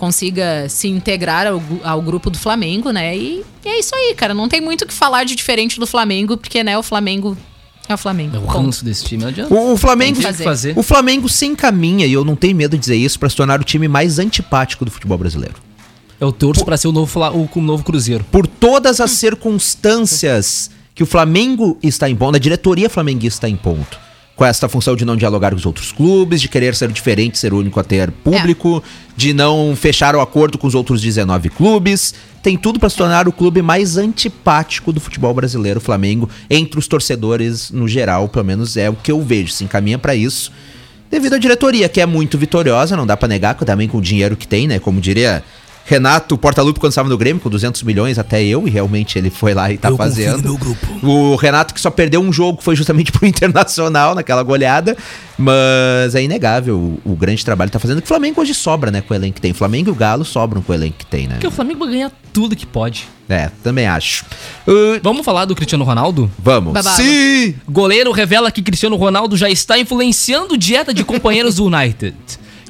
consiga 0.00 0.66
se 0.70 0.88
integrar 0.88 1.46
ao, 1.46 1.62
ao 1.84 2.00
grupo 2.00 2.30
do 2.30 2.38
Flamengo, 2.38 2.90
né? 2.90 3.14
E, 3.14 3.44
e 3.62 3.68
é 3.68 3.78
isso 3.78 3.94
aí, 3.94 4.14
cara. 4.14 4.32
Não 4.32 4.48
tem 4.48 4.58
muito 4.58 4.82
o 4.82 4.86
que 4.86 4.94
falar 4.94 5.24
de 5.24 5.34
diferente 5.36 5.78
do 5.78 5.86
Flamengo, 5.86 6.38
porque, 6.38 6.64
né, 6.64 6.78
o 6.78 6.82
Flamengo 6.82 7.36
é 7.86 7.92
o 7.92 7.98
Flamengo. 7.98 8.34
É 8.34 8.38
o 8.38 8.42
Ponto. 8.42 8.58
ranço 8.62 8.82
desse 8.82 9.04
time, 9.04 9.22
não 9.22 9.28
adianta. 9.28 9.52
O, 9.52 9.74
o 9.74 9.76
Flamengo, 9.76 10.18
Tem 10.18 10.32
que 10.32 10.42
fazer. 10.42 10.72
o 10.78 10.82
Flamengo 10.82 11.28
se 11.28 11.44
encaminha, 11.44 12.06
e 12.06 12.12
eu 12.14 12.24
não 12.24 12.34
tenho 12.34 12.56
medo 12.56 12.76
de 12.76 12.80
dizer 12.80 12.96
isso, 12.96 13.18
pra 13.18 13.28
se 13.28 13.36
tornar 13.36 13.60
o 13.60 13.64
time 13.64 13.88
mais 13.88 14.18
antipático 14.18 14.86
do 14.86 14.90
futebol 14.90 15.18
brasileiro. 15.18 15.56
Eu 16.18 16.32
torço 16.32 16.64
pra 16.64 16.78
ser 16.78 16.88
o 16.88 16.92
novo, 16.92 17.20
o, 17.20 17.48
o 17.58 17.60
novo 17.60 17.84
Cruzeiro. 17.84 18.24
Por 18.30 18.46
todas 18.46 19.00
as 19.00 19.10
circunstâncias 19.10 20.70
que 20.94 21.02
o 21.02 21.06
Flamengo 21.06 21.78
está 21.82 22.08
em 22.08 22.16
ponto, 22.16 22.36
a 22.36 22.38
diretoria 22.38 22.88
flamenguista 22.88 23.46
está 23.46 23.48
em 23.48 23.56
ponto. 23.56 23.98
Com 24.40 24.46
essa 24.46 24.70
função 24.70 24.96
de 24.96 25.04
não 25.04 25.16
dialogar 25.16 25.50
com 25.50 25.56
os 25.58 25.66
outros 25.66 25.92
clubes, 25.92 26.40
de 26.40 26.48
querer 26.48 26.74
ser 26.74 26.90
diferente, 26.90 27.36
ser 27.36 27.52
o 27.52 27.58
único 27.58 27.78
a 27.78 27.84
ter 27.84 28.10
público, 28.10 28.82
de 29.14 29.34
não 29.34 29.76
fechar 29.76 30.16
o 30.16 30.20
acordo 30.22 30.56
com 30.56 30.66
os 30.66 30.74
outros 30.74 31.02
19 31.02 31.50
clubes. 31.50 32.14
Tem 32.42 32.56
tudo 32.56 32.80
para 32.80 32.88
se 32.88 32.96
tornar 32.96 33.28
o 33.28 33.32
clube 33.32 33.60
mais 33.60 33.98
antipático 33.98 34.94
do 34.94 34.98
futebol 34.98 35.34
brasileiro, 35.34 35.78
o 35.78 35.82
Flamengo, 35.82 36.26
entre 36.48 36.78
os 36.78 36.88
torcedores 36.88 37.70
no 37.70 37.86
geral, 37.86 38.30
pelo 38.30 38.46
menos 38.46 38.78
é 38.78 38.88
o 38.88 38.94
que 38.94 39.12
eu 39.12 39.20
vejo. 39.20 39.52
Se 39.52 39.62
encaminha 39.62 39.98
para 39.98 40.14
isso. 40.14 40.50
Devido 41.10 41.34
à 41.34 41.38
diretoria, 41.38 41.86
que 41.86 42.00
é 42.00 42.06
muito 42.06 42.38
vitoriosa, 42.38 42.96
não 42.96 43.06
dá 43.06 43.18
pra 43.18 43.28
negar, 43.28 43.54
também 43.56 43.88
com 43.88 43.98
o 43.98 44.00
dinheiro 44.00 44.38
que 44.38 44.48
tem, 44.48 44.66
né? 44.66 44.78
Como 44.78 45.02
diria 45.02 45.44
Renato 45.90 46.38
Portaluppi 46.38 46.78
quando 46.78 46.92
estava 46.92 47.08
no 47.08 47.18
Grêmio, 47.18 47.42
com 47.42 47.50
200 47.50 47.82
milhões 47.82 48.16
até 48.16 48.40
eu, 48.44 48.64
e 48.68 48.70
realmente 48.70 49.18
ele 49.18 49.28
foi 49.28 49.52
lá 49.54 49.72
e 49.72 49.76
tá 49.76 49.90
fazendo. 49.96 50.56
O 51.02 51.34
Renato 51.34 51.74
que 51.74 51.80
só 51.80 51.90
perdeu 51.90 52.20
um 52.20 52.32
jogo, 52.32 52.58
que 52.58 52.64
foi 52.64 52.76
justamente 52.76 53.10
pro 53.10 53.26
Internacional, 53.26 54.14
naquela 54.14 54.44
goleada, 54.44 54.96
mas 55.36 56.14
é 56.14 56.22
inegável 56.22 56.76
o, 56.76 57.00
o 57.12 57.16
grande 57.16 57.44
trabalho 57.44 57.70
que 57.70 57.72
tá 57.72 57.80
fazendo, 57.80 58.00
que 58.00 58.04
o 58.04 58.08
Flamengo 58.08 58.40
hoje 58.40 58.54
sobra, 58.54 58.92
né, 58.92 59.00
com 59.00 59.12
o 59.12 59.16
elenco 59.16 59.34
que 59.34 59.40
tem. 59.40 59.52
Flamengo 59.52 59.88
e 59.88 59.92
o 59.92 59.94
Galo 59.96 60.24
sobram 60.24 60.62
com 60.62 60.70
o 60.70 60.74
elenco 60.76 60.98
que 60.98 61.06
tem, 61.06 61.26
né? 61.26 61.34
Porque 61.34 61.48
o 61.48 61.50
Flamengo 61.50 61.80
vai 61.80 61.88
ganhar 61.88 62.12
tudo 62.32 62.54
que 62.54 62.66
pode. 62.66 63.08
É, 63.28 63.50
também 63.60 63.88
acho. 63.88 64.24
Uh, 64.68 65.00
Vamos 65.02 65.24
falar 65.24 65.44
do 65.44 65.56
Cristiano 65.56 65.82
Ronaldo? 65.82 66.30
vamos. 66.38 66.72
Babado. 66.72 67.02
Sim! 67.02 67.56
Goleiro 67.68 68.12
revela 68.12 68.52
que 68.52 68.62
Cristiano 68.62 68.94
Ronaldo 68.94 69.36
já 69.36 69.50
está 69.50 69.76
influenciando 69.76 70.56
dieta 70.56 70.94
de 70.94 71.02
companheiros 71.02 71.56
do 71.56 71.64
United. 71.66 72.14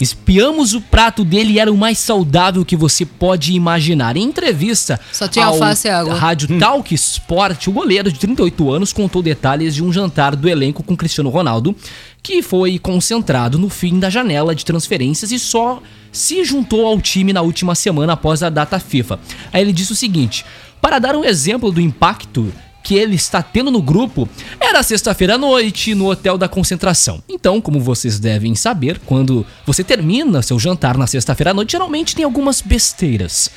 Espiamos 0.01 0.73
o 0.73 0.81
prato 0.81 1.25
dele 1.25 1.53
e 1.53 1.59
era 1.59 1.71
o 1.71 1.77
mais 1.77 1.99
saudável 1.99 2.65
que 2.65 2.75
você 2.75 3.05
pode 3.05 3.53
imaginar. 3.53 4.17
Em 4.17 4.23
entrevista 4.23 4.99
Só 5.13 5.29
tinha 5.29 5.45
ao 5.45 5.53
alface 5.53 5.89
e 5.89 5.91
água. 5.91 6.15
Rádio 6.15 6.59
Talk 6.59 6.95
Sport, 6.95 7.67
o 7.67 7.73
goleiro 7.73 8.11
de 8.11 8.19
38 8.19 8.73
anos 8.73 8.93
contou 8.95 9.23
detalhes 9.23 9.75
de 9.75 9.85
um 9.85 9.93
jantar 9.93 10.35
do 10.35 10.49
elenco 10.49 10.83
com 10.83 10.97
Cristiano 10.97 11.29
Ronaldo, 11.29 11.77
que 12.23 12.43
foi 12.43 12.79
concentrado 12.79 13.59
no 13.59 13.69
fim 13.69 13.99
da 13.99 14.09
janela 14.09 14.55
de 14.55 14.65
transferências 14.65 15.31
e 15.33 15.39
só 15.39 15.83
se 16.11 16.45
juntou 16.45 16.87
ao 16.87 17.01
time 17.01 17.33
na 17.33 17.43
última 17.43 17.75
semana 17.75 18.15
após 18.15 18.43
a 18.43 18.49
data 18.49 18.79
FIFA. 18.79 19.21
Aí 19.53 19.61
ele 19.61 19.73
disse 19.73 19.93
o 19.93 19.97
seguinte: 19.97 20.47
para 20.81 20.99
dar 20.99 21.15
um 21.15 21.25
exemplo 21.25 21.71
do 21.71 21.81
impacto 21.81 22.51
que 22.83 22.95
ele 22.95 23.14
está 23.14 23.43
tendo 23.43 23.71
no 23.71 23.83
grupo 23.83 24.29
era 24.61 24.83
sexta-feira 24.83 25.35
à 25.35 25.38
noite, 25.38 25.95
no 25.95 26.11
Hotel 26.11 26.37
da 26.38 26.49
Concentração. 26.49 27.23
Então, 27.29 27.61
como 27.61 27.81
vocês 27.81 28.19
devem 28.19 28.54
saber, 28.54 29.00
quando 29.07 29.46
você 29.67 29.85
termina 29.85 30.42
seu 30.42 30.59
jantar 30.59 30.96
na 30.96 31.07
sexta-feira 31.07 31.50
à 31.50 31.54
noite, 31.54 31.73
geralmente 31.73 32.15
tem 32.15 32.25
algumas 32.25 32.61
besteiras. 32.61 33.50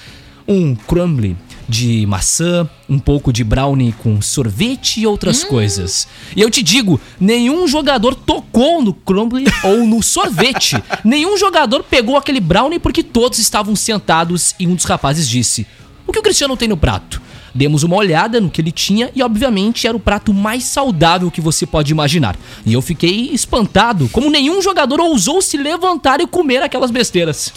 Um 0.47 0.75
crumble 0.75 1.37
de 1.67 2.05
maçã, 2.05 2.69
um 2.89 2.99
pouco 2.99 3.31
de 3.31 3.43
brownie 3.43 3.93
com 3.93 4.21
sorvete 4.21 4.99
e 4.99 5.07
outras 5.07 5.43
coisas. 5.43 6.07
E 6.35 6.41
eu 6.41 6.49
te 6.49 6.61
digo, 6.61 6.99
nenhum 7.19 7.67
jogador 7.67 8.13
tocou 8.13 8.81
no 8.81 8.93
crumble 8.93 9.45
ou 9.63 9.85
no 9.85 10.03
sorvete. 10.03 10.75
nenhum 11.03 11.37
jogador 11.37 11.83
pegou 11.83 12.17
aquele 12.17 12.39
brownie 12.39 12.79
porque 12.79 13.03
todos 13.03 13.39
estavam 13.39 13.75
sentados 13.75 14.53
e 14.59 14.67
um 14.67 14.75
dos 14.75 14.85
rapazes 14.85 15.27
disse: 15.29 15.65
"O 16.05 16.11
que 16.11 16.19
o 16.19 16.23
Cristiano 16.23 16.57
tem 16.57 16.67
no 16.67 16.77
prato?" 16.77 17.21
Demos 17.55 17.83
uma 17.83 17.95
olhada 17.95 18.41
no 18.41 18.49
que 18.49 18.59
ele 18.59 18.71
tinha 18.71 19.11
e, 19.15 19.21
obviamente, 19.21 19.85
era 19.85 19.95
o 19.95 19.99
prato 19.99 20.33
mais 20.33 20.63
saudável 20.63 21.29
que 21.29 21.39
você 21.39 21.65
pode 21.67 21.91
imaginar. 21.91 22.35
E 22.65 22.73
eu 22.73 22.81
fiquei 22.81 23.29
espantado, 23.31 24.09
como 24.11 24.29
nenhum 24.29 24.59
jogador 24.61 24.99
ousou 24.99 25.39
se 25.41 25.55
levantar 25.55 26.19
e 26.19 26.25
comer 26.25 26.63
aquelas 26.63 26.89
besteiras. 26.89 27.53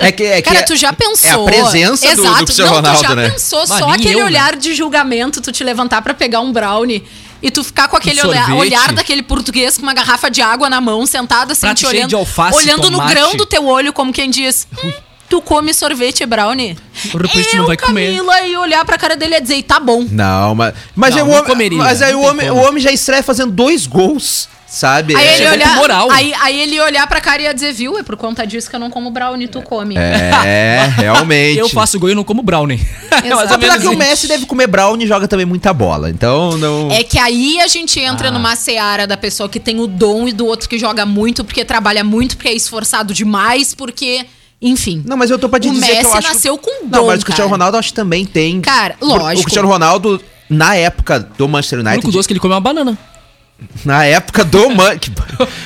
É 0.00 0.10
que, 0.10 0.24
é 0.24 0.36
que 0.42 0.48
Cara, 0.48 0.60
é- 0.60 0.62
tu 0.64 0.74
já 0.74 0.92
pensou. 0.92 1.30
É 1.30 1.32
a 1.34 1.44
presença 1.44 2.06
do, 2.16 2.22
Exato. 2.22 2.38
do 2.40 2.44
Cristiano 2.44 2.70
Não, 2.70 2.76
Ronaldo, 2.78 2.98
tu 2.98 3.08
já 3.08 3.14
né? 3.14 3.30
pensou 3.30 3.64
Mas 3.68 3.78
só 3.78 3.90
aquele 3.90 4.14
eu, 4.14 4.18
né? 4.18 4.24
olhar 4.24 4.56
de 4.56 4.74
julgamento, 4.74 5.40
tu 5.40 5.52
te 5.52 5.62
levantar 5.62 6.02
pra 6.02 6.12
pegar 6.12 6.40
um 6.40 6.52
brownie 6.52 7.04
e 7.40 7.50
tu 7.50 7.62
ficar 7.62 7.86
com 7.86 7.96
aquele 7.96 8.20
olhar, 8.26 8.52
olhar 8.54 8.92
daquele 8.92 9.22
português 9.22 9.76
com 9.76 9.84
uma 9.84 9.94
garrafa 9.94 10.28
de 10.28 10.42
água 10.42 10.68
na 10.68 10.80
mão, 10.80 11.06
sentado 11.06 11.52
assim, 11.52 11.60
Prato 11.60 11.76
te 11.76 11.80
cheio 11.82 11.92
olhando, 11.92 12.08
de 12.08 12.14
alface, 12.16 12.58
olhando 12.58 12.90
no 12.90 12.98
tomate. 12.98 13.14
grão 13.14 13.36
do 13.36 13.46
teu 13.46 13.64
olho, 13.66 13.92
como 13.92 14.12
quem 14.12 14.28
diz. 14.28 14.66
"Hum, 14.84 14.92
Tu 15.28 15.40
come 15.42 15.74
sorvete 15.74 16.20
e 16.22 16.26
brownie? 16.26 16.76
Tu 17.10 17.16
eu, 17.18 17.58
não 17.58 17.66
vai 17.66 17.76
comer. 17.76 18.06
Camila, 18.16 18.42
e 18.46 18.56
olhar 18.56 18.84
pra 18.84 18.96
cara 18.96 19.16
dele 19.16 19.34
e 19.36 19.40
dizer, 19.40 19.62
tá 19.64 19.80
bom. 19.80 20.06
Não, 20.10 20.54
mas. 20.54 20.74
Mas, 20.94 21.14
Não, 21.16 21.22
aí 21.24 21.28
o 21.28 21.32
homem, 21.32 21.44
comeria, 21.44 21.78
mas 21.78 22.00
aí 22.02 22.12
não 22.12 22.20
o 22.22 22.24
homem, 22.26 22.50
o 22.50 22.56
homem 22.56 22.80
já 22.82 22.92
estreia 22.92 23.22
fazendo 23.24 23.50
dois 23.50 23.86
gols, 23.88 24.48
sabe? 24.68 25.16
Aí 25.16 25.26
É- 25.26 25.36
ele, 25.38 25.48
olhar, 25.50 25.74
moral. 25.76 26.10
aí, 26.12 26.32
aí 26.40 26.60
ele 26.60 26.76
ia 26.76 26.84
olhar 26.84 27.06
pra 27.08 27.20
cara 27.20 27.42
e 27.42 27.44
ia 27.44 27.52
dizer, 27.52 27.72
viu? 27.72 27.98
É 27.98 28.04
por 28.04 28.16
conta 28.16 28.46
disso 28.46 28.70
que 28.70 28.76
eu 28.76 28.80
não 28.80 28.88
como 28.88 29.10
brownie, 29.10 29.48
tu 29.48 29.60
come. 29.62 29.96
É, 29.96 30.88
realmente. 30.96 31.58
Eu 31.58 31.68
faço 31.68 31.98
gol 31.98 32.10
e 32.10 32.14
não 32.14 32.22
como 32.24 32.40
brownie. 32.42 32.80
É 33.10 33.32
Apesar 33.52 33.80
que 33.80 33.88
o. 33.88 33.96
Messi 33.96 34.28
deve 34.28 34.46
comer 34.46 34.68
brownie 34.68 35.06
e 35.06 35.08
joga 35.08 35.26
também 35.26 35.44
muita 35.46 35.72
bola. 35.72 36.08
Então 36.08 36.56
não. 36.56 36.90
É 36.92 37.02
que 37.02 37.18
aí 37.18 37.58
a 37.60 37.66
gente 37.66 37.98
entra 37.98 38.28
Ah. 38.28 38.30
numa 38.30 38.54
seara 38.54 39.06
da 39.08 39.16
pessoa 39.16 39.48
que 39.48 39.58
tem 39.58 39.80
o 39.80 39.86
dom 39.88 40.28
e 40.28 40.32
do 40.32 40.46
outro 40.46 40.68
que 40.68 40.78
joga 40.78 41.04
muito, 41.04 41.44
porque 41.44 41.64
trabalha 41.64 42.04
muito, 42.04 42.36
porque 42.36 42.48
é 42.48 42.54
esforçado 42.54 43.12
demais, 43.12 43.74
porque. 43.74 44.24
Enfim. 44.60 45.02
Não, 45.06 45.16
mas 45.16 45.30
eu 45.30 45.38
tô 45.38 45.48
pra 45.48 45.60
te 45.60 45.68
o 45.68 45.72
dizer 45.72 45.86
Messi 45.86 46.00
que 46.00 46.06
eu 46.06 46.14
acho. 46.14 46.28
nasceu 46.28 46.58
com 46.58 46.70
Não, 46.84 46.88
dom. 47.02 47.06
mas 47.08 47.20
o 47.20 47.24
Cristiano 47.24 47.48
cara. 47.50 47.58
Ronaldo 47.58 47.76
acho 47.78 47.88
que 47.90 47.94
também 47.94 48.24
tem. 48.24 48.60
Cara, 48.60 48.94
lógico. 49.00 49.40
O 49.40 49.44
Cristiano 49.44 49.68
Ronaldo, 49.68 50.20
na 50.48 50.74
época 50.74 51.18
do 51.20 51.46
Manchester 51.48 51.78
O 51.78 51.82
único 51.82 51.94
United. 51.96 52.12
doce 52.12 52.26
que 52.28 52.32
ele 52.32 52.40
come 52.40 52.52
é 52.52 52.56
uma 52.56 52.60
banana. 52.60 52.96
Na 53.86 54.04
época 54.04 54.44
do 54.44 54.68
Man... 54.74 54.98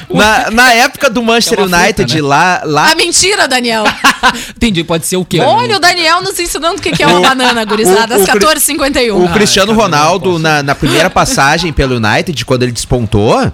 na, 0.09 0.51
na 0.53 0.73
época 0.75 1.11
do 1.11 1.23
Manchester 1.23 1.59
É 1.59 1.63
uma 1.63 1.69
fruta, 1.69 1.83
United, 1.85 2.15
né? 2.23 2.23
lá, 2.29 2.63
lá 2.65 2.91
Ah, 2.93 2.95
mentira, 2.95 3.49
Daniel. 3.49 3.83
Entendi, 4.57 4.85
pode 4.85 5.07
ser 5.07 5.17
o 5.17 5.25
quê? 5.25 5.41
Olha 5.41 5.77
o 5.77 5.81
Daniel 5.81 6.23
nos 6.23 6.39
ensinando 6.39 6.77
o 6.79 6.81
que 6.81 6.93
que 6.93 7.03
é 7.03 7.07
uma 7.07 7.21
banana, 7.21 7.65
gurizada, 7.65 8.17
o 8.17 8.23
às 8.23 8.29
Cri- 8.29 8.39
14h51. 8.41 9.25
O 9.25 9.33
Cristiano 9.33 9.73
eu 9.73 9.77
não 9.77 9.83
Ronaldo, 9.83 10.39
na, 10.39 10.63
na 10.63 10.75
primeira 10.75 11.11
passagem 11.11 11.73
pelo 11.73 11.97
United, 11.97 12.45
quando 12.45 12.63
ele 12.63 12.71
despontou, 12.73 13.53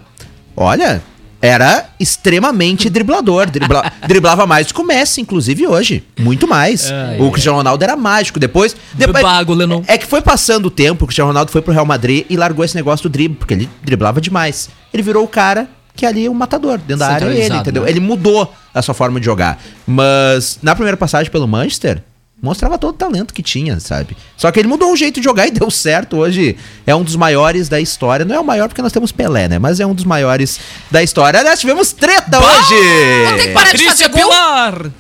olha, 0.55 1.03
era 1.41 1.87
extremamente 2.01 2.89
driblador. 2.91 3.51
Dribla- 3.51 3.93
driblava 4.07 4.47
mais 4.47 4.73
que 4.73 4.81
o 4.81 4.85
Messi, 4.85 5.21
inclusive 5.21 5.67
hoje. 5.67 6.05
Muito 6.19 6.47
mais. 6.49 6.91
Ai, 6.91 7.21
o 7.21 7.31
Cristiano 7.31 7.59
Ronaldo 7.59 7.83
era 7.85 7.97
mágico. 7.97 8.39
Depois. 8.39 8.75
depois 8.95 9.23
Bago, 9.23 9.55
Lennon. 9.55 9.83
é 9.87 9.97
que 9.99 10.07
foi 10.07 10.21
passando 10.23 10.67
o 10.67 10.71
tempo, 10.71 11.05
o 11.05 11.07
Cristiano 11.07 11.29
Ronaldo 11.29 11.51
foi 11.51 11.63
pro 11.63 11.73
Real 11.73 11.87
Madrid 11.87 12.25
e 12.29 12.37
largou 12.37 12.65
esse 12.65 12.75
negócio 12.75 13.09
do 13.09 13.13
drible, 13.13 13.37
porque 13.37 13.55
ele 13.55 13.69
driblava 13.83 14.21
demais. 14.21 14.69
Ele 14.93 15.03
virou 15.03 15.25
o 15.25 15.29
cara 15.29 15.69
que 15.95 16.05
ali 16.05 16.27
é 16.27 16.31
um 16.31 16.35
matador. 16.35 16.79
Dentro 16.79 16.99
da 16.99 17.09
área 17.09 17.27
é 17.27 17.45
ele, 17.47 17.57
entendeu? 17.57 17.83
né? 17.85 17.91
Ele 17.91 18.01
mudou 18.01 18.53
a 18.75 18.83
sua 18.83 18.93
forma 18.95 19.19
de 19.19 19.25
jogar. 19.25 19.59
Mas 19.87 20.59
na 20.63 20.75
primeira 20.75 20.97
passagem 20.97 21.31
pelo 21.33 21.49
Manchester, 21.49 22.03
mostrava 22.43 22.79
todo 22.79 22.91
o 22.95 22.97
talento 22.99 23.33
que 23.35 23.43
tinha, 23.43 23.81
sabe? 23.81 24.17
Só 24.37 24.51
que 24.53 24.59
ele 24.61 24.69
mudou 24.69 24.93
o 24.93 24.97
jeito 24.97 25.21
de 25.21 25.25
jogar 25.25 25.47
e 25.47 25.51
deu 25.51 25.71
certo. 25.71 26.17
Hoje 26.19 26.57
é 26.87 26.95
um 26.95 27.03
dos 27.03 27.17
maiores 27.17 27.69
da 27.69 27.81
história. 27.81 28.25
Não 28.25 28.35
é 28.35 28.41
o 28.41 28.45
maior 28.45 28.69
porque 28.69 28.83
nós 28.83 28.93
temos 28.93 29.11
Pelé, 29.13 29.49
né? 29.49 29.59
Mas 29.59 29.81
é 29.81 29.87
um 29.87 29.95
dos 29.95 30.05
maiores 30.05 30.61
da 30.91 31.03
história. 31.03 31.41
Aliás, 31.41 31.59
tivemos 31.61 31.93
treta 31.93 32.39
Vou 32.41 32.49
ter 32.49 32.57
hoje! 32.59 32.75
que 32.75 33.25
parar 33.25 33.37
de 33.47 33.53
Patrícia 33.53 33.91
fazer 33.91 34.09
gol. 34.09 34.21
Pilar! 34.23 34.87
O 34.87 34.93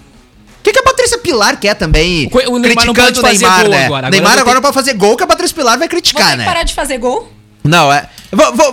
que, 0.62 0.72
que 0.72 0.78
a 0.80 0.82
Patrícia 0.82 1.18
Pilar 1.18 1.60
quer 1.60 1.74
também? 1.74 2.28
O 2.48 2.58
Neymar 2.58 2.86
não 2.86 2.92
criticando 2.92 3.18
o 3.20 3.22
fazer 3.22 3.38
Neymar, 3.46 3.60
gol 3.62 3.70
né? 3.70 3.84
agora. 3.86 4.10
Neymar 4.10 4.32
agora 4.32 4.46
ter- 4.46 4.54
não 4.54 4.62
pode 4.62 4.74
fazer 4.74 4.94
gol 4.94 5.16
que 5.16 5.22
a 5.22 5.26
Patrícia 5.26 5.54
Pilar 5.54 5.78
vai 5.78 5.86
Vou 5.86 5.88
ter 5.88 5.94
criticar, 5.94 6.30
que 6.32 6.36
né? 6.38 6.44
parar 6.44 6.62
de 6.64 6.74
fazer 6.74 6.98
gol? 6.98 7.30
Não, 7.62 7.92
é. 7.92 8.08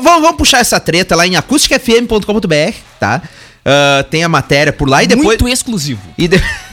Vamos 0.01 0.31
puxar 0.35 0.59
essa 0.59 0.79
treta 0.79 1.15
lá 1.15 1.27
em 1.27 1.35
acusticfm.com.br, 1.35 2.75
tá? 2.99 3.21
Ah, 3.65 4.03
tem 4.09 4.23
a 4.23 4.29
matéria 4.29 4.73
por 4.73 4.89
lá 4.89 5.03
e 5.03 5.07
depois. 5.07 5.25
Muito 5.27 5.47
exclusivo. 5.47 6.01
E, 6.17 6.27
de- 6.27 6.41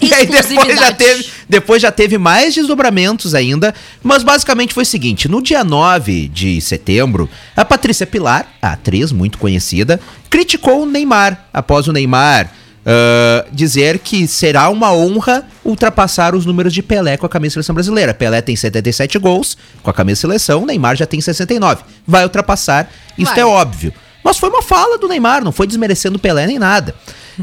e 0.00 0.12
aí 0.12 0.26
depois 0.26 0.78
já, 0.78 0.92
teve, 0.92 1.26
depois 1.48 1.82
já 1.82 1.92
teve 1.92 2.18
mais 2.18 2.54
desdobramentos 2.54 3.34
ainda. 3.34 3.74
Mas 4.02 4.22
basicamente 4.22 4.74
foi 4.74 4.82
o 4.82 4.86
seguinte: 4.86 5.28
no 5.28 5.42
dia 5.42 5.64
9 5.64 6.28
de 6.28 6.60
setembro, 6.60 7.28
a 7.56 7.64
Patrícia 7.64 8.06
Pilar, 8.06 8.46
a 8.60 8.72
atriz 8.72 9.12
muito 9.12 9.38
conhecida, 9.38 10.00
criticou 10.30 10.82
o 10.82 10.86
Neymar 10.86 11.46
após 11.52 11.88
o 11.88 11.92
Neymar. 11.92 12.50
ah, 12.86 13.46
dizer 13.50 13.98
que 13.98 14.26
será 14.26 14.68
uma 14.68 14.92
honra 14.92 15.46
ultrapassar 15.64 16.34
os 16.34 16.44
números 16.44 16.72
de 16.72 16.82
Pelé 16.82 17.16
com 17.16 17.24
a 17.24 17.28
camisa 17.28 17.54
seleção 17.54 17.74
brasileira. 17.74 18.12
Pelé 18.12 18.42
tem 18.42 18.54
77 18.54 19.18
gols 19.18 19.56
com 19.82 19.90
a 19.90 19.94
camisa 19.94 20.20
seleção, 20.20 20.66
Neymar 20.66 20.96
já 20.96 21.06
tem 21.06 21.20
69. 21.20 21.82
Vai 22.06 22.24
ultrapassar, 22.24 22.90
isso 23.16 23.32
é 23.38 23.44
óbvio. 23.44 23.92
Mas 24.22 24.38
foi 24.38 24.48
uma 24.48 24.62
fala 24.62 24.98
do 24.98 25.06
Neymar, 25.08 25.44
não 25.44 25.52
foi 25.52 25.66
desmerecendo 25.66 26.16
o 26.16 26.20
Pelé 26.20 26.46
nem 26.46 26.58
nada. 26.58 26.94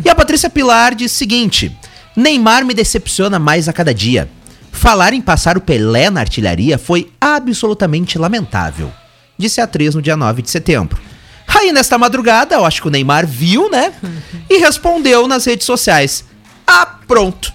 E 0.03 0.09
a 0.09 0.15
Patrícia 0.15 0.49
Pilar 0.49 0.95
diz 0.95 1.11
o 1.11 1.15
seguinte: 1.15 1.75
Neymar 2.15 2.65
me 2.65 2.73
decepciona 2.73 3.39
mais 3.39 3.67
a 3.69 3.73
cada 3.73 3.93
dia. 3.93 4.29
Falar 4.71 5.13
em 5.13 5.21
passar 5.21 5.57
o 5.57 5.61
Pelé 5.61 6.09
na 6.09 6.21
artilharia 6.21 6.77
foi 6.77 7.11
absolutamente 7.19 8.17
lamentável, 8.17 8.91
disse 9.37 9.61
a 9.61 9.65
atriz 9.65 9.93
no 9.93 10.01
dia 10.01 10.15
9 10.15 10.41
de 10.41 10.49
setembro. 10.49 10.99
Aí, 11.47 11.71
nesta 11.71 11.97
madrugada, 11.97 12.55
eu 12.55 12.65
acho 12.65 12.81
que 12.81 12.87
o 12.87 12.91
Neymar 12.91 13.27
viu, 13.27 13.69
né? 13.69 13.93
E 14.49 14.57
respondeu 14.57 15.27
nas 15.27 15.45
redes 15.45 15.65
sociais: 15.65 16.23
Ah, 16.65 16.85
pronto. 17.07 17.51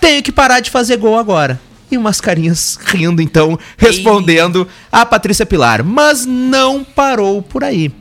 Tenho 0.00 0.22
que 0.22 0.32
parar 0.32 0.60
de 0.60 0.70
fazer 0.70 0.96
gol 0.96 1.18
agora. 1.18 1.60
E 1.90 1.96
umas 1.96 2.20
carinhas 2.20 2.76
rindo, 2.84 3.22
então, 3.22 3.58
respondendo 3.78 4.66
a 4.90 5.06
Patrícia 5.06 5.46
Pilar. 5.46 5.84
Mas 5.84 6.26
não 6.26 6.82
parou 6.82 7.40
por 7.40 7.62
aí. 7.62 7.92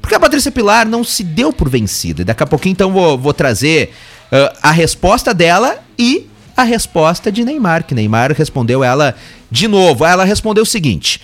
Porque 0.00 0.14
a 0.14 0.20
Patrícia 0.20 0.50
Pilar 0.50 0.86
não 0.86 1.04
se 1.04 1.22
deu 1.22 1.52
por 1.52 1.68
vencida. 1.68 2.24
Daqui 2.24 2.42
a 2.42 2.46
pouquinho, 2.46 2.72
então, 2.72 2.92
vou, 2.92 3.16
vou 3.16 3.32
trazer 3.32 3.94
ah, 4.30 4.52
a 4.62 4.70
resposta 4.70 5.32
dela 5.32 5.78
e 5.98 6.26
a 6.56 6.62
resposta 6.64 7.30
de 7.30 7.44
Neymar, 7.44 7.84
que 7.84 7.94
Neymar 7.94 8.32
respondeu 8.32 8.82
ela 8.82 9.14
de 9.50 9.68
novo. 9.68 10.04
Ela 10.04 10.24
respondeu 10.24 10.64
o 10.64 10.66
seguinte: 10.66 11.20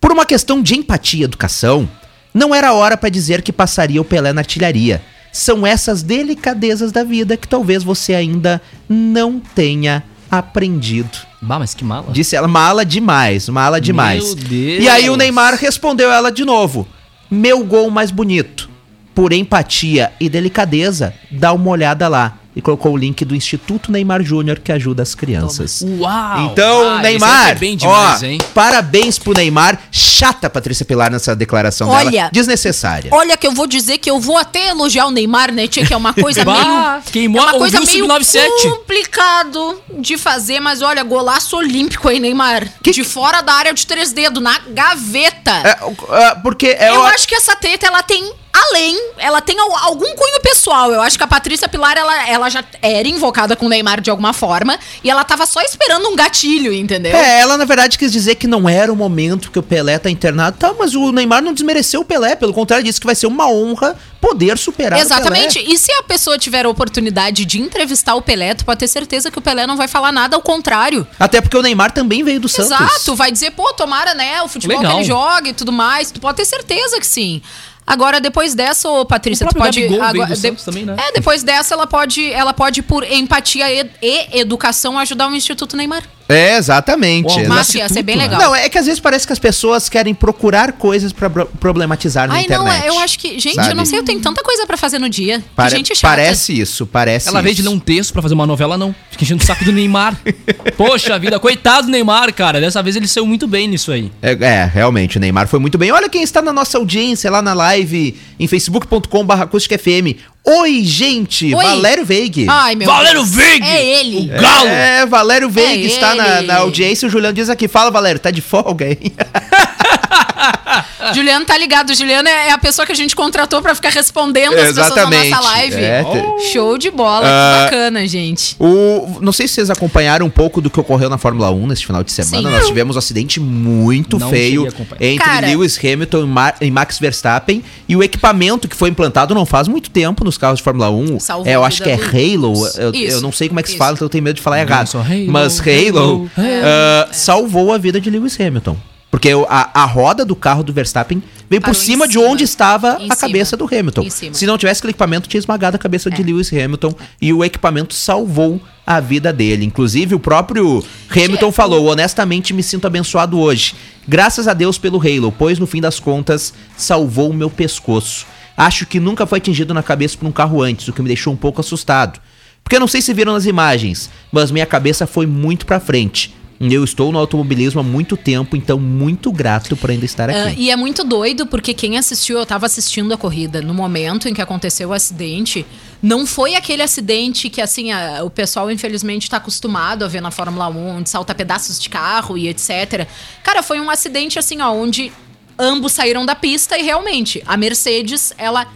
Por 0.00 0.10
uma 0.10 0.26
questão 0.26 0.60
de 0.60 0.74
empatia 0.74 1.20
e 1.20 1.24
educação, 1.24 1.88
não 2.34 2.54
era 2.54 2.72
hora 2.72 2.96
pra 2.96 3.08
dizer 3.08 3.42
que 3.42 3.52
passaria 3.52 4.00
o 4.00 4.04
Pelé 4.04 4.32
na 4.32 4.40
artilharia. 4.40 5.02
São 5.32 5.66
essas 5.66 6.02
delicadezas 6.02 6.90
da 6.90 7.04
vida 7.04 7.36
que 7.36 7.46
talvez 7.46 7.84
você 7.84 8.14
ainda 8.14 8.60
não 8.88 9.38
tenha 9.38 10.02
aprendido. 10.30 11.18
Bah, 11.40 11.58
mas 11.58 11.74
que 11.74 11.84
mala. 11.84 12.10
Disse 12.10 12.34
ela, 12.34 12.48
mala 12.48 12.84
demais, 12.84 13.48
mala 13.48 13.80
demais. 13.80 14.24
Meu 14.24 14.34
Deus. 14.34 14.84
E 14.84 14.88
aí 14.88 15.08
o 15.10 15.16
Neymar 15.16 15.54
respondeu 15.54 16.10
ela 16.10 16.30
de 16.30 16.44
novo: 16.44 16.88
Meu 17.30 17.64
gol 17.64 17.90
mais 17.90 18.10
bonito. 18.10 18.68
Por 19.16 19.32
empatia 19.32 20.12
e 20.20 20.28
delicadeza, 20.28 21.14
dá 21.30 21.50
uma 21.54 21.70
olhada 21.70 22.06
lá. 22.06 22.36
E 22.56 22.62
colocou 22.62 22.92
o 22.94 22.96
link 22.96 23.22
do 23.22 23.36
Instituto 23.36 23.92
Neymar 23.92 24.22
Júnior 24.22 24.58
que 24.60 24.72
ajuda 24.72 25.02
as 25.02 25.14
crianças. 25.14 25.82
Uau! 25.86 26.40
Então, 26.46 26.88
Ah, 26.88 26.96
aí 26.96 27.02
Neymar, 27.02 27.58
bem 27.58 27.76
demais, 27.76 28.22
ó, 28.22 28.24
hein? 28.26 28.38
parabéns 28.54 29.18
pro 29.18 29.34
Neymar. 29.34 29.78
Chata 29.92 30.46
a 30.46 30.50
Patrícia 30.50 30.84
Pilar 30.86 31.10
nessa 31.10 31.36
declaração 31.36 31.90
Olha, 31.90 32.10
dela. 32.10 32.30
Desnecessária. 32.32 33.10
Olha 33.12 33.36
que 33.36 33.46
eu 33.46 33.52
vou 33.52 33.66
dizer 33.66 33.98
que 33.98 34.10
eu 34.10 34.18
vou 34.18 34.38
até 34.38 34.68
elogiar 34.68 35.04
o 35.06 35.10
Neymar, 35.10 35.52
né, 35.52 35.68
tia? 35.68 35.84
Que 35.84 35.92
é 35.92 35.96
uma 35.98 36.14
coisa 36.14 36.42
Bah, 36.46 36.54
meio... 36.54 37.02
queimou- 37.12 37.42
é 37.42 37.44
uma 37.44 37.58
coisa 37.58 37.78
meio 37.78 38.06
Sub-97. 38.06 38.48
complicado 38.62 39.82
de 39.98 40.16
fazer, 40.16 40.58
mas 40.60 40.80
olha, 40.80 41.02
golaço 41.02 41.56
olímpico 41.56 42.08
aí, 42.08 42.18
Neymar. 42.18 42.66
Que- 42.82 42.90
De 42.92 43.04
fora 43.04 43.42
da 43.42 43.52
área 43.52 43.74
de 43.74 43.86
três 43.86 44.12
dedos, 44.12 44.42
na 44.42 44.58
gaveta. 44.68 45.50
É, 45.62 46.22
é, 46.22 46.34
porque 46.36 46.68
é 46.68 46.88
eu 46.90 47.00
o- 47.00 47.04
acho 47.04 47.28
que 47.28 47.34
essa 47.34 47.54
treta, 47.54 47.86
ela 47.86 48.02
tem 48.02 48.32
além, 48.52 48.98
ela 49.18 49.42
tem 49.42 49.58
al- 49.60 49.76
algum 49.84 50.14
cunho 50.14 50.40
pessoal. 50.42 50.90
Eu 50.90 51.02
acho 51.02 51.18
que 51.18 51.22
a 51.24 51.26
Patrícia 51.26 51.68
Pilar, 51.68 51.94
ela, 51.98 52.26
ela 52.28 52.45
ela 52.46 52.50
já 52.50 52.64
era 52.80 53.08
invocada 53.08 53.56
com 53.56 53.66
o 53.66 53.68
Neymar 53.68 54.00
de 54.00 54.10
alguma 54.10 54.32
forma 54.32 54.78
e 55.02 55.10
ela 55.10 55.24
tava 55.24 55.44
só 55.46 55.60
esperando 55.60 56.08
um 56.08 56.16
gatilho, 56.16 56.72
entendeu? 56.72 57.16
É, 57.16 57.40
ela 57.40 57.56
na 57.58 57.64
verdade 57.64 57.98
quis 57.98 58.12
dizer 58.12 58.36
que 58.36 58.46
não 58.46 58.68
era 58.68 58.92
o 58.92 58.96
momento 58.96 59.50
que 59.50 59.58
o 59.58 59.62
Pelé 59.62 59.98
tá 59.98 60.08
internado, 60.08 60.56
tá, 60.58 60.72
mas 60.78 60.94
o 60.94 61.12
Neymar 61.12 61.42
não 61.42 61.52
desmereceu 61.52 62.00
o 62.00 62.04
Pelé, 62.04 62.36
pelo 62.36 62.52
contrário, 62.52 62.84
disse 62.84 63.00
que 63.00 63.06
vai 63.06 63.14
ser 63.14 63.26
uma 63.26 63.48
honra 63.48 63.96
poder 64.20 64.56
superar 64.58 64.98
Exatamente. 64.98 65.58
o 65.58 65.62
Pelé. 65.62 65.74
E 65.74 65.78
se 65.78 65.92
a 65.92 66.02
pessoa 66.02 66.38
tiver 66.38 66.64
a 66.64 66.68
oportunidade 66.68 67.44
de 67.44 67.60
entrevistar 67.60 68.14
o 68.14 68.22
Pelé, 68.22 68.54
tu 68.54 68.64
pode 68.64 68.78
ter 68.78 68.88
certeza 68.88 69.30
que 69.30 69.38
o 69.38 69.42
Pelé 69.42 69.66
não 69.66 69.76
vai 69.76 69.88
falar 69.88 70.12
nada 70.12 70.36
ao 70.36 70.42
contrário. 70.42 71.06
Até 71.18 71.40
porque 71.40 71.56
o 71.56 71.62
Neymar 71.62 71.90
também 71.92 72.22
veio 72.22 72.40
do 72.40 72.48
Santos. 72.48 72.72
Exato, 72.72 73.14
vai 73.14 73.30
dizer, 73.30 73.52
pô, 73.52 73.72
tomara, 73.74 74.14
né, 74.14 74.42
o 74.42 74.48
futebol 74.48 74.78
Legal. 74.78 74.92
que 74.92 74.98
ele 74.98 75.04
joga 75.04 75.48
e 75.48 75.52
tudo 75.52 75.72
mais. 75.72 76.10
Tu 76.10 76.20
pode 76.20 76.36
ter 76.36 76.44
certeza 76.44 76.98
que 76.98 77.06
sim. 77.06 77.42
Agora, 77.86 78.20
depois 78.20 78.54
dessa, 78.54 78.88
ô 78.88 79.04
Patrícia, 79.06 79.46
tu 79.46 79.54
pode. 79.54 79.80
Gabigol 79.82 80.02
agora- 80.02 80.34
Santos 80.34 80.64
também, 80.64 80.84
né? 80.84 80.96
É, 80.98 81.12
depois 81.12 81.42
dessa, 81.44 81.74
ela 81.74 81.86
pode, 81.86 82.30
ela 82.32 82.52
pode, 82.52 82.82
por 82.82 83.04
empatia 83.04 83.70
e, 83.72 83.88
e 84.02 84.40
educação, 84.40 84.98
ajudar 84.98 85.28
o 85.28 85.34
Instituto 85.34 85.76
Neymar. 85.76 86.02
É, 86.28 86.56
exatamente. 86.56 87.26
Uau, 87.28 87.38
Exa- 87.40 87.48
Mas 87.48 87.74
ia 87.74 87.88
ser 87.88 88.02
bem 88.02 88.16
né? 88.16 88.24
legal. 88.24 88.40
Não, 88.40 88.54
é 88.54 88.68
que 88.68 88.76
às 88.76 88.86
vezes 88.86 88.98
parece 89.00 89.26
que 89.26 89.32
as 89.32 89.38
pessoas 89.38 89.88
querem 89.88 90.12
procurar 90.14 90.72
coisas 90.72 91.12
pra 91.12 91.30
pro- 91.30 91.46
problematizar 91.60 92.26
na 92.26 92.34
Ai, 92.34 92.46
não, 92.48 92.62
internet. 92.66 92.84
é, 92.84 92.88
eu 92.88 92.98
acho 92.98 93.18
que. 93.18 93.38
Gente, 93.38 93.54
sabe? 93.54 93.70
eu 93.70 93.74
não 93.76 93.84
sei, 93.84 93.98
eu 94.00 94.04
tenho 94.04 94.20
tanta 94.20 94.42
coisa 94.42 94.66
pra 94.66 94.76
fazer 94.76 94.98
no 94.98 95.08
dia. 95.08 95.38
Que 95.38 95.44
Pare- 95.54 95.70
gente 95.76 95.94
chata. 95.94 96.16
Parece 96.16 96.58
isso, 96.58 96.84
parece 96.86 97.28
Ela 97.28 97.40
veio 97.42 97.54
de 97.54 97.62
ler 97.62 97.68
um 97.68 97.78
texto 97.78 98.12
pra 98.12 98.20
fazer 98.22 98.34
uma 98.34 98.46
novela, 98.46 98.76
não. 98.76 98.94
Fica 99.10 99.22
enchendo 99.24 99.42
o 99.42 99.46
saco 99.46 99.64
do 99.64 99.72
Neymar. 99.72 100.16
Poxa 100.76 101.18
vida, 101.18 101.38
coitado 101.38 101.86
do 101.86 101.92
Neymar, 101.92 102.32
cara. 102.34 102.60
Dessa 102.60 102.82
vez 102.82 102.96
ele 102.96 103.06
saiu 103.06 103.24
muito 103.26 103.46
bem 103.46 103.68
nisso 103.68 103.92
aí. 103.92 104.10
É, 104.20 104.32
é, 104.32 104.64
realmente, 104.72 105.18
o 105.18 105.20
Neymar 105.20 105.46
foi 105.46 105.58
muito 105.60 105.78
bem. 105.78 105.92
Olha 105.92 106.08
quem 106.08 106.22
está 106.22 106.42
na 106.42 106.52
nossa 106.52 106.76
audiência 106.78 107.30
lá 107.30 107.40
na 107.40 107.54
live 107.54 108.18
em 108.38 108.46
facebook.com.br 108.48 109.32
acústicafm. 109.42 110.16
Oi, 110.48 110.84
gente! 110.84 111.52
Oi. 111.52 111.64
Valério 111.64 112.04
Veig. 112.04 112.46
Ai, 112.48 112.76
meu 112.76 112.86
Valério 112.86 113.20
Deus. 113.22 113.34
Veig! 113.34 113.62
É 113.64 113.84
ele. 114.00 114.30
O 114.32 114.40
Galo! 114.40 114.68
É, 114.68 115.04
Valério 115.04 115.50
Veig 115.50 115.82
É 115.82 115.86
está 115.86 116.14
na, 116.14 116.42
na 116.42 116.56
audiência. 116.58 117.08
O 117.08 117.10
Juliano 117.10 117.34
diz 117.34 117.50
aqui: 117.50 117.66
fala, 117.66 117.90
Valério, 117.90 118.20
tá 118.20 118.30
de 118.30 118.40
folga 118.40 118.84
aí? 118.86 119.12
Juliano 121.14 121.44
tá 121.44 121.56
ligado. 121.56 121.94
Juliano 121.94 122.28
é 122.28 122.50
a 122.50 122.58
pessoa 122.58 122.84
que 122.84 122.92
a 122.92 122.94
gente 122.94 123.14
contratou 123.14 123.62
pra 123.62 123.74
ficar 123.74 123.90
respondendo 123.90 124.54
as 124.54 124.68
pessoas 124.72 124.94
na 124.94 125.10
nossa 125.10 125.40
live. 125.40 125.76
É, 125.76 126.04
Show 126.52 126.76
de 126.78 126.90
bola, 126.90 127.26
que 127.26 127.64
bacana, 127.64 128.06
gente. 128.06 128.56
O, 128.58 129.18
não 129.20 129.32
sei 129.32 129.46
se 129.48 129.54
vocês 129.54 129.70
acompanharam 129.70 130.26
um 130.26 130.30
pouco 130.30 130.60
do 130.60 130.68
que 130.68 130.78
ocorreu 130.78 131.08
na 131.08 131.16
Fórmula 131.18 131.50
1 131.50 131.66
neste 131.68 131.86
final 131.86 132.02
de 132.02 132.12
semana. 132.12 132.48
Sim. 132.48 132.54
Nós 132.56 132.66
tivemos 132.66 132.96
um 132.96 132.98
acidente 132.98 133.38
muito 133.40 134.18
Não 134.18 134.28
feio 134.30 134.66
entre 135.00 135.24
Cara- 135.24 135.46
Lewis 135.46 135.78
Hamilton 135.78 136.22
e, 136.22 136.26
Ma- 136.26 136.54
e 136.60 136.70
Max 136.70 136.98
Verstappen. 136.98 137.62
E 137.88 137.96
o 137.96 138.02
equipamento 138.02 138.68
que 138.68 138.76
foi 138.76 138.88
implantado 138.90 139.34
não 139.34 139.46
faz 139.46 139.68
muito 139.68 139.90
tempo 139.90 140.24
nos 140.36 140.38
carros 140.38 140.58
de 140.58 140.62
Fórmula 140.62 140.90
1. 140.90 141.18
Salvou 141.20 141.46
é, 141.50 141.56
eu 141.56 141.64
acho 141.64 141.82
que 141.82 141.88
é 141.90 141.94
Halo. 141.94 142.54
Eu, 142.76 142.92
Isso, 142.92 143.16
eu 143.16 143.20
não 143.20 143.32
sei 143.32 143.48
como 143.48 143.58
é 143.58 143.62
que 143.62 143.70
se 143.70 143.76
fala, 143.76 143.94
então 143.94 144.04
eu 144.04 144.10
tenho 144.10 144.22
medo 144.22 144.36
de 144.36 144.42
falar 144.42 144.60
errado. 144.60 144.90
Halo, 144.96 145.04
Mas 145.28 145.60
Halo, 145.60 145.98
Halo, 145.98 146.30
ah, 146.38 147.08
salvou 147.12 147.72
a 147.72 147.78
vida 147.78 148.00
de 148.00 148.10
Lewis 148.10 148.38
Hamilton. 148.38 148.76
Porque 149.10 149.30
a, 149.48 149.70
a 149.82 149.84
roda 149.86 150.24
do 150.26 150.36
carro 150.36 150.62
do 150.62 150.74
Verstappen 150.74 151.22
veio 151.48 151.62
por 151.62 151.68
Parou 151.68 151.80
em 151.80 151.84
cima 151.86 152.06
de 152.06 152.14
cima. 152.14 152.24
onde 152.26 152.44
estava 152.44 152.88
Em 153.00 153.10
a 153.10 153.14
cima. 153.14 153.16
cabeça 153.16 153.56
do 153.56 153.64
Hamilton. 153.64 154.10
Cima. 154.10 154.34
Se 154.34 154.46
não 154.46 154.58
tivesse 154.58 154.80
aquele 154.80 154.90
equipamento, 154.90 155.26
tinha 155.28 155.38
esmagado 155.38 155.74
a 155.76 155.78
cabeça 155.78 156.10
de 156.10 156.20
É. 156.20 156.24
Lewis 156.24 156.52
Hamilton 156.52 156.94
e 157.22 157.32
o 157.32 157.42
equipamento 157.42 157.94
salvou 157.94 158.60
a 158.86 159.00
vida 159.00 159.32
dele. 159.32 159.64
Inclusive, 159.64 160.14
o 160.14 160.20
próprio 160.20 160.84
Hamilton 161.10 161.34
Tipo- 161.36 161.52
falou: 161.52 161.86
honestamente, 161.86 162.52
me 162.52 162.62
sinto 162.62 162.86
abençoado 162.86 163.38
hoje. 163.40 163.74
Graças 164.06 164.46
a 164.46 164.52
Deus 164.52 164.76
pelo 164.76 165.00
Halo, 165.00 165.32
pois 165.32 165.58
no 165.58 165.66
fim 165.66 165.80
das 165.80 165.98
contas, 165.98 166.52
salvou 166.76 167.30
o 167.30 167.34
meu 167.34 167.48
pescoço. 167.48 168.26
Acho 168.56 168.86
que 168.86 168.98
nunca 168.98 169.26
foi 169.26 169.38
atingido 169.38 169.74
na 169.74 169.82
cabeça 169.82 170.16
por 170.16 170.26
um 170.26 170.32
carro 170.32 170.62
antes, 170.62 170.88
o 170.88 170.92
que 170.92 171.02
me 171.02 171.08
deixou 171.08 171.32
um 171.32 171.36
pouco 171.36 171.60
assustado. 171.60 172.20
Porque 172.64 172.78
não 172.78 172.88
sei 172.88 173.00
se 173.02 173.12
viram 173.14 173.32
nas 173.32 173.46
imagens, 173.46 174.10
mas 174.32 174.50
minha 174.50 174.66
cabeça 174.66 175.06
foi 175.06 175.26
muito 175.26 175.66
pra 175.66 175.78
frente. 175.78 176.34
Eu 176.58 176.82
estou 176.82 177.12
no 177.12 177.18
automobilismo 177.18 177.80
há 177.80 177.82
muito 177.82 178.16
tempo, 178.16 178.56
então 178.56 178.80
muito 178.80 179.30
grato 179.30 179.76
por 179.76 179.90
ainda 179.90 180.06
estar 180.06 180.30
aqui. 180.30 180.58
e 180.62 180.70
é 180.70 180.74
muito 180.76 181.04
doido 181.04 181.46
porque 181.46 181.74
quem 181.74 181.98
assistiu, 181.98 182.38
eu 182.38 182.46
tava 182.46 182.64
assistindo 182.64 183.12
a 183.12 183.16
corrida 183.18 183.60
no 183.60 183.74
momento 183.74 184.26
em 184.26 184.32
que 184.32 184.40
aconteceu 184.40 184.88
o 184.88 184.92
acidente. 184.94 185.66
Não 186.02 186.24
foi 186.26 186.54
aquele 186.54 186.82
acidente 186.82 187.50
que, 187.50 187.60
assim, 187.60 187.92
a- 187.92 188.24
o 188.24 188.30
pessoal 188.30 188.70
infelizmente 188.70 189.28
tá 189.28 189.36
acostumado 189.36 190.02
a 190.02 190.08
ver 190.08 190.22
na 190.22 190.30
Fórmula 190.30 190.66
1, 190.68 190.96
onde 190.96 191.10
salta 191.10 191.34
pedaços 191.34 191.78
de 191.78 191.90
carro 191.90 192.38
e 192.38 192.48
etc. 192.48 193.06
Cara, 193.42 193.62
foi 193.62 193.78
um 193.78 193.90
acidente, 193.90 194.38
assim, 194.38 194.62
ó, 194.62 194.72
onde 194.72 195.12
ambos 195.58 195.92
saíram 195.92 196.24
da 196.26 196.34
pista 196.34 196.78
e 196.78 196.82
realmente 196.82 197.42
a 197.46 197.56
Mercedes, 197.56 198.32
ela 198.38 198.66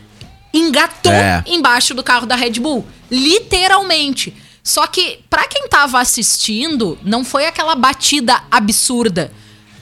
engatou 0.52 1.12
É. 1.12 1.42
embaixo 1.46 1.94
do 1.94 2.02
carro 2.02 2.26
da 2.26 2.34
Red 2.34 2.52
Bull. 2.60 2.84
Literalmente. 3.10 4.34
Só 4.62 4.86
que, 4.86 5.20
pra 5.28 5.46
quem 5.46 5.68
tava 5.68 6.00
assistindo, 6.00 6.98
não 7.02 7.24
foi 7.24 7.46
aquela 7.46 7.74
batida 7.74 8.42
absurda. 8.50 9.32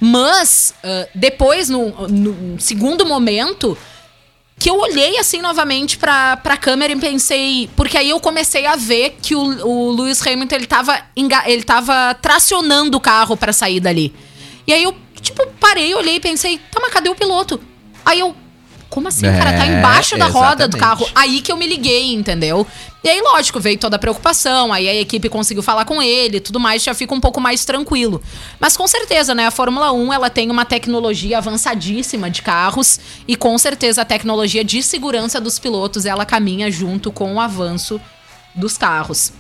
Mas, 0.01 0.73
ah, 0.85 1.09
depois, 1.15 1.69
no, 1.69 1.91
no 2.09 2.61
segundo 2.61 3.05
momento, 3.05 3.77
que 4.59 4.71
eu 4.71 4.79
olhei 4.79 5.19
assim 5.19 5.41
novamente 5.41 5.99
pra, 5.99 6.37
pra 6.37 6.57
câmera 6.57 6.93
e 6.93 6.97
pensei. 6.97 7.69
Porque 7.77 7.97
aí 7.99 8.11
eu 8.11 8.21
comecei 8.21 8.67
a 8.67 8.77
ver 8.77 9.17
que 9.21 9.35
o, 9.35 9.41
o 9.67 9.91
Lewis 9.93 10.25
Hamilton 10.25 10.55
ele 10.55 10.67
tava, 10.67 11.01
ele 11.47 11.65
tava 11.65 12.15
tracionando 12.15 12.97
o 12.97 13.01
carro 13.01 13.37
pra 13.37 13.53
sair 13.53 13.81
dali. 13.81 14.15
E 14.67 14.73
aí 14.73 14.83
eu, 14.83 14.95
tipo, 15.21 15.47
parei, 15.61 15.95
olhei 15.95 16.17
e 16.17 16.21
pensei, 16.21 16.59
tá, 16.71 16.81
mas 16.81 16.93
cadê 16.93 17.09
o 17.09 17.15
piloto? 17.15 17.61
Aí 18.05 18.21
eu. 18.21 18.35
Como 18.89 19.07
assim, 19.07 19.27
cara? 19.27 19.53
Tá 19.53 19.67
É, 19.67 19.79
embaixo 19.79 20.17
da 20.17 20.29
roda 20.29 20.67
do 20.67 20.77
exatamente. 20.77 20.81
carro. 20.81 21.07
Aí 21.15 21.43
que 21.43 21.53
eu 21.53 21.59
me 21.59 21.67
liguei, 21.67 22.15
entendeu? 22.15 22.67
E 23.05 23.09
aí, 23.09 23.21
lógico, 23.21 23.61
veio 23.61 23.79
toda 23.79 23.97
a 23.97 23.99
preocupação, 23.99 24.73
aí 24.73 24.89
a 24.89 24.95
equipe 24.95 25.29
conseguiu 25.29 25.63
falar 25.63 25.85
com 25.85 26.03
ele 26.03 26.39
e 26.39 26.41
tudo 26.41 26.59
mais, 26.59 26.83
já 26.83 26.95
fica 26.95 27.15
um 27.15 27.21
pouco 27.21 27.39
mais 27.41 27.65
tranquilo. 27.67 28.21
Mas 28.59 28.77
com 28.79 28.87
certeza, 28.89 29.35
né, 29.35 29.47
a 29.47 29.51
Fórmula 29.51 29.93
1, 29.93 30.13
ela 30.13 30.31
tem 30.31 30.51
uma 30.51 30.65
tecnologia 30.65 31.37
avançadíssima 31.39 32.31
de 32.31 32.41
carros 32.41 32.99
e 33.29 33.37
com 33.37 33.57
certeza 33.59 34.03
a 34.03 34.05
tecnologia 34.07 34.65
de 34.65 34.83
segurança 34.83 35.39
dos 35.39 35.59
pilotos, 35.59 36.07
ela 36.07 36.25
caminha 36.25 36.71
junto 36.71 37.13
com 37.13 37.35
o 37.35 37.41
avanço 37.41 38.01
dos 38.55 38.77
carros. 38.79 39.33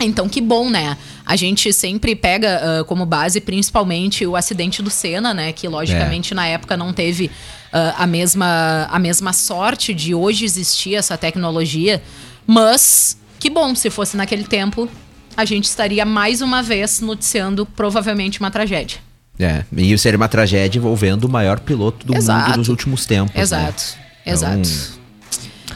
Então, 0.00 0.28
que 0.28 0.40
bom, 0.40 0.70
né? 0.70 0.96
A 1.26 1.36
gente 1.36 1.72
sempre 1.72 2.14
pega 2.14 2.80
ah, 2.80 2.84
como 2.84 3.04
base, 3.04 3.40
principalmente, 3.40 4.26
o 4.26 4.36
acidente 4.36 4.82
do 4.82 4.90
Senna, 4.90 5.34
né? 5.34 5.52
Que, 5.52 5.66
logicamente, 5.68 6.34
na 6.34 6.46
época 6.46 6.76
não 6.76 6.92
teve 6.92 7.30
ah, 7.72 7.94
a, 7.98 8.06
mesma, 8.06 8.86
a 8.90 8.98
mesma 8.98 9.32
sorte 9.32 9.92
de 9.92 10.14
hoje 10.14 10.44
existir 10.44 10.94
essa 10.94 11.16
tecnologia. 11.16 12.02
Mas, 12.46 13.18
que 13.38 13.50
bom, 13.50 13.74
se 13.74 13.90
fosse 13.90 14.16
naquele 14.16 14.44
tempo, 14.44 14.88
a 15.36 15.44
gente 15.44 15.64
estaria 15.64 16.04
mais 16.04 16.40
uma 16.40 16.62
vez 16.62 17.00
noticiando 17.00 17.66
provavelmente 17.66 18.40
uma 18.40 18.50
tragédia. 18.50 18.98
É, 19.38 19.64
e 19.76 19.96
seria 19.96 20.16
uma 20.16 20.28
tragédia 20.28 20.78
envolvendo 20.78 21.24
o 21.24 21.28
maior 21.28 21.60
piloto 21.60 22.04
do 22.04 22.16
Exato. 22.16 22.48
mundo 22.48 22.58
dos 22.58 22.68
últimos 22.68 23.06
tempos. 23.06 23.34
né? 23.34 23.40
Exato, 23.40 23.96
exato. 24.26 24.97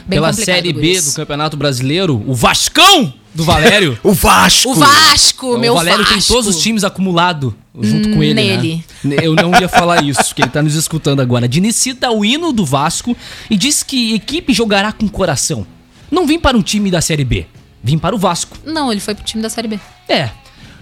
Bem 0.05 0.17
Pela 0.17 0.33
Série 0.33 0.73
B 0.73 0.79
guris. 0.79 1.05
do 1.05 1.15
Campeonato 1.15 1.55
Brasileiro, 1.57 2.21
o 2.27 2.33
Vascão 2.33 3.13
do 3.33 3.43
Valério. 3.43 3.97
O 4.03 4.11
Vasco! 4.11 4.71
O 4.71 4.75
Vasco, 4.75 5.57
meu 5.57 5.73
o 5.73 5.75
Valério 5.77 6.05
tem 6.05 6.15
Vasco. 6.15 6.33
todos 6.33 6.55
os 6.55 6.61
times 6.61 6.83
acumulados 6.83 7.53
junto 7.79 8.09
com 8.11 8.21
ele. 8.21 8.33
Nele. 8.33 8.85
Né? 9.03 9.15
Eu 9.21 9.33
não 9.33 9.51
ia 9.59 9.67
falar 9.67 10.03
isso, 10.03 10.35
que 10.35 10.41
ele 10.41 10.49
tá 10.49 10.61
nos 10.61 10.75
escutando 10.75 11.21
agora. 11.21 11.47
Diniz 11.47 11.75
cita 11.75 12.11
o 12.11 12.23
hino 12.23 12.51
do 12.51 12.65
Vasco 12.65 13.15
e 13.49 13.57
diz 13.57 13.81
que 13.81 14.13
equipe 14.13 14.53
jogará 14.53 14.91
com 14.91 15.07
coração. 15.07 15.65
Não 16.11 16.27
vim 16.27 16.37
para 16.37 16.55
um 16.55 16.61
time 16.61 16.91
da 16.91 17.01
Série 17.01 17.23
B, 17.25 17.47
vim 17.83 17.97
para 17.97 18.13
o 18.13 18.19
Vasco. 18.19 18.57
Não, 18.65 18.91
ele 18.91 19.01
foi 19.01 19.15
pro 19.15 19.23
time 19.23 19.41
da 19.41 19.49
Série 19.49 19.67
B. 19.67 19.79
É. 20.07 20.29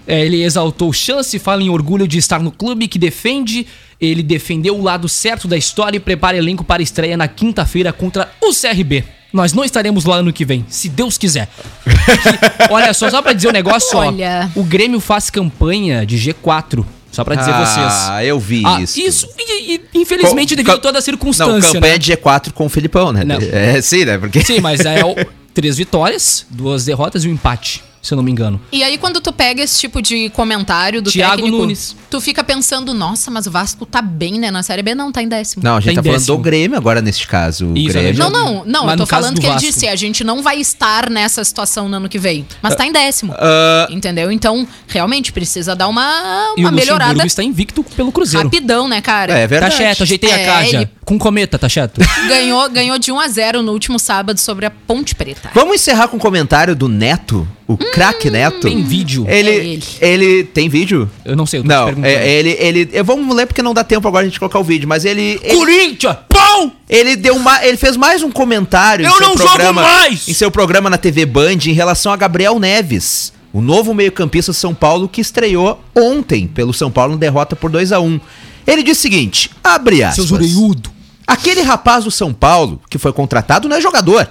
É, 0.07 0.25
ele 0.25 0.41
exaltou 0.43 0.91
chance, 0.91 1.37
fala 1.37 1.61
em 1.61 1.69
orgulho 1.69 2.07
de 2.07 2.17
estar 2.17 2.39
no 2.39 2.51
clube 2.51 2.87
que 2.87 2.97
defende. 2.99 3.67
Ele 4.01 4.23
defendeu 4.23 4.75
o 4.77 4.81
lado 4.81 5.07
certo 5.07 5.47
da 5.47 5.55
história 5.55 5.97
e 5.97 5.99
prepara 5.99 6.35
elenco 6.35 6.63
para 6.63 6.81
a 6.81 6.83
estreia 6.83 7.15
na 7.15 7.27
quinta-feira 7.27 7.93
contra 7.93 8.31
o 8.41 8.51
CRB. 8.53 9.03
Nós 9.31 9.53
não 9.53 9.63
estaremos 9.63 10.03
lá 10.05 10.17
ano 10.17 10.33
que 10.33 10.43
vem, 10.43 10.65
se 10.67 10.89
Deus 10.89 11.17
quiser. 11.17 11.47
Que- 11.85 12.73
olha 12.73 12.93
só, 12.93 13.09
só 13.09 13.21
pra 13.21 13.31
dizer 13.33 13.47
um 13.49 13.51
negócio, 13.51 13.97
Olha. 13.97 14.49
ó. 14.55 14.59
O 14.59 14.63
Grêmio 14.63 14.99
faz 14.99 15.29
campanha 15.29 16.05
de 16.05 16.17
G4. 16.17 16.83
Só 17.11 17.23
pra 17.25 17.35
dizer 17.35 17.51
vocês. 17.51 17.93
Ah, 18.09 18.23
eu 18.23 18.39
vi 18.39 18.63
Ah, 18.65 18.81
isso. 18.81 18.99
isso, 18.99 19.27
e, 19.37 19.75
e, 19.75 19.81
infelizmente, 19.99 20.55
devido 20.55 20.71
a 20.73 20.77
toda 20.77 20.97
a 20.99 21.01
circunstância, 21.01 21.53
Não, 21.53 21.61
campanha 21.73 21.93
né? 21.93 21.97
de 21.99 22.13
G4 22.13 22.51
com 22.53 22.65
o 22.65 22.69
Filipão, 22.69 23.11
né? 23.11 23.23
Não. 23.25 23.35
É, 23.51 23.81
sim, 23.81 24.05
né? 24.05 24.17
Porque... 24.17 24.41
Sim, 24.41 24.61
mas 24.61 24.79
é 24.81 25.03
o- 25.03 25.15
três 25.53 25.77
vitórias, 25.77 26.45
duas 26.49 26.85
derrotas 26.85 27.25
e 27.25 27.27
um 27.27 27.33
empate, 27.33 27.83
se 28.01 28.13
eu 28.13 28.15
não 28.15 28.23
me 28.23 28.31
engano. 28.31 28.59
E 28.71 28.83
aí, 28.83 28.97
quando 28.97 29.21
tu 29.21 29.31
pega 29.31 29.61
esse 29.61 29.79
tipo 29.79 30.01
de 30.01 30.29
comentário 30.31 31.01
do 31.01 31.11
Thiago 31.11 31.35
técnico, 31.37 31.57
Nunes. 31.57 31.95
tu 32.09 32.19
fica 32.19 32.43
pensando, 32.43 32.93
nossa, 32.93 33.29
mas 33.29 33.45
o 33.47 33.51
Vasco 33.51 33.85
tá 33.85 34.01
bem, 34.01 34.39
né? 34.39 34.49
Na 34.49 34.63
Série 34.63 34.81
B 34.81 34.95
não, 34.95 35.11
tá 35.11 35.21
em 35.21 35.27
décimo. 35.27 35.63
Não, 35.63 35.77
a 35.77 35.79
gente 35.79 35.95
Tá 35.95 36.01
tá 36.01 36.03
falando 36.05 36.19
décimo. 36.19 36.37
do 36.37 36.41
Grêmio 36.43 36.77
agora 36.77 37.01
nesse 37.01 37.27
caso. 37.27 37.67
O 37.67 37.77
Isso, 37.77 37.93
Grêmio. 37.93 38.19
Não, 38.19 38.29
não, 38.29 38.65
não, 38.65 38.85
Mas 38.85 38.91
eu 38.93 38.97
tô 38.97 39.05
falando 39.05 39.35
do 39.35 39.41
que 39.41 39.45
ele 39.47 39.53
Vasco. 39.53 39.67
disse, 39.67 39.87
a 39.87 39.95
gente 39.95 40.23
não 40.23 40.41
vai 40.41 40.59
estar 40.59 41.09
nessa 41.09 41.43
situação 41.43 41.87
no 41.87 41.97
ano 41.97 42.09
que 42.09 42.17
vem, 42.17 42.45
mas 42.61 42.75
tá 42.75 42.85
em 42.85 42.91
décimo. 42.91 43.33
Ah, 43.37 43.87
Entendeu? 43.89 44.31
Então, 44.31 44.67
realmente 44.87 45.31
precisa 45.31 45.75
dar 45.75 45.87
uma, 45.87 46.53
E 46.57 46.61
uma 46.61 46.69
o 46.69 46.73
melhorada 46.73 47.03
Luxemburgo 47.11 47.27
está 47.27 47.43
invicto 47.43 47.83
pelo 47.83 48.11
Cruzeiro. 48.11 48.45
rapidão, 48.47 48.87
né, 48.87 48.99
cara? 49.01 49.33
é 49.37 49.45
verdade. 49.47 49.71
Tá 49.73 49.77
certo, 49.77 50.03
ajeitei 50.03 50.29
É, 50.31 50.43
a 50.43 50.45
caixa. 50.53 50.75
ele- 50.77 50.89
com 51.11 51.19
cometa, 51.19 51.59
tá 51.59 51.67
certo? 51.67 51.99
Ganhou, 52.29 52.69
ganhou 52.69 52.97
de 52.97 53.11
1 53.11 53.19
a 53.19 53.27
0 53.27 53.61
no 53.61 53.73
último 53.73 53.99
sábado 53.99 54.39
sobre 54.39 54.65
a 54.65 54.71
Ponte 54.71 55.13
Preta. 55.13 55.51
Vamos 55.53 55.75
encerrar 55.75 56.07
com 56.07 56.15
um 56.15 56.19
comentário 56.19 56.73
do 56.73 56.87
Neto, 56.87 57.45
o 57.67 57.75
craque 57.77 58.29
Neto. 58.29 58.61
Tem 58.61 58.81
vídeo. 58.81 59.25
Ele, 59.27 59.49
É 59.49 59.53
ele. 59.55 59.83
ele 59.99 60.43
tem 60.45 60.69
vídeo? 60.69 61.09
Eu 61.25 61.35
não 61.35 61.45
sei, 61.45 61.59
eu 61.59 61.63
tô 61.63 61.69
te 61.69 61.73
Não, 61.75 61.85
perguntando. 61.87 62.07
é, 62.13 62.29
ele, 62.29 62.55
ele, 62.59 62.89
eu 62.93 63.03
vamos 63.03 63.35
ler 63.35 63.45
porque 63.45 63.61
não 63.61 63.73
dá 63.73 63.83
tempo 63.83 64.07
agora 64.07 64.25
a 64.25 64.29
gente 64.29 64.39
colocar 64.39 64.59
o 64.59 64.63
vídeo, 64.63 64.87
mas 64.87 65.03
ele, 65.03 65.37
ele, 65.43 65.55
Corinthians! 65.57 66.15
Pão! 66.29 66.71
ele 66.89 67.15
deu 67.17 67.35
uma, 67.35 67.65
ele 67.65 67.75
fez 67.77 67.97
mais 67.97 68.23
um 68.23 68.31
comentário 68.31 69.05
Eu 69.05 69.19
não 69.19 69.37
jogo 69.37 69.73
mais! 69.73 70.27
em 70.29 70.33
seu 70.33 70.49
programa 70.49 70.89
na 70.89 70.97
TV 70.97 71.25
Band 71.25 71.57
em 71.67 71.73
relação 71.73 72.11
a 72.13 72.15
Gabriel 72.15 72.57
Neves, 72.59 73.33
o 73.51 73.59
novo 73.59 73.93
meio-campista 73.93 74.51
de 74.53 74.57
São 74.57 74.73
Paulo 74.73 75.09
que 75.09 75.19
estreou 75.19 75.83
ontem 75.93 76.47
pelo 76.47 76.73
São 76.73 76.89
Paulo 76.89 77.13
na 77.13 77.19
derrota 77.19 77.53
por 77.55 77.69
2 77.69 77.91
a 77.91 77.99
1. 77.99 78.19
Ele 78.65 78.83
disse 78.83 78.99
o 78.99 79.01
seguinte: 79.01 79.49
abre 79.63 80.03
aspas. 80.03 80.15
Seus 80.27 80.31
orelhudo. 80.31 80.89
Aquele 81.31 81.61
rapaz 81.61 82.03
do 82.03 82.11
São 82.11 82.33
Paulo 82.33 82.81
que 82.89 82.97
foi 82.97 83.13
contratado 83.13 83.67
não 83.69 83.75
é 83.77 83.81
jogador. 83.81 84.27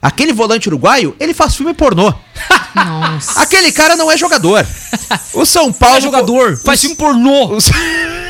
Aquele 0.00 0.32
volante 0.32 0.68
uruguaio, 0.68 1.14
ele 1.20 1.32
faz 1.32 1.54
filme 1.54 1.72
pornô. 1.72 2.12
Nossa. 2.74 3.40
Aquele 3.40 3.70
cara 3.70 3.94
não 3.94 4.10
é 4.10 4.16
jogador. 4.16 4.66
O 5.32 5.46
São 5.46 5.72
Paulo 5.72 5.96
É 5.98 6.00
jogador, 6.00 6.56
faz 6.56 6.80
filme 6.80 6.96
pornô. 6.96 7.56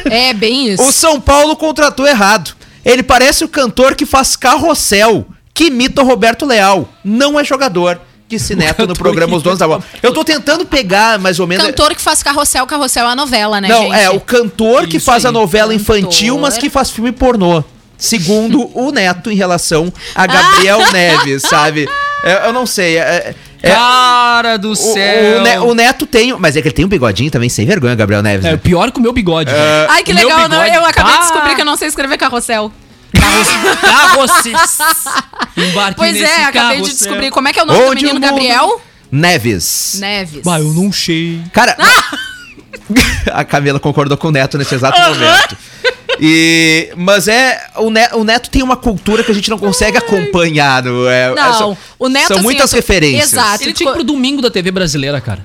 É 0.05 0.35
bem 0.35 0.69
isso. 0.73 0.83
O 0.83 0.93
São 0.93 1.21
Paulo 1.21 1.57
contratou 1.57 2.07
errado. 2.07 2.53
Ele 2.85 3.03
parece 3.03 3.43
o 3.45 3.49
cantor 3.49 3.95
que 3.95 4.05
faz 4.05 4.37
carrossel, 4.37 5.25
que 5.55 5.65
imita 5.67 6.03
o 6.03 6.07
Roberto 6.07 6.45
Leal. 6.45 6.89
Não 7.05 7.39
é 7.41 7.45
jogador. 7.45 8.01
Disse 8.29 8.55
Neto 8.55 8.87
no 8.87 8.95
programa 8.95 9.31
que 9.33 9.37
Os 9.37 9.43
Donos 9.43 9.59
da 9.59 9.67
Bola. 9.69 9.83
Eu 10.03 10.13
tô 10.13 10.25
tentando 10.25 10.65
pegar 10.67 11.19
mais 11.19 11.39
ou 11.39 11.47
menos. 11.47 11.65
Cantor 11.67 11.95
que 11.95 12.01
faz 12.01 12.23
carrossel, 12.23 12.67
carrossel 12.67 13.07
é 13.07 13.13
a 13.13 13.17
novela, 13.17 13.61
né, 13.61 13.69
Não, 13.69 13.83
gente? 13.85 13.95
é 13.95 14.11
o 14.11 14.21
cantor 14.21 14.87
que 14.87 14.97
Isso 14.97 15.07
faz 15.07 15.25
a 15.25 15.29
aí. 15.29 15.35
novela 15.35 15.75
infantil, 15.75 16.35
Cantor. 16.35 16.41
mas 16.41 16.59
que 16.59 16.69
faz 16.71 16.91
filme 16.91 17.13
pornô. 17.13 17.63
Segundo 18.03 18.69
o 18.77 18.91
Neto 18.91 19.31
em 19.31 19.35
relação 19.37 19.93
a 20.15 20.27
Gabriel 20.27 20.91
Neves, 20.91 21.43
sabe? 21.43 21.89
É, 22.25 22.47
eu 22.49 22.53
não 22.53 22.67
sei. 22.67 22.99
é- 22.99 23.35
é- 23.63 23.71
Cara 23.71 24.57
do 24.57 24.73
o, 24.73 24.77
céu. 24.77 25.39
o 25.39 25.43
Ne- 25.43 25.59
o 25.61 25.75
Neto 25.75 26.05
tem. 26.05 26.37
Mas 26.39 26.57
é 26.57 26.61
que 26.63 26.67
ele 26.67 26.75
tem 26.75 26.85
um 26.85 26.89
bigodinho 26.89 27.31
também, 27.31 27.49
sem 27.49 27.65
vergonha, 27.65 27.95
Gabriel 27.95 28.21
Neves. 28.23 28.45
É 28.45 28.51
né? 28.53 28.57
pior 28.57 28.91
que 28.91 28.99
o 28.99 29.03
meu 29.03 29.13
bigode. 29.13 29.53
velho. 29.53 29.91
Ai, 29.91 30.03
que 30.03 30.13
legal, 30.13 30.49
não, 30.49 30.59
bigode- 30.61 30.75
eu 30.77 30.85
acabei 30.85 31.13
Ah! 31.13 31.17
de 31.19 31.23
descobrir 31.23 31.55
que 31.55 31.61
eu 31.61 31.65
não 31.65 31.77
sei 31.77 31.87
escrever 31.89 32.19
carrossel. 32.19 32.73
Carroceis. 33.81 34.79
Embarque 35.57 35.97
Pois 35.97 36.13
nesse 36.13 36.25
é, 36.25 36.45
acabei 36.45 36.51
de 36.51 36.83
carrossel. 36.83 36.95
descobrir. 36.97 37.31
Como 37.31 37.49
é 37.49 37.53
que 37.53 37.61
é 37.61 37.63
o 37.63 37.67
nome 37.67 37.79
do 37.79 37.87
Onde 37.87 38.05
menino 38.05 38.19
o 38.19 38.21
mundo- 38.21 38.31
Gabriel? 38.31 38.81
Neves. 39.11 39.97
Neves. 40.01 40.43
Bah, 40.43 40.59
eu 40.59 40.73
não 40.73 40.91
sei. 40.93 41.41
Cara. 41.53 41.77
a 43.33 43.45
Camila 43.45 43.79
concordou 43.79 44.17
com 44.17 44.29
o 44.29 44.31
Neto 44.33 44.59
nesse 44.59 44.75
exato 44.75 44.99
momento. 45.01 45.57
E, 46.21 46.93
mas 46.97 47.29
é. 47.29 47.69
O 47.77 47.91
Neto, 47.91 48.19
o 48.19 48.25
Neto 48.25 48.51
tem 48.51 48.63
uma 48.63 48.77
cultura 48.77 49.25
que 49.25 49.31
a 49.31 49.35
gente 49.35 49.49
não 49.51 49.59
consegue 49.59 49.97
acompanhar. 49.97 50.83
No, 50.83 51.07
é, 51.09 51.35
Não, 51.35 51.51
é, 51.51 51.53
são, 51.55 51.79
o 51.99 52.09
Neto, 52.09 52.29
São 52.29 52.37
assim, 52.37 52.45
muitas 52.45 52.71
tô- 52.71 52.77
referências. 52.77 53.33
Exato. 53.33 53.65
Ele 53.65 53.73
tinha 53.73 53.87
que 53.87 53.93
ir 53.93 53.97
pro 53.97 54.05
domingo 54.05 54.43
da 54.43 54.51
TV 54.51 54.71
brasileira, 54.71 55.21
cara. 55.21 55.45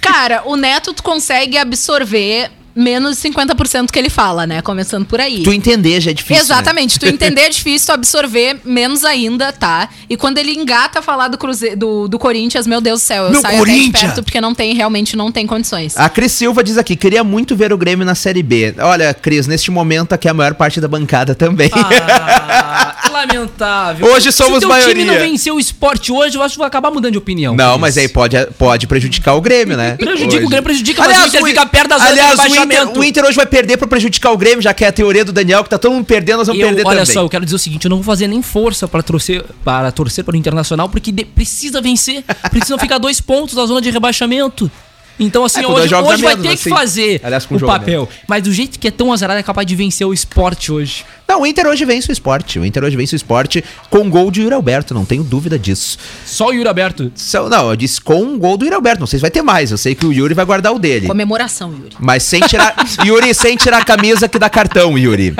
Cara, 0.00 0.42
o 0.46 0.56
Neto 0.56 0.94
tu 0.94 1.02
consegue 1.02 1.58
absorver 1.58 2.50
menos 2.76 3.16
50% 3.18 3.90
que 3.90 3.98
ele 3.98 4.10
fala, 4.10 4.46
né? 4.46 4.60
Começando 4.62 5.06
por 5.06 5.20
aí. 5.20 5.42
Tu 5.42 5.52
entender 5.52 6.00
já 6.00 6.10
é 6.10 6.14
difícil. 6.14 6.36
né? 6.36 6.42
Exatamente, 6.42 6.98
tu 6.98 7.06
entender 7.08 7.40
é 7.42 7.48
difícil, 7.48 7.86
tu 7.86 7.92
absorver 7.92 8.58
menos 8.64 9.04
ainda, 9.04 9.52
tá? 9.52 9.88
E 10.10 10.16
quando 10.16 10.38
ele 10.38 10.52
engata 10.52 10.98
a 10.98 11.02
falar 11.02 11.28
do, 11.28 11.38
Cruze... 11.38 11.74
do, 11.74 12.06
do 12.06 12.18
Corinthians, 12.18 12.66
meu 12.66 12.80
Deus 12.80 13.00
do 13.00 13.04
céu, 13.04 13.24
eu 13.24 13.30
Meu 13.30 13.40
saio 13.40 13.62
até 13.62 13.90
perto 13.90 14.22
porque 14.22 14.40
não 14.40 14.54
tem, 14.54 14.74
realmente 14.74 15.16
não 15.16 15.32
tem 15.32 15.46
condições. 15.46 15.96
A 15.96 16.08
Cris 16.08 16.32
Silva 16.32 16.62
diz 16.62 16.76
aqui: 16.76 16.94
queria 16.96 17.24
muito 17.24 17.56
ver 17.56 17.72
o 17.72 17.78
Grêmio 17.78 18.04
na 18.04 18.14
Série 18.14 18.42
B. 18.42 18.74
Olha, 18.78 19.14
Cris, 19.14 19.46
neste 19.46 19.70
momento 19.70 20.12
aqui 20.12 20.28
é 20.28 20.30
a 20.30 20.34
maior 20.34 20.54
parte 20.54 20.80
da 20.80 20.86
bancada 20.88 21.34
também. 21.34 21.70
Ah, 21.74 23.08
lamentável. 23.10 24.06
Hoje 24.08 24.30
somos 24.32 24.60
Se 24.60 24.66
maioria. 24.66 24.94
time 24.94 25.04
não 25.06 25.18
venceu 25.18 25.54
o 25.56 25.60
esporte 25.60 26.12
hoje, 26.12 26.36
eu 26.36 26.42
acho 26.42 26.54
que 26.54 26.58
vai 26.58 26.68
acabar 26.68 26.90
mudando 26.90 27.12
de 27.12 27.18
opinião. 27.18 27.54
Não, 27.54 27.70
Cris. 27.70 27.80
mas 27.80 27.98
aí 27.98 28.08
pode, 28.08 28.36
pode 28.58 28.86
prejudicar 28.86 29.34
o 29.34 29.40
Grêmio, 29.40 29.76
né? 29.76 29.96
Prejudica 29.96 30.36
Hoje. 30.36 30.44
o 30.44 30.48
Grêmio, 30.48 30.64
prejudica, 30.64 31.02
mas 31.02 31.18
o 31.22 31.26
Inter 31.26 31.42
o- 31.42 31.46
fica 31.46 31.66
perto 31.66 31.88
da 31.88 31.98
zona 31.98 32.12
de 32.12 32.20
aliás, 32.20 32.38
o 32.40 32.46
Inter, 32.46 32.65
o 32.96 33.04
Inter 33.04 33.24
hoje 33.24 33.36
vai 33.36 33.46
perder 33.46 33.76
pra 33.76 33.86
prejudicar 33.86 34.30
o 34.32 34.36
Grêmio, 34.36 34.60
já 34.62 34.72
que 34.74 34.84
é 34.84 34.88
a 34.88 34.92
teoria 34.92 35.24
do 35.24 35.32
Daniel, 35.32 35.62
que 35.64 35.70
tá 35.70 35.78
todo 35.78 35.92
mundo 35.92 36.04
perdendo, 36.04 36.38
nós 36.38 36.46
vamos 36.48 36.60
Eu, 36.60 36.68
perder 36.68 36.82
olha 36.86 37.00
também. 37.00 37.14
só, 37.14 37.20
eu 37.22 37.28
quero 37.28 37.44
dizer 37.44 37.56
o 37.56 37.58
seguinte, 37.58 37.84
eu 37.84 37.88
não 37.90 37.96
vou 37.98 38.04
fazer 38.04 38.26
nem 38.28 38.42
força 38.42 38.86
para 38.88 39.02
torcer 39.02 39.44
para 39.64 39.90
torcer 39.92 40.24
para 40.24 40.34
o 40.34 40.36
Internacional, 40.36 40.88
porque 40.88 41.10
de- 41.12 41.24
precisa 41.24 41.80
vencer, 41.80 42.24
precisa 42.50 42.78
ficar 42.78 42.98
dois 42.98 43.20
pontos 43.20 43.54
da 43.54 43.64
zona 43.66 43.80
de 43.80 43.90
rebaixamento. 43.90 44.70
Então, 45.18 45.44
assim, 45.44 45.60
É, 45.62 45.66
hoje, 45.66 45.94
hoje 45.94 46.22
vai 46.22 46.34
menos, 46.36 46.42
ter 46.42 46.48
assim. 46.54 46.62
que 46.64 46.68
fazer 46.68 47.20
Aliás, 47.24 47.46
com 47.46 47.54
o 47.54 47.58
jogo 47.58 47.72
a 47.72 47.78
papel. 47.78 48.06
Mas 48.28 48.42
do 48.42 48.52
jeito 48.52 48.78
que 48.78 48.86
é 48.88 48.90
tão 48.90 49.12
azarado, 49.12 49.40
é 49.40 49.42
capaz 49.42 49.66
de 49.66 49.74
vencer 49.74 50.06
o 50.06 50.12
esporte 50.12 50.70
hoje. 50.70 51.04
Não, 51.26 51.40
o 51.40 51.46
Inter 51.46 51.66
hoje 51.66 51.84
vence 51.84 52.10
o 52.10 52.12
esporte. 52.12 52.58
O 52.58 52.64
Inter 52.66 52.84
hoje 52.84 52.96
vence 52.96 53.14
o 53.14 53.16
esporte 53.16 53.64
com 53.88 54.08
gol 54.10 54.30
de 54.30 54.42
Yuri 54.42 54.54
Alberto, 54.54 54.92
não 54.92 55.04
tenho 55.04 55.24
dúvida 55.24 55.58
disso. 55.58 55.98
Só 56.26 56.48
o 56.48 56.52
Yuri 56.52 56.68
Aberto. 56.68 57.10
São- 57.14 57.48
não, 57.48 57.70
eu 57.70 57.76
disse 57.76 58.00
com 58.00 58.22
um 58.22 58.38
gol 58.38 58.56
do 58.58 58.64
Yuri 58.66 58.74
Alberto. 58.76 59.00
Não 59.00 59.06
sei 59.06 59.18
se 59.18 59.22
vai 59.22 59.30
ter 59.30 59.42
mais. 59.42 59.70
Eu 59.70 59.78
sei 59.78 59.94
que 59.94 60.04
o 60.04 60.12
Yuri 60.12 60.34
vai 60.34 60.44
guardar 60.44 60.74
o 60.74 60.78
dele. 60.78 61.06
Comemoração, 61.06 61.70
Yuri. 61.72 61.96
Mas 61.98 62.22
sem 62.22 62.40
tirar. 62.42 62.74
Yuri, 63.04 63.34
sem 63.34 63.56
tirar 63.56 63.78
a 63.78 63.84
camisa 63.84 64.28
que 64.28 64.38
dá 64.38 64.50
cartão, 64.50 64.98
Yuri. 64.98 65.34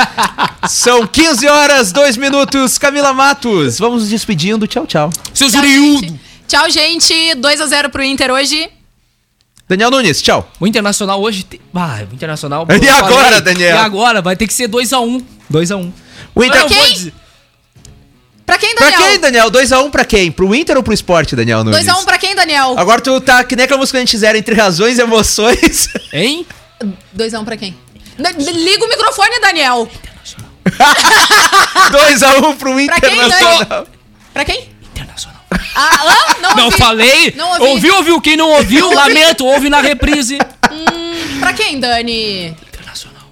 São 0.69 1.07
15 1.07 1.47
horas, 1.47 1.93
2 1.93 2.17
minutos. 2.17 2.79
Camila 2.79 3.13
Matos, 3.13 3.79
vamos 3.79 4.01
nos 4.03 4.09
despedindo. 4.11 4.67
Tchau, 4.67 4.87
tchau. 4.87 5.11
Seus 5.35 5.53
Tchau, 5.53 5.61
Uriudo! 5.63 6.01
gente. 6.01 6.21
Tchau, 6.49 6.71
gente. 6.71 7.35
2 7.37 7.61
a 7.61 7.67
0 7.67 7.91
pro 7.91 8.03
Inter 8.03 8.31
hoje. 8.31 8.69
Daniel 9.69 9.91
Nunes, 9.91 10.23
tchau. 10.23 10.49
O 10.61 10.67
Internacional 10.67 11.21
hoje. 11.21 11.45
Tem... 11.45 11.61
Ah, 11.75 11.99
o 12.11 12.15
Internacional. 12.15 12.67
E 12.83 12.89
agora, 12.89 13.41
Daniel? 13.41 13.77
E 13.77 13.79
agora? 13.79 14.23
Vai 14.23 14.37
ter 14.37 14.47
que 14.47 14.55
ser 14.55 14.69
2x1. 14.69 15.25
2x1. 15.53 15.93
O 16.35 16.45
Inter. 16.45 16.61
Vou 16.61 16.69
quem? 16.69 16.93
dizer- 16.93 17.13
Pra 18.45 18.59
quem, 18.59 18.77
Pra 18.77 18.91
Daniel? 18.91 19.09
quem, 19.11 19.19
Daniel? 19.21 19.51
2x1 19.51 19.91
pra 19.91 20.05
quem? 20.05 20.31
Pro 20.31 20.55
Inter 20.55 20.77
ou 20.77 20.83
pro 20.85 20.95
esporte, 20.95 21.35
Daniel 21.35 21.65
Nunes? 21.65 21.85
2 21.85 21.89
a 21.89 21.99
1 22.01 22.05
pra 22.05 22.17
quem, 22.17 22.33
Daniel? 22.37 22.79
Agora 22.79 23.01
tu 23.01 23.21
tá 23.21 23.43
que 23.43 23.57
nem 23.57 23.65
aquela 23.65 23.81
música 23.81 23.97
que 23.99 24.03
a 24.03 24.05
gente 24.05 24.13
fizeram 24.13 24.39
entre 24.39 24.55
razões 24.55 24.99
e 24.99 25.03
emoções. 25.03 25.89
Hein? 26.13 26.47
2 27.13 27.35
a 27.35 27.41
1 27.41 27.45
pra 27.45 27.57
quem? 27.57 27.77
Liga 28.19 28.85
o 28.85 28.89
microfone, 28.89 29.41
Daniel. 29.41 29.89
2x1 31.91 32.57
pro 32.57 32.73
Pra 32.87 33.01
quem, 33.01 33.13
Internacional. 33.17 33.65
Dani? 33.65 33.87
Pra 34.33 34.45
quem? 34.45 34.69
Ah, 35.79 36.01
hã? 36.05 36.41
não, 36.41 36.55
Não 36.57 36.65
ouvi. 36.67 36.77
falei? 36.79 37.35
Não 37.37 37.49
ouvi. 37.51 37.65
Ouviu, 37.67 37.95
ouviu? 37.97 38.21
Quem 38.21 38.37
não 38.37 38.49
ouviu, 38.51 38.91
lamento, 38.93 39.45
ouve 39.45 39.69
na 39.69 39.81
reprise. 39.83 40.39
Pra 41.39 41.53
quem, 41.53 41.79
Dani? 41.79 42.57
Internacional. 42.67 43.23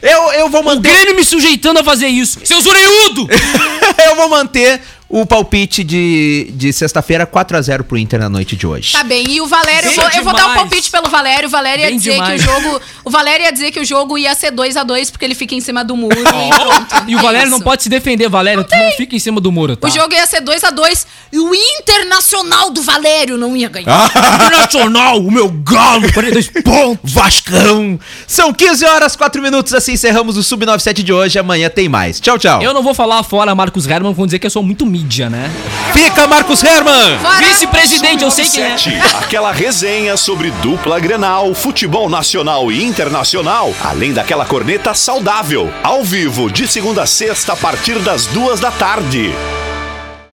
Eu, 0.00 0.32
eu 0.32 0.48
vou 0.48 0.62
O 0.62 0.64
manter. 0.64 0.90
Grêmio 0.92 1.16
me 1.16 1.24
sujeitando 1.24 1.80
a 1.80 1.84
fazer 1.84 2.06
isso. 2.06 2.38
Seus 2.44 2.64
orelhudo! 2.66 3.28
eu 4.06 4.16
vou 4.16 4.28
manter 4.28 4.80
o 5.10 5.24
palpite 5.24 5.82
de, 5.82 6.50
de 6.54 6.70
sexta-feira 6.72 7.26
4x0 7.26 7.82
pro 7.82 7.96
Inter 7.96 8.20
na 8.20 8.28
noite 8.28 8.54
de 8.56 8.66
hoje. 8.66 8.92
Tá 8.92 9.02
bem, 9.02 9.24
e 9.28 9.40
o 9.40 9.46
Valério, 9.46 9.88
eu 9.90 9.94
vou, 9.94 10.10
eu 10.10 10.24
vou 10.24 10.34
dar 10.34 10.48
um 10.48 10.54
palpite 10.54 10.90
pelo 10.90 11.08
Valério. 11.08 11.48
O 11.48 11.50
Valério 11.50 11.82
ia 11.82 11.88
Bem 11.88 11.96
dizer 11.98 12.12
demais. 12.12 12.44
que 12.44 12.48
o 12.50 12.52
jogo. 12.52 12.80
O 13.04 13.10
Valério 13.10 13.44
ia 13.44 13.52
dizer 13.52 13.70
que 13.70 13.80
o 13.80 13.84
jogo 13.86 14.18
ia 14.18 14.34
ser 14.34 14.50
2 14.50 14.76
a 14.76 14.82
2 14.84 15.10
porque 15.10 15.24
ele 15.24 15.34
fica 15.34 15.54
em 15.54 15.60
cima 15.62 15.82
do 15.82 15.96
muro 15.96 16.14
e. 16.18 17.10
E 17.10 17.14
o 17.16 17.18
É 17.18 17.22
Valério 17.22 17.48
não 17.50 17.56
isso. 17.56 17.64
pode 17.64 17.82
se 17.82 17.88
defender, 17.88 18.28
Valério. 18.28 18.64
tu 18.64 18.76
não 18.76 18.90
fica 18.92 19.16
em 19.16 19.18
cima 19.18 19.40
do 19.40 19.50
muro, 19.50 19.76
tá? 19.76 19.88
O 19.88 19.90
jogo 19.90 20.12
ia 20.12 20.26
ser 20.26 20.42
2 20.42 20.62
a 20.64 20.70
2 20.70 21.06
e 21.32 21.38
o 21.38 21.54
Internacional 21.54 22.70
do 22.70 22.82
Valério 22.82 23.38
não 23.38 23.56
ia 23.56 23.68
ganhar. 23.70 23.88
Ah, 23.88 24.10
Internacional, 24.44 25.18
o 25.20 25.30
meu 25.30 25.48
galo, 25.48 26.12
42 26.12 26.48
pontos. 26.62 27.10
Vascão! 27.12 27.98
São 28.26 28.52
15 28.52 28.84
horas, 28.84 29.16
4 29.16 29.40
minutos, 29.40 29.72
assim 29.72 29.92
encerramos 29.92 30.36
o 30.36 30.42
Sub-97 30.42 31.02
de 31.02 31.12
hoje. 31.12 31.38
Amanhã 31.38 31.70
tem 31.70 31.88
mais. 31.88 32.20
Tchau, 32.20 32.38
tchau. 32.38 32.62
Eu 32.62 32.74
não 32.74 32.82
vou 32.82 32.92
falar 32.92 33.22
fora 33.22 33.54
Marcos 33.54 33.86
Herman, 33.86 34.12
vão 34.12 34.26
dizer 34.26 34.38
que 34.38 34.46
eu 34.46 34.50
sou 34.50 34.62
muito 34.62 34.84
mídia, 34.98 35.30
né? 35.30 35.48
Fica, 35.92 36.26
Marcos 36.26 36.62
Herman! 36.64 37.18
Vice-presidente, 37.38 38.24
eu 38.24 38.30
sei 38.32 38.46
quem 38.46 38.64
é. 38.64 38.70
97, 38.70 39.16
Aquela 39.16 39.52
resenha 39.52 40.16
sobre 40.16 40.50
dupla 40.50 40.98
Grenal, 40.98 41.54
futebol 41.54 42.08
nacional 42.08 42.72
e 42.72 42.82
internacional, 42.82 43.72
além 43.84 44.12
daquela 44.12 44.44
corneta 44.44 44.92
saudável. 44.94 45.72
Ao 45.84 46.02
vivo, 46.02 46.50
de 46.50 46.66
segunda 46.66 47.02
a 47.02 47.06
sexta, 47.06 47.52
a 47.52 47.56
partir 47.56 48.00
das 48.00 48.26
duas 48.26 48.58
da 48.58 48.72
tarde. 48.72 49.32